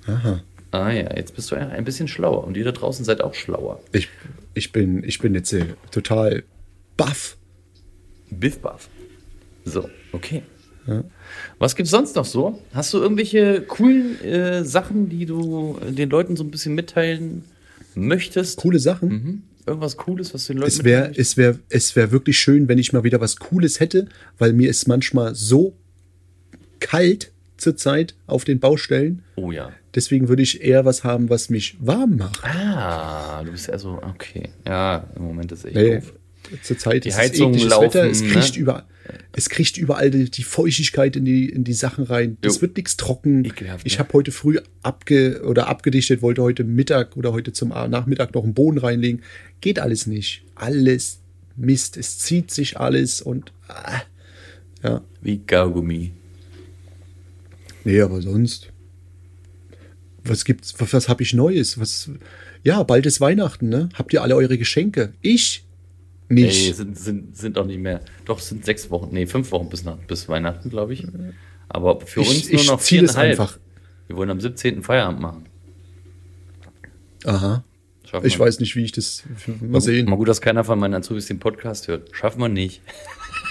Aha. 0.07 0.43
Ah 0.71 0.91
ja, 0.91 1.17
jetzt 1.17 1.35
bist 1.35 1.51
du 1.51 1.57
ein 1.57 1.85
bisschen 1.85 2.09
schlauer 2.09 2.45
und 2.45 2.57
ihr 2.57 2.65
da 2.65 2.73
draußen 2.73 3.05
seid 3.05 3.21
auch 3.23 3.35
schlauer. 3.35 3.81
Ich, 3.93 4.09
ich, 4.55 4.73
bin, 4.73 5.03
ich 5.05 5.19
bin 5.19 5.35
jetzt 5.35 5.55
total 5.91 6.45
baff. 6.97 7.37
Biff 8.31 8.59
Buff. 8.59 8.89
So, 9.65 9.89
okay. 10.13 10.43
Was 11.59 11.77
gibt's 11.77 11.91
sonst 11.91 12.17
noch 12.17 12.25
so? 12.25 12.61
Hast 12.73 12.93
du 12.95 12.99
irgendwelche 12.99 13.63
coolen 13.63 14.21
äh, 14.23 14.65
Sachen, 14.65 15.09
die 15.09 15.27
du 15.27 15.79
äh, 15.87 15.93
den 15.93 16.11
Leuten 16.11 16.37
so 16.37 16.45
ein 16.45 16.51
bisschen 16.51 16.75
mitteilen 16.75 17.45
möchtest? 17.95 18.59
Coole 18.59 18.79
Sachen. 18.79 19.09
Mhm. 19.09 19.43
Irgendwas 19.67 19.97
Cooles, 19.99 20.33
was 20.33 20.47
den 20.47 20.57
Leuten 20.59 20.69
Es 20.69 20.85
wäre 20.85 21.09
mitteilen 21.09 21.21
es 21.21 21.37
wär, 21.37 21.59
es 21.69 21.97
wär 21.97 22.11
wirklich 22.11 22.39
schön, 22.39 22.69
wenn 22.69 22.79
ich 22.79 22.93
mal 22.93 23.05
wieder 23.05 23.21
was 23.21 23.37
Cooles 23.37 23.81
hätte, 23.81 24.09
weil 24.39 24.53
mir 24.53 24.71
ist 24.71 24.89
manchmal 24.89 25.35
so 25.35 25.75
kalt 26.81 27.33
zurzeit 27.59 28.15
auf 28.27 28.45
den 28.45 28.61
Baustellen. 28.61 29.23
Oh 29.37 29.51
ja. 29.51 29.71
Deswegen 29.95 30.29
würde 30.29 30.43
ich 30.43 30.63
eher 30.63 30.85
was 30.85 31.05
haben, 31.05 31.29
was 31.29 31.51
mich 31.51 31.77
warm 31.81 32.17
macht. 32.17 32.45
Ah, 32.45 33.43
du 33.45 33.51
bist 33.51 33.69
ja 33.69 33.79
so, 33.79 34.01
okay. 34.09 34.51
Ja, 34.67 35.05
im 35.17 35.25
Moment 35.25 35.51
ist 35.53 35.65
echt 35.65 35.75
Nee, 35.75 35.97
doof. 35.97 36.13
Zurzeit 36.63 37.05
Die 37.05 37.09
ist 37.11 37.19
es 37.19 37.41
ekliges 37.41 37.65
laufen, 37.65 37.85
Wetter. 37.87 38.09
Es 38.11 38.23
kriegt, 38.23 38.55
ne? 38.55 38.61
über, 38.61 38.87
es 39.33 39.49
kriegt 39.49 39.77
überall 39.77 40.11
die, 40.11 40.31
die 40.31 40.43
Feuchtigkeit 40.43 41.17
in 41.17 41.25
die, 41.25 41.49
in 41.49 41.65
die 41.65 41.73
Sachen 41.73 42.05
rein. 42.05 42.37
Das 42.41 42.57
Jo. 42.57 42.63
wird 42.63 42.77
nichts 42.77 42.97
trocken. 42.97 43.45
Ekelhaft, 43.45 43.87
ich 43.87 43.95
ne? 43.95 43.99
habe 44.01 44.13
heute 44.13 44.33
früh 44.33 44.59
abge 44.83 45.43
oder 45.45 45.69
abgedichtet, 45.69 46.23
wollte 46.23 46.43
heute 46.43 46.65
Mittag 46.65 47.17
oder 47.17 47.33
heute 47.33 47.53
zum 47.53 47.73
A- 47.73 47.89
Nachmittag 47.89 48.35
noch 48.35 48.45
einen 48.45 48.55
Boden 48.55 48.79
reinlegen. 48.79 49.23
Geht 49.61 49.79
alles 49.79 50.07
nicht. 50.07 50.43
Alles 50.55 51.21
Mist. 51.57 51.97
Es 51.97 52.19
zieht 52.19 52.51
sich 52.51 52.79
alles 52.79 53.21
und 53.21 53.53
ah, 53.69 54.03
ja. 54.83 55.03
Wie 55.21 55.39
Gaugummi. 55.39 56.13
Nee, 57.85 58.01
aber 58.01 58.21
sonst. 58.23 58.71
Was 60.25 60.45
gibt's? 60.45 60.75
Was, 60.79 60.93
was 60.93 61.09
habe 61.09 61.23
ich 61.23 61.33
Neues? 61.33 61.79
Was? 61.81 62.11
Ja, 62.63 62.83
bald 62.83 63.07
ist 63.07 63.21
Weihnachten, 63.21 63.69
ne? 63.69 63.89
Habt 63.95 64.13
ihr 64.13 64.23
alle 64.23 64.37
eure 64.37 64.59
Geschenke? 64.59 65.13
Ich 65.23 65.65
nicht. 66.29 66.67
Ey, 66.69 66.73
sind, 66.73 66.99
sind, 66.99 67.37
sind 67.37 67.59
auch 67.59 67.65
nicht 67.67 67.81
mehr. 67.81 68.01
Doch, 68.25 68.39
es 68.39 68.49
sind 68.49 68.65
sechs 68.65 68.91
Wochen, 68.91 69.09
nee, 69.13 69.27
fünf 69.27 69.51
Wochen 69.53 69.69
bis, 69.69 69.85
nach, 69.85 69.97
bis 69.97 70.29
Weihnachten, 70.29 70.71
glaube 70.71 70.93
ich. 70.95 71.07
Aber 71.69 72.01
für 72.01 72.21
Ich- 72.23 72.29
uns 72.29 72.53
nur 72.53 72.65
noch 72.77 72.81
viereinhalb. 72.81 73.31
einfach. 73.31 73.59
Wir 74.07 74.17
wollen 74.17 74.31
am 74.31 74.41
17. 74.41 74.83
Feierabend 74.83 75.21
machen. 75.21 75.47
Aha. 77.25 77.65
Schaffen 78.09 78.27
Ich 78.27 78.39
weiß 78.39 78.61
nicht, 78.61 78.75
wie 78.75 78.85
ich 78.85 78.93
das. 78.93 79.25
Mal 79.61 79.81
sehen. 79.83 80.09
Mal 80.09 80.17
gut, 80.17 80.29
dass 80.29 80.41
keiner 80.41 80.65
von 80.65 80.79
meinen 80.79 80.95
Azubis 80.95 81.27
den 81.27 81.39
Podcast 81.39 81.89
hört. 81.89 82.09
Schaffen 82.17 82.41
wir 82.41 82.49
nicht. 82.49 82.81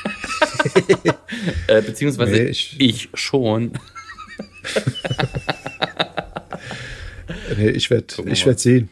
äh, 1.68 1.82
beziehungsweise 1.84 2.32
Nee, 2.32 2.44
ich, 2.50 2.76
ich- 2.80 3.10
schon. 3.14 3.74
Nee, 7.58 7.70
ich 7.70 7.90
werde 7.90 8.08
ich 8.26 8.46
werd 8.46 8.60
sehen, 8.60 8.90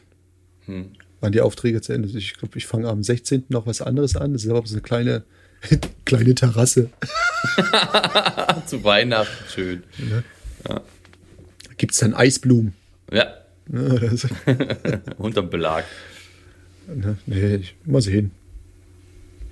Hm. 0.65 0.91
Wann 1.25 1.31
die 1.31 1.41
Aufträge 1.41 1.81
zu 1.81 1.91
Ende 1.91 2.07
sind. 2.07 2.19
Ich 2.19 2.35
glaube, 2.35 2.57
ich 2.57 2.67
fange 2.67 2.87
am 2.87 3.03
16. 3.03 3.45
noch 3.49 3.65
was 3.65 3.81
anderes 3.81 4.15
an. 4.15 4.33
Das 4.33 4.43
ist 4.45 4.49
aber 4.49 4.65
so 4.65 4.75
eine 4.75 4.81
kleine, 4.81 5.23
kleine 6.05 6.35
Terrasse. 6.35 6.89
Zu 8.67 8.83
Weihnachten 8.83 9.49
schön. 9.49 9.83
Gibt 11.77 11.93
es 11.93 11.99
dann 11.99 12.13
Eisblumen? 12.13 12.73
Ja, 13.11 13.33
Ja, 13.71 13.89
das, 13.99 14.27
unterm 15.17 15.49
Belag. 15.49 15.85
ne, 16.87 17.17
nee, 17.25 17.55
ich, 17.55 17.75
mal 17.85 18.01
sehen. 18.01 18.31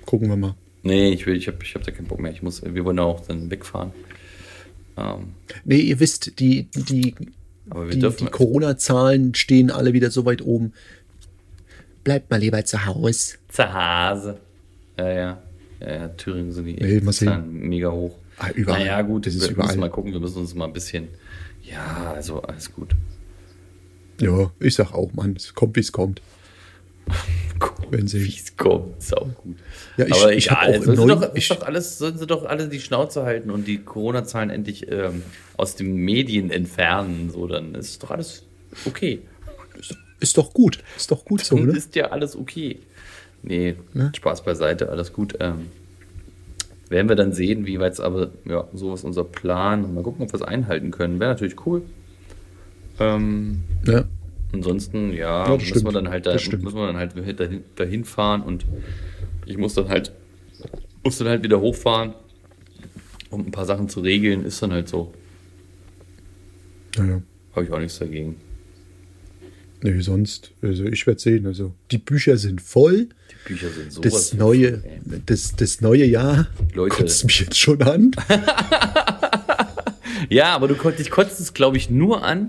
Gucken 0.06 0.28
wir 0.28 0.36
mal. 0.36 0.54
Nee, 0.82 1.10
ich 1.10 1.26
will, 1.26 1.36
ich 1.36 1.48
habe 1.48 1.58
ich 1.62 1.74
hab 1.74 1.82
da 1.82 1.90
keinen 1.90 2.06
Bock 2.06 2.20
mehr. 2.20 2.30
Ich 2.32 2.42
muss, 2.42 2.62
wir 2.62 2.84
wollen 2.84 2.98
auch 2.98 3.26
dann 3.26 3.50
wegfahren. 3.50 3.92
Ähm, 4.96 5.34
Nee, 5.64 5.78
ihr 5.80 5.98
wisst, 5.98 6.38
die, 6.38 6.68
die, 6.74 7.14
die, 7.14 7.98
die 7.98 8.26
Corona-Zahlen 8.26 9.34
stehen 9.34 9.70
alle 9.70 9.92
wieder 9.92 10.10
so 10.10 10.24
weit 10.24 10.42
oben. 10.42 10.72
Bleibt 12.04 12.30
mal 12.30 12.38
lieber 12.38 12.64
zu 12.64 12.84
Hause. 12.84 13.36
Zerhase. 13.48 14.38
Ja, 14.98 15.08
ja. 15.10 15.42
Ja, 15.80 15.92
ja, 15.94 16.08
Thüringen 16.08 16.52
sind 16.52 16.66
die 16.66 16.74
Nee. 16.74 17.00
Zahlen 17.12 17.52
mega 17.52 17.90
hoch. 17.90 18.16
Ah, 18.38 18.50
überall. 18.54 18.80
Naja, 18.80 19.02
gut, 19.02 19.26
Das 19.26 19.34
ist 19.34 19.42
wir 19.42 19.50
überall. 19.50 19.68
müssen 19.68 19.80
mal 19.80 19.90
gucken, 19.90 20.12
wir 20.12 20.20
müssen 20.20 20.38
uns 20.38 20.54
mal 20.54 20.66
ein 20.66 20.72
bisschen. 20.72 21.08
Ja, 21.62 22.12
also 22.14 22.42
alles 22.42 22.72
gut. 22.72 22.94
Ja, 24.20 24.50
ich 24.60 24.74
sag 24.74 24.92
auch, 24.92 25.12
Mann, 25.12 25.34
es 25.36 25.54
kommt, 25.54 25.76
wie 25.76 25.80
es 25.80 25.90
kommt. 25.92 26.20
Wenn 27.90 28.06
sie- 28.06 28.24
Wie 28.24 28.34
es 28.34 28.56
kommt, 28.56 28.98
ist 28.98 29.16
auch 29.16 29.28
gut. 29.42 29.56
Ja, 29.96 30.06
ich- 30.06 30.12
Aber 30.14 30.32
ich 30.32 30.50
hab 30.50 30.62
egal, 30.62 30.78
auch 30.80 30.84
sollen, 30.84 30.96
sie 30.96 31.06
doch, 31.06 31.34
ich- 31.34 31.48
doch 31.48 31.62
alles, 31.62 31.98
sollen 31.98 32.18
sie 32.18 32.26
doch 32.26 32.44
alle 32.44 32.68
die 32.68 32.80
Schnauze 32.80 33.24
halten 33.24 33.50
und 33.50 33.66
die 33.66 33.78
Corona-Zahlen 33.78 34.50
endlich 34.50 34.90
ähm, 34.90 35.22
aus 35.56 35.76
den 35.76 35.94
Medien 35.96 36.50
entfernen. 36.50 37.30
So, 37.30 37.46
dann 37.46 37.74
ist 37.74 38.02
doch 38.02 38.10
alles 38.10 38.44
okay. 38.86 39.20
Ist 39.78 39.96
doch 40.32 40.52
gut. 40.54 40.82
Ist 40.96 41.10
doch 41.10 41.24
gut 41.24 41.42
so, 41.44 41.56
Dann 41.56 41.66
ne? 41.66 41.72
ist 41.76 41.94
ja 41.94 42.06
alles 42.10 42.34
okay. 42.36 42.78
Nee, 43.42 43.76
Ne? 43.92 44.10
Spaß 44.16 44.42
beiseite, 44.42 44.88
alles 44.88 45.12
gut. 45.12 45.36
Ähm, 45.40 45.66
werden 46.88 47.08
wir 47.08 47.16
dann 47.16 47.32
sehen, 47.32 47.66
wie 47.66 47.78
weit 47.78 47.92
es 47.92 48.00
aber, 48.00 48.30
ja, 48.46 48.66
so 48.72 48.94
ist 48.94 49.04
unser 49.04 49.24
Plan. 49.24 49.94
Mal 49.94 50.02
gucken, 50.02 50.22
ob 50.24 50.32
wir 50.32 50.36
es 50.40 50.42
einhalten 50.42 50.90
können. 50.90 51.20
Wäre 51.20 51.32
natürlich 51.32 51.66
cool. 51.66 51.82
Ähm, 53.00 53.62
Ja. 53.86 54.04
ansonsten, 54.52 55.12
ja, 55.12 55.16
Ja, 55.16 55.44
das 55.44 55.52
müssen 55.58 55.66
stimmt. 55.68 55.84
wir 55.84 55.92
dann 55.92 56.08
halt 56.08 56.26
da, 56.26 56.32
müssen 56.34 56.62
wir 56.62 56.86
dann 56.86 56.96
halt 56.96 57.12
dahin, 57.40 57.64
dahin 57.76 58.04
fahren 58.04 58.42
und 58.42 58.64
ich 59.46 59.58
muss 59.58 59.74
dann 59.74 59.88
halt, 59.88 60.12
muss 61.02 61.18
dann 61.18 61.28
halt 61.28 61.42
wieder 61.42 61.60
hochfahren, 61.60 62.14
um 63.30 63.40
ein 63.46 63.50
paar 63.50 63.66
Sachen 63.66 63.88
zu 63.88 64.00
regeln. 64.00 64.44
Ist 64.44 64.62
dann 64.62 64.72
halt 64.72 64.88
so. 64.88 65.12
Naja. 66.96 67.20
Habe 67.54 67.64
ich 67.66 67.72
auch 67.72 67.78
nichts 67.78 67.98
dagegen. 67.98 68.36
Nee, 69.84 70.00
sonst, 70.00 70.50
also 70.62 70.84
ich 70.86 71.06
werde 71.06 71.20
sehen. 71.20 71.46
Also 71.46 71.74
die 71.90 71.98
Bücher 71.98 72.38
sind 72.38 72.62
voll. 72.62 73.08
Die 73.30 73.48
Bücher 73.48 73.68
sind 73.68 73.92
sowas. 73.92 74.12
Das 74.12 74.32
neue, 74.32 74.78
voll, 74.78 75.22
das, 75.26 75.54
das 75.56 75.82
neue 75.82 76.06
Jahr 76.06 76.48
Leute. 76.72 76.96
kotzt 76.96 77.24
mich 77.26 77.40
jetzt 77.40 77.58
schon 77.58 77.82
an. 77.82 78.10
Ja, 80.30 80.54
aber 80.54 80.68
du 80.68 80.74
dich 80.90 81.10
konntest 81.10 81.38
es, 81.38 81.52
glaube 81.52 81.76
ich, 81.76 81.90
nur 81.90 82.24
an, 82.24 82.48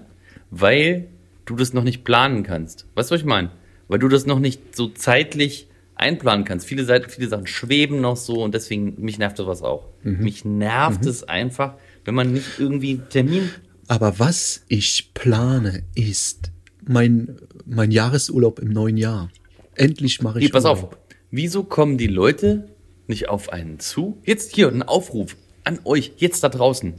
weil 0.50 1.08
du 1.46 1.58
das 1.58 1.74
noch 1.74 1.84
nicht 1.84 2.06
planen 2.06 2.44
kannst. 2.44 2.86
Weißt 2.96 3.12
du, 3.12 3.16
was 3.16 3.22
ich 3.22 3.26
meine? 3.26 3.52
Weil 3.90 4.00
du 4.00 4.08
das 4.08 4.26
noch 4.26 4.40
nicht 4.40 4.76
so 4.76 4.88
zeitlich 4.88 5.68
einplanen 5.96 6.46
kannst. 6.46 6.66
Viele, 6.66 6.86
Seiten, 6.86 7.10
viele 7.10 7.28
Sachen 7.28 7.48
schweben 7.48 8.02
noch 8.02 8.18
so 8.18 8.44
und 8.44 8.54
deswegen, 8.54 8.96
mich 8.98 9.18
nervt 9.18 9.38
sowas 9.38 9.62
auch. 9.62 9.90
Mhm. 10.04 10.24
Mich 10.24 10.46
nervt 10.46 11.06
es 11.06 11.24
einfach, 11.24 11.74
wenn 12.06 12.16
man 12.16 12.32
nicht 12.32 12.60
irgendwie 12.60 12.92
einen 12.92 13.10
Termin. 13.10 13.50
Aber 13.88 14.20
was 14.20 14.64
ich 14.68 15.12
plane, 15.14 15.84
ist 15.96 16.52
mein, 16.88 17.38
mein 17.66 17.92
Jahresurlaub 17.92 18.60
im 18.60 18.70
neuen 18.70 18.98
Jahr. 18.98 19.30
Endlich 19.76 20.22
mache 20.22 20.40
ich 20.40 20.46
Hier, 20.46 20.52
pass 20.52 20.66
auf. 20.66 20.84
Urlaub. 20.84 20.98
Wieso 21.32 21.64
kommen 21.64 21.98
die 21.98 22.08
Leute 22.08 22.70
nicht 23.08 23.30
auf 23.30 23.50
einen 23.50 23.80
zu? 23.80 24.22
Jetzt 24.24 24.56
hier 24.56 24.70
ein 24.70 24.84
Aufruf 24.84 25.36
an 25.64 25.80
euch, 25.84 26.14
jetzt 26.18 26.44
da 26.44 26.50
draußen. 26.50 26.94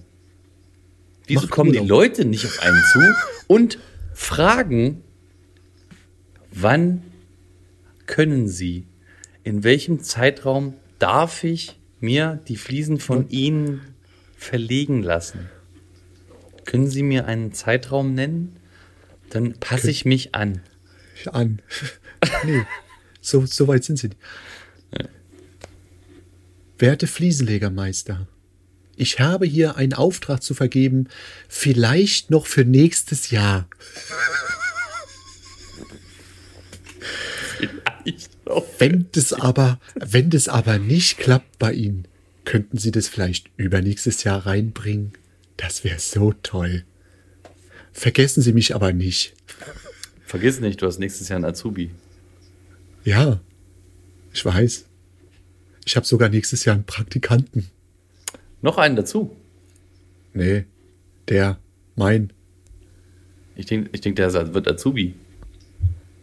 Wieso 1.27 1.43
Macht 1.43 1.51
kommen 1.51 1.73
die 1.73 1.79
Urlaub. 1.79 1.89
Leute 1.89 2.25
nicht 2.25 2.45
auf 2.45 2.61
einen 2.63 2.83
zu 2.93 3.01
und 3.47 3.79
fragen, 4.13 5.03
wann 6.53 7.03
können 8.07 8.49
sie, 8.49 8.87
in 9.43 9.65
welchem 9.65 10.01
Zeitraum 10.01 10.75
darf 10.99 11.45
ich 11.45 11.79
mir 12.01 12.41
die 12.49 12.57
Fliesen 12.57 12.99
von 12.99 13.29
ihnen 13.31 13.81
verlegen 14.37 15.03
lassen? 15.03 15.49
Können 16.65 16.89
Sie 16.89 17.03
mir 17.05 17.27
einen 17.27 17.53
Zeitraum 17.53 18.15
nennen? 18.15 18.57
Dann 19.31 19.55
passe 19.59 19.91
ich 19.91 20.05
mich 20.05 20.35
an. 20.35 20.61
an. 21.33 21.63
nee, 22.45 22.63
so, 23.21 23.47
so 23.47 23.69
weit 23.69 23.85
sind 23.85 23.99
sie. 23.99 24.09
nicht. 24.09 24.19
Werte 26.79 27.07
Fliesenlegermeister, 27.07 28.29
ich 28.97 29.21
habe 29.21 29.47
hier 29.47 29.77
einen 29.77 29.93
Auftrag 29.93 30.43
zu 30.43 30.55
vergeben, 30.55 31.09
vielleicht 31.49 32.31
noch 32.31 32.47
für 32.47 32.65
nächstes 32.65 33.31
Jahr. 33.31 33.69
Vielleicht 38.03 38.47
noch. 38.47 38.65
Wenn 38.79 39.07
das 39.13 39.33
aber, 39.33 39.81
wenn 39.95 40.31
das 40.31 40.49
aber 40.49 40.79
nicht 40.79 41.19
klappt 41.19 41.59
bei 41.59 41.73
Ihnen, 41.73 42.09
könnten 42.45 42.79
Sie 42.79 42.91
das 42.91 43.09
vielleicht 43.09 43.51
übernächstes 43.57 44.25
Jahr 44.25 44.47
reinbringen? 44.47 45.13
Das 45.57 45.85
wäre 45.85 45.99
so 45.99 46.33
toll. 46.43 46.85
Vergessen 47.97 48.43
Sie 48.43 48.53
mich 48.53 48.75
aber 48.75 48.93
nicht. 48.93 49.33
Vergiss 50.27 50.61
nicht, 50.61 50.83
du 50.83 50.87
hast 50.87 50.99
nächstes 50.99 51.31
Jahr 51.31 51.37
einen 51.37 51.47
Azubi. 51.47 51.93
Ja, 53.05 53.41
ich 54.35 54.45
weiß. 54.45 54.85
Ich 55.87 55.97
habe 55.97 56.05
sogar 56.05 56.29
nächstes 56.29 56.67
Jahr 56.67 56.75
einen 56.75 56.85
Praktikanten. 56.85 57.71
Noch 58.61 58.77
einen 58.77 58.97
dazu. 58.97 59.35
Nee, 60.35 60.67
der, 61.29 61.59
mein, 61.95 62.35
Ich 63.55 63.65
denke, 63.65 63.89
ich 63.95 64.03
denk, 64.03 64.17
der 64.17 64.53
wird 64.53 64.69
Azubi. 64.69 65.15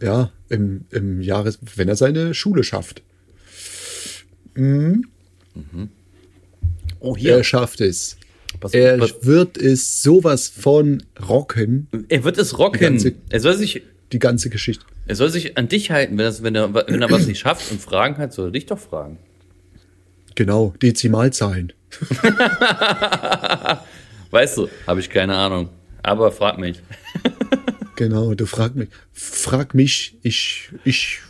ja, 0.00 0.30
im, 0.48 0.84
im 0.92 1.20
Jahres, 1.22 1.58
wenn 1.74 1.88
er 1.88 1.96
seine 1.96 2.34
Schule 2.34 2.62
schafft. 2.62 3.02
Oh, 7.00 7.16
Er 7.16 7.42
schafft 7.42 7.80
es. 7.80 8.16
Pass- 8.64 8.72
Er 8.74 8.96
pass- 8.98 9.14
wird 9.20 9.58
es 9.58 10.02
sowas 10.02 10.48
von 10.48 11.02
rocken, 11.28 11.86
er 12.08 12.24
wird 12.24 12.38
es 12.38 12.58
rocken. 12.58 12.80
ganze- 12.80 13.12
Er 13.28 13.40
soll 13.40 13.54
sich, 13.58 13.82
die 14.10 14.18
ganze 14.18 14.48
Geschichte. 14.48 14.86
er 15.06 15.16
soll 15.16 15.28
sich 15.28 15.58
an 15.58 15.68
dich 15.68 15.90
halten. 15.90 16.12
Wenn, 16.16 16.24
das, 16.24 16.42
wenn, 16.42 16.54
er, 16.54 16.72
wenn 16.72 17.02
er 17.02 17.10
was 17.10 17.26
nicht 17.26 17.40
schafft 17.40 17.70
und 17.70 17.78
Fragen 17.80 18.16
hat, 18.16 18.32
soll 18.32 18.48
er 18.48 18.52
dich 18.52 18.64
doch 18.64 18.78
fragen. 18.78 19.18
Genau, 20.34 20.72
Dezimalzahlen. 20.80 21.74
Weißt 24.30 24.56
du, 24.56 24.68
habe 24.86 25.00
ich 25.00 25.10
keine 25.10 25.34
Ahnung. 25.36 25.68
Aber 26.02 26.32
frag 26.32 26.58
mich. 26.58 26.80
Genau, 27.96 28.34
du 28.34 28.44
frag 28.44 28.74
mich. 28.74 28.88
Frag 29.12 29.72
mich, 29.72 30.16
ich, 30.22 30.68
ich 30.82 31.20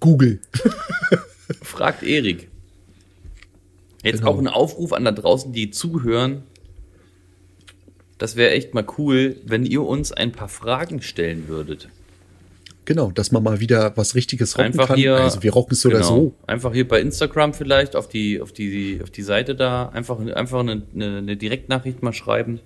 google. 0.00 0.40
Fragt 1.62 2.02
Erik. 2.02 2.48
Jetzt 4.02 4.18
Genau. 4.18 4.32
auch 4.32 4.38
ein 4.40 4.48
Aufruf 4.48 4.92
an 4.92 5.04
da 5.04 5.12
draußen, 5.12 5.52
die 5.52 5.70
zuhören. 5.70 6.42
Das 8.22 8.36
wäre 8.36 8.52
echt 8.52 8.72
mal 8.72 8.86
cool, 8.98 9.34
wenn 9.44 9.66
ihr 9.66 9.82
uns 9.82 10.12
ein 10.12 10.30
paar 10.30 10.46
Fragen 10.48 11.02
stellen 11.02 11.48
würdet. 11.48 11.88
Genau, 12.84 13.10
dass 13.10 13.32
man 13.32 13.42
mal 13.42 13.58
wieder 13.58 13.96
was 13.96 14.14
Richtiges 14.14 14.56
rocken 14.56 14.66
Einfach 14.66 14.86
kann. 14.86 14.96
hier. 14.96 15.16
also 15.16 15.42
wir 15.42 15.52
rocken 15.52 15.72
es 15.72 15.80
so 15.80 15.88
oder 15.88 15.98
genau, 15.98 16.08
so. 16.08 16.34
Einfach 16.46 16.72
hier 16.72 16.86
bei 16.86 17.00
Instagram 17.00 17.52
vielleicht 17.52 17.96
auf 17.96 18.06
die, 18.08 18.40
auf 18.40 18.52
die, 18.52 19.00
auf 19.02 19.10
die 19.10 19.22
Seite 19.22 19.56
da 19.56 19.88
einfach, 19.88 20.20
einfach 20.20 20.60
eine, 20.60 20.82
eine, 20.94 21.18
eine 21.18 21.36
Direktnachricht 21.36 22.04
mal 22.04 22.12
schreiben. 22.12 22.60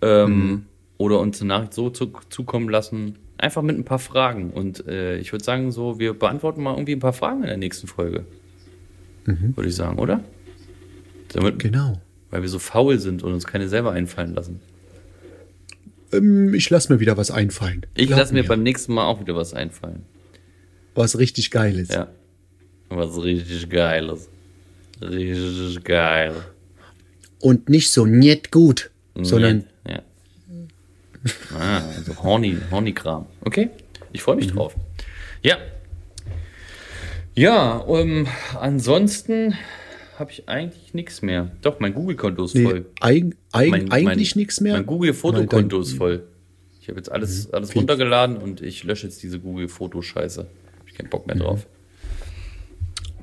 Ähm, 0.00 0.30
Mhm. 0.48 0.64
Oder 0.96 1.20
uns 1.20 1.42
eine 1.42 1.48
Nachricht 1.48 1.74
so 1.74 1.90
zu, 1.90 2.10
zukommen 2.30 2.70
lassen. 2.70 3.16
Einfach 3.36 3.60
mit 3.60 3.76
ein 3.76 3.84
paar 3.84 3.98
Fragen. 3.98 4.52
Und 4.52 4.86
äh, 4.86 5.18
ich 5.18 5.32
würde 5.32 5.44
sagen, 5.44 5.70
so, 5.70 5.98
wir 5.98 6.14
beantworten 6.14 6.62
mal 6.62 6.72
irgendwie 6.72 6.92
ein 6.94 7.00
paar 7.00 7.12
Fragen 7.12 7.42
in 7.42 7.48
der 7.48 7.58
nächsten 7.58 7.88
Folge. 7.88 8.24
Würde 9.26 9.68
ich 9.68 9.76
sagen, 9.76 9.98
oder? 9.98 10.24
Damit, 11.34 11.56
Mhm. 11.56 11.58
Genau. 11.58 12.00
Weil 12.36 12.42
wir 12.42 12.50
so 12.50 12.58
faul 12.58 12.98
sind 12.98 13.22
und 13.22 13.32
uns 13.32 13.46
keine 13.46 13.66
selber 13.66 13.92
einfallen 13.92 14.34
lassen. 14.34 14.60
Ähm, 16.12 16.52
ich 16.52 16.68
lasse 16.68 16.92
mir 16.92 17.00
wieder 17.00 17.16
was 17.16 17.30
einfallen. 17.30 17.86
Ich 17.94 18.10
lasse 18.10 18.34
mir 18.34 18.44
beim 18.44 18.62
nächsten 18.62 18.92
Mal 18.92 19.06
auch 19.06 19.20
wieder 19.20 19.34
was 19.34 19.54
einfallen. 19.54 20.02
was 20.94 21.16
richtig 21.16 21.50
Geiles. 21.50 21.88
Ja. 21.88 22.08
Was 22.90 23.16
richtig 23.22 23.70
Geiles. 23.70 24.28
Richtig 25.00 25.82
geil. 25.82 26.34
Und 27.40 27.70
nicht 27.70 27.90
so 27.90 28.04
nicht 28.04 28.50
gut, 28.52 28.90
sondern 29.14 29.64
Ja. 29.88 30.02
Ah, 31.58 31.88
also 31.96 32.22
horny, 32.22 32.58
horny 32.70 32.92
Kram. 32.92 33.24
Okay, 33.40 33.70
ich 34.12 34.22
freue 34.22 34.34
Mhm. 34.36 34.42
mich 34.42 34.52
drauf. 34.52 34.74
Ja. 35.42 35.56
Ja, 37.34 37.82
ähm, 37.88 38.26
ansonsten 38.60 39.54
habe 40.18 40.30
ich 40.32 40.48
eigentlich 40.48 40.94
nichts 40.94 41.22
mehr. 41.22 41.50
Doch, 41.62 41.80
mein 41.80 41.94
Google-Konto 41.94 42.44
ist 42.44 42.54
Nee, 42.54 42.64
voll. 42.64 42.86
eig, 43.00 43.36
eig, 43.52 43.70
Mein- 43.70 43.90
eigentlich 43.92 44.34
nichts 44.36 44.60
mehr. 44.60 44.74
Mein 44.74 44.86
Google-Fotokonto 44.86 45.80
ist 45.80 45.92
voll. 45.94 46.24
Ich 46.80 46.88
habe 46.88 46.98
jetzt 46.98 47.10
alles, 47.10 47.52
alles 47.52 47.70
Viel- 47.72 47.80
runtergeladen 47.80 48.36
und 48.36 48.60
ich 48.62 48.84
lösche 48.84 49.06
jetzt 49.06 49.22
diese 49.22 49.38
Google-Fotoscheiße. 49.40 50.46
Ich 50.86 50.94
keinen 50.94 51.10
Bock 51.10 51.26
Mhm. 51.26 51.34
mehr 51.34 51.44
drauf. 51.44 51.66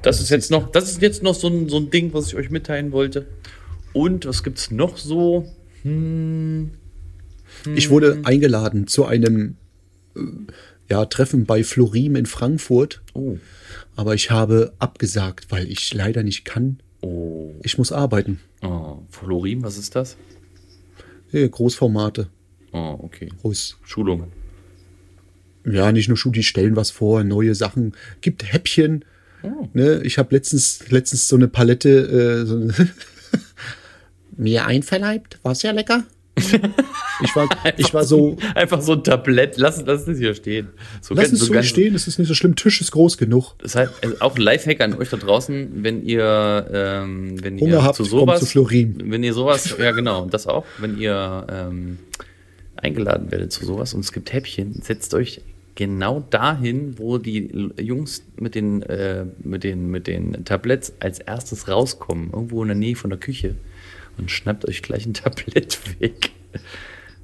Das 0.01 0.19
ist 0.19 0.29
jetzt 0.29 0.51
noch, 0.51 0.69
das 0.71 0.89
ist 0.91 1.01
jetzt 1.01 1.23
noch 1.23 1.33
so 1.33 1.47
ein, 1.47 1.69
so 1.69 1.77
ein 1.77 1.89
Ding, 1.89 2.13
was 2.13 2.27
ich 2.27 2.35
euch 2.35 2.49
mitteilen 2.49 2.91
wollte. 2.91 3.25
Und 3.93 4.25
was 4.25 4.43
gibt's 4.43 4.69
noch 4.69 4.97
so? 4.97 5.47
Ich 7.75 7.89
wurde 7.89 8.19
eingeladen 8.23 8.87
zu 8.87 9.05
einem 9.05 9.55
äh, 10.15 10.19
ja, 10.89 11.05
Treffen 11.05 11.45
bei 11.45 11.63
Florim 11.63 12.15
in 12.17 12.25
Frankfurt, 12.25 13.01
Oh, 13.13 13.37
aber 13.95 14.13
ich 14.13 14.29
habe 14.31 14.73
abgesagt, 14.79 15.47
weil 15.49 15.67
ich 15.71 15.93
leider 15.93 16.23
nicht 16.23 16.43
kann. 16.45 16.79
Oh, 17.04 17.54
Ich 17.64 17.78
muss 17.78 17.91
arbeiten. 17.91 18.39
oh. 18.62 18.99
Florim, 19.10 19.64
was 19.64 19.78
ist 19.78 19.95
das? 19.95 20.18
Ja, 21.32 21.47
Großformate. 21.47 22.28
Oh, 22.72 22.97
okay. 23.01 23.30
Groß. 23.41 23.78
Schulung. 23.84 24.32
Ja, 25.66 25.91
nicht 25.91 26.08
nur 26.10 26.18
Schuh, 26.18 26.32
die 26.32 26.43
stellen 26.43 26.76
was 26.76 26.91
vor, 26.91 27.24
neue 27.24 27.56
Sachen. 27.56 27.93
Gibt 28.22 28.51
Häppchen. 28.51 29.06
Ne, 29.74 30.01
ich 30.04 30.18
habe 30.18 30.34
letztens, 30.36 30.89
letztens 30.89 31.28
so 31.28 31.36
eine 31.36 31.47
Palette 31.49 31.89
äh, 31.89 32.45
so 32.45 32.56
eine 32.56 32.74
mir 34.38 34.66
einverleibt. 34.66 35.39
War 35.43 35.54
sehr 35.56 35.74
lecker. 35.74 36.06
Ich, 37.21 37.35
war, 37.35 37.49
ich 37.77 37.93
war 37.93 38.03
so, 38.03 38.37
Einfach 38.55 38.81
so 38.81 38.93
ein 38.93 39.03
Tablett. 39.03 39.57
Lass, 39.57 39.83
lass 39.85 40.05
das 40.05 40.17
hier 40.17 40.33
stehen. 40.35 40.69
So 41.01 41.13
lass 41.13 41.31
es 41.31 41.39
so 41.39 41.61
stehen, 41.61 41.95
es 41.95 42.07
ist 42.07 42.19
nicht 42.19 42.27
so 42.27 42.33
schlimm. 42.33 42.55
Tisch 42.55 42.81
ist 42.81 42.91
groß 42.91 43.17
genug. 43.17 43.53
Das 43.59 43.75
heißt, 43.75 43.91
also 44.01 44.15
auch 44.19 44.35
ein 44.35 44.41
Lifehack 44.41 44.81
an 44.81 44.95
euch 44.95 45.09
da 45.09 45.17
draußen, 45.17 45.83
wenn 45.83 46.03
ihr, 46.05 46.67
ähm, 46.71 47.43
wenn 47.43 47.59
Hunger 47.59 47.73
ihr 47.73 47.83
habt, 47.83 47.95
zu 47.95 48.03
sowas, 48.03 48.39
zu 48.39 48.45
Florim. 48.45 48.95
wenn 49.05 49.23
ihr 49.23 49.33
sowas, 49.33 49.75
ja 49.77 49.91
genau, 49.91 50.23
und 50.23 50.33
das 50.33 50.47
auch, 50.47 50.65
wenn 50.79 50.97
ihr 50.97 51.47
ähm, 51.49 51.97
eingeladen 52.75 53.31
werdet 53.31 53.51
zu 53.51 53.65
sowas 53.65 53.93
und 53.93 54.01
es 54.01 54.11
gibt 54.11 54.33
Häppchen, 54.33 54.81
setzt 54.81 55.13
euch 55.13 55.41
genau 55.75 56.23
dahin, 56.29 56.97
wo 56.99 57.17
die 57.17 57.71
Jungs 57.79 58.23
mit 58.37 58.55
den, 58.55 58.83
äh, 58.83 59.25
mit 59.43 59.63
den, 59.63 59.89
mit 59.89 60.07
den 60.07 60.45
Tabletts 60.45 60.93
als 60.99 61.19
erstes 61.19 61.67
rauskommen, 61.67 62.29
irgendwo 62.31 62.61
in 62.61 62.67
der 62.67 62.77
Nähe 62.77 62.95
von 62.95 63.09
der 63.09 63.19
Küche 63.19 63.55
und 64.18 64.32
schnappt 64.32 64.68
euch 64.68 64.82
gleich 64.82 65.05
ein 65.05 65.14
Tablett 65.14 65.80
weg. 65.99 66.32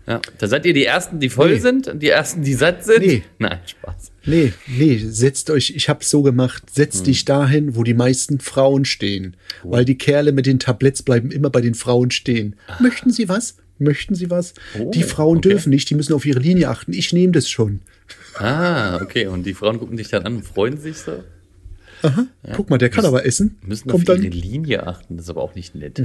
Ja, 0.08 0.22
da 0.40 0.48
seid 0.48 0.66
ihr 0.66 0.74
die 0.74 0.86
Ersten, 0.86 1.20
die 1.20 1.30
voll 1.30 1.52
Nee. 1.54 1.60
sind, 1.60 1.92
die 2.02 2.08
Ersten, 2.10 2.42
die 2.42 2.56
satt 2.56 2.84
sind. 2.84 3.06
Nee. 3.06 3.24
Nein, 3.38 3.60
Spaß. 3.64 4.12
Nee, 4.26 4.54
nee, 4.66 4.98
setzt 4.98 5.52
euch, 5.52 5.70
ich 5.76 5.88
hab's 5.88 6.10
so 6.10 6.24
gemacht, 6.24 6.64
Hm. 6.64 6.70
setzt 6.74 7.06
dich 7.06 7.26
dahin, 7.26 7.76
wo 7.76 7.84
die 7.84 7.94
meisten 7.94 8.40
Frauen 8.40 8.86
stehen. 8.86 9.36
Weil 9.64 9.86
die 9.86 9.98
Kerle 10.00 10.32
mit 10.32 10.48
den 10.48 10.58
Tabletts 10.58 11.04
bleiben 11.04 11.30
immer 11.30 11.52
bei 11.52 11.62
den 11.62 11.76
Frauen 11.76 12.10
stehen. 12.10 12.56
Möchten 12.80 13.12
sie 13.12 13.30
was? 13.30 13.58
Möchten 13.78 14.16
sie 14.16 14.30
was? 14.32 14.56
Oh, 14.80 14.90
die 14.90 15.04
Frauen 15.04 15.38
okay. 15.38 15.50
dürfen 15.50 15.70
nicht, 15.70 15.90
die 15.92 15.96
müssen 15.96 16.14
auf 16.14 16.26
ihre 16.26 16.40
Linie 16.40 16.70
achten. 16.70 16.92
Ich 16.92 17.14
nehme 17.14 17.32
das 17.32 17.48
schon. 17.48 17.82
Ah, 18.36 19.00
okay. 19.02 19.28
Und 19.28 19.44
die 19.46 19.54
Frauen 19.54 19.78
gucken 19.80 19.96
dich 19.96 20.10
dann 20.10 20.26
an 20.26 20.38
und 20.38 20.44
freuen 20.46 20.78
sich 20.80 20.98
so. 20.98 21.24
Guck 22.56 22.70
mal, 22.70 22.78
der 22.78 22.90
kann 22.90 23.06
aber 23.06 23.26
essen. 23.26 23.58
Müssen 23.62 23.90
auf 23.92 24.04
Kommt 24.04 24.08
ihre 24.10 24.18
dann, 24.18 24.26
Mhm. 24.26 24.32
Linie 24.32 24.88
achten. 24.88 25.18
Das 25.18 25.26
ist 25.26 25.30
aber 25.30 25.42
auch 25.44 25.54
nicht 25.56 25.76
nett. 25.76 26.02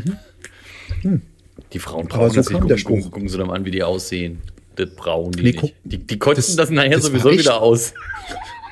Die 1.72 1.78
Frauen 1.78 2.06
brauchen 2.08 2.30
so 2.30 2.36
das 2.36 2.50
nicht. 2.50 2.60
Gucken, 2.60 2.84
gucken, 2.84 3.10
gucken 3.10 3.28
sie 3.28 3.38
mal 3.38 3.54
an, 3.54 3.64
wie 3.64 3.70
die 3.70 3.82
aussehen. 3.82 4.38
Das 4.76 4.90
brauchen 4.94 5.32
die 5.32 5.42
Nee, 5.42 5.52
nicht. 5.52 5.74
die, 5.84 5.98
die 5.98 6.18
kotzen 6.18 6.56
das, 6.56 6.68
das- 6.68 6.70
nachher 6.70 6.90
das 6.96 7.04
sowieso 7.04 7.30
wieder 7.30 7.60
aus. 7.60 7.94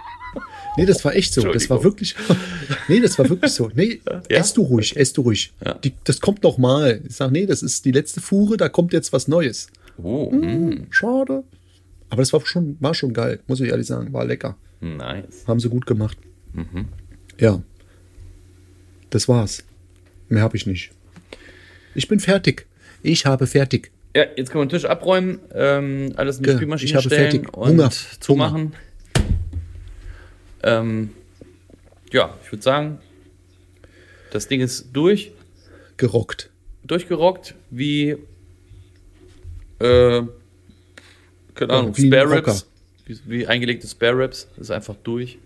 nee, 0.77 0.85
das 0.87 1.05
war 1.05 1.15
echt 1.15 1.33
so. 1.35 1.43
Das 1.53 1.69
war 1.71 1.83
wirklich, 1.85 2.15
nee, 2.89 3.01
das 3.01 3.19
war 3.19 3.29
wirklich 3.29 3.53
so. 3.53 3.71
Nee, 3.75 4.01
Ja? 4.09 4.21
ess 4.39 4.53
du 4.53 4.63
ruhig, 4.63 4.97
ess 4.97 5.13
du 5.13 5.23
ruhig. 5.23 5.53
Ja. 5.65 5.75
Die, 5.75 5.93
das 6.05 6.21
kommt 6.21 6.43
noch 6.43 6.59
mal. 6.59 7.01
Ich 7.07 7.17
sag, 7.17 7.31
nee, 7.31 7.47
das 7.47 7.63
ist 7.63 7.85
die 7.85 7.93
letzte 7.93 8.21
Fuhre, 8.21 8.57
da 8.57 8.69
kommt 8.69 8.93
jetzt 8.93 9.13
was 9.13 9.29
Neues. 9.29 9.69
Oh, 10.03 10.31
mm, 10.33 10.87
Schade. 10.91 11.45
Aber 12.11 12.21
das 12.23 12.33
war 12.33 12.45
schon, 12.45 12.77
war 12.81 12.95
schon 12.95 13.13
geil, 13.13 13.41
muss 13.47 13.61
ich 13.61 13.69
ehrlich 13.71 13.87
sagen. 13.87 14.13
War 14.13 14.25
lecker. 14.25 14.57
nice. 14.81 15.45
Haben 15.47 15.61
sie 15.61 15.69
gut 15.69 15.87
gemacht. 15.87 16.19
Mhm. 16.53 16.87
Ja. 17.39 17.63
Das 19.11 19.29
war's. 19.29 19.65
Mehr 20.29 20.43
habe 20.43 20.57
ich 20.57 20.67
nicht. 20.67 20.91
Ich 21.95 22.09
bin 22.09 22.20
fertig. 22.20 22.66
Ich 23.03 23.26
habe 23.26 23.47
fertig. 23.47 23.90
Ja, 24.14 24.24
jetzt 24.36 24.51
können 24.51 24.62
wir 24.62 24.66
den 24.66 24.70
Tisch 24.70 24.84
abräumen, 24.84 25.40
ähm, 25.55 26.12
alles 26.16 26.36
in 26.38 26.45
die 26.45 26.51
Ja, 26.51 26.57
Spülmaschine 26.57 26.88
ich 26.90 26.95
habe 26.95 27.07
stellen 27.07 27.30
fertig. 27.30 27.57
und 27.57 27.68
Hunger. 27.70 27.90
zumachen. 28.20 28.74
Ähm, 30.62 31.11
ja, 32.12 32.36
ich 32.45 32.53
würde 32.53 32.62
sagen, 32.62 32.99
das 34.30 34.49
Ding 34.49 34.61
ist 34.61 34.88
durch. 34.93 35.32
Gerockt. 35.97 36.51
durchgerockt 36.84 37.55
wie 37.70 38.16
äh, 39.78 40.22
keine 41.55 41.72
Ahnung, 41.72 41.97
wie 41.97 42.07
ein 42.07 42.12
Spare. 42.12 42.36
Ribs, 42.36 42.66
wie, 43.07 43.18
wie 43.26 43.47
eingelegte 43.47 43.86
Spare 43.86 44.18
Ribs, 44.18 44.49
ist 44.59 44.70
einfach 44.70 44.97
durch. 45.03 45.38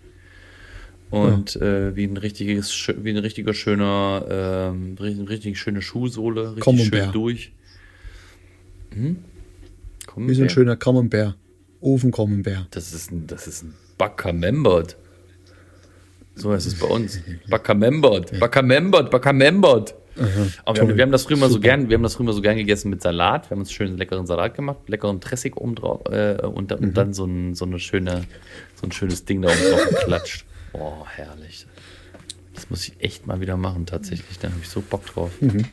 Und 1.09 1.55
äh, 1.57 1.95
wie 1.95 2.03
ein 2.03 2.17
richtiges, 2.17 2.73
wie 3.01 3.09
ein 3.11 3.17
richtiger 3.17 3.53
schöner, 3.53 4.25
ähm, 4.73 4.97
richtig, 4.99 5.29
richtig 5.29 5.59
schöne 5.59 5.81
Schuhsohle, 5.81 6.55
richtig 6.57 6.63
schön 6.65 6.89
Camembert. 6.91 7.15
durch. 7.15 7.51
Hm? 8.93 9.17
Wie 10.17 10.33
so 10.33 10.43
ein 10.43 10.49
schöner 10.49 10.75
Camembert. 10.75 11.35
Ofen 11.79 12.11
Camembert. 12.11 12.67
Das 12.71 12.93
ist 12.93 13.11
ein, 13.11 13.27
das 13.27 13.47
ist 13.47 13.63
ein 13.63 13.73
Backermembert. 13.97 14.97
So 16.35 16.51
heißt 16.51 16.67
es 16.67 16.75
bei 16.79 16.87
uns. 16.87 17.19
Backermembert, 17.49 18.39
Backermembert, 18.39 19.09
Backermembert. 19.11 19.95
Aber 20.65 20.87
wir, 20.87 20.97
wir 20.97 21.03
haben 21.03 21.11
das 21.11 21.25
früher 21.25 21.37
mal 21.37 21.49
so 21.49 21.59
gern, 21.59 21.89
wir 21.89 21.95
haben 21.95 22.01
das 22.03 22.15
früher 22.15 22.25
mal 22.25 22.33
so 22.33 22.41
gern 22.41 22.57
gegessen 22.57 22.89
mit 22.89 23.03
Salat. 23.03 23.45
Wir 23.49 23.51
haben 23.51 23.59
uns 23.59 23.71
schön 23.71 23.97
leckeren 23.97 24.25
Salat 24.25 24.55
gemacht, 24.55 24.79
leckeren 24.87 25.21
Tressig 25.21 25.55
oben 25.55 25.75
drauf 25.75 26.01
äh, 26.11 26.41
und, 26.43 26.71
dann- 26.71 26.79
Mhm. 26.79 26.85
und 26.87 26.97
dann 26.97 27.13
so 27.13 27.25
ein, 27.25 27.53
so 27.53 27.65
eine 27.65 27.77
schöne, 27.77 28.23
so 28.75 28.87
ein 28.87 28.91
schönes 28.91 29.25
Ding 29.25 29.43
da 29.43 29.49
oben 29.49 29.59
drauf 29.71 29.89
geklatscht. 29.89 30.45
Oh, 30.79 31.05
herrlich. 31.07 31.65
Das 32.53 32.69
muss 32.69 32.87
ich 32.87 32.93
echt 32.99 33.27
mal 33.27 33.39
wieder 33.39 33.57
machen, 33.57 33.85
tatsächlich. 33.85 34.39
Da 34.39 34.49
habe 34.49 34.59
ich 34.61 34.69
so 34.69 34.81
Bock 34.81 35.05
drauf. 35.05 35.31
Mhm. 35.41 35.65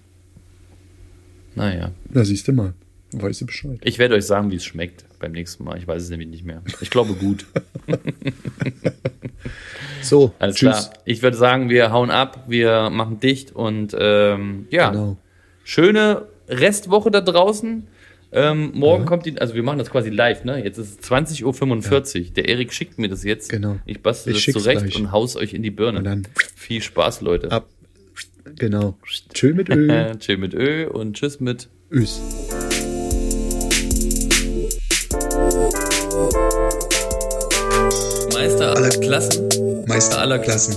Naja. 1.55 1.93
Na, 2.11 2.25
siehst 2.25 2.49
du 2.49 2.53
mal. 2.53 2.75
Weißt 3.13 3.43
du 3.43 3.47
Bescheid. 3.47 3.79
Ich 3.83 3.99
werde 3.99 4.17
euch 4.17 4.27
sagen, 4.27 4.51
wie 4.51 4.57
es 4.57 4.65
schmeckt 4.65 5.05
beim 5.21 5.33
nächsten 5.33 5.65
Mal. 5.65 5.79
Ich 5.79 5.87
weiß 5.87 6.03
es 6.03 6.11
nämlich 6.11 6.29
nicht 6.29 6.45
mehr. 6.45 6.63
Ich 6.81 6.91
glaube 6.91 7.15
gut. 7.15 7.47
So, 10.03 10.35
Alles 10.39 10.57
tschüss. 10.57 10.91
klar. 10.91 11.03
Ich 11.07 11.23
würde 11.23 11.37
sagen, 11.37 11.71
wir 11.71 11.91
hauen 11.91 12.11
ab, 12.11 12.45
wir 12.47 12.91
machen 12.91 13.21
dicht 13.21 13.53
und 13.53 13.97
ähm, 13.99 14.67
ja, 14.71 14.91
Genau. 14.91 15.17
schöne 15.65 16.27
Restwoche 16.49 17.11
da 17.11 17.21
draußen. 17.23 17.87
Ähm, 18.37 18.73
morgen 18.75 19.05
kommt 19.07 19.27
die, 19.27 19.39
also 19.41 19.55
wir 19.55 19.63
machen 19.63 19.79
das 19.79 19.91
quasi 19.91 20.11
live, 20.11 20.45
ne? 20.45 20.63
Jetzt 20.65 20.79
ist 20.79 21.01
es 21.05 21.11
20.45 21.11 21.45
Uhr. 22.29 22.31
Der 22.35 22.49
Erik 22.49 22.73
schickt 22.73 22.99
mir 22.99 23.09
das 23.09 23.23
jetzt. 23.23 23.49
Genau. 23.49 23.77
Ich 23.87 24.03
bastel 24.03 24.35
Ich 24.35 24.45
das 24.47 24.55
zurecht 24.55 24.83
gleich. 24.83 24.97
und 24.97 25.13
haus 25.13 25.37
euch 25.37 25.55
in 25.55 25.63
die 25.63 25.71
Birne. 25.71 25.99
Und 25.99 26.05
dann- 26.05 26.27
Viel 26.57 26.83
Spaß, 26.83 27.21
Leute. 27.21 27.51
Ab. 27.53 27.69
Genau. 28.59 28.99
Tschö 29.33 29.55
mit. 29.55 29.71
Äh, 29.71 30.17
chill 30.19 30.37
mit 30.37 30.53
Ö 30.53 30.87
und 30.89 31.15
tschüss 31.17 31.41
mit. 31.41 31.69
Ös. 31.91 32.21
Meister 38.33 38.75
aller 38.77 38.89
Klassen. 38.91 39.49
Meister 39.87 40.19
aller 40.19 40.39
Klassen. 40.39 40.77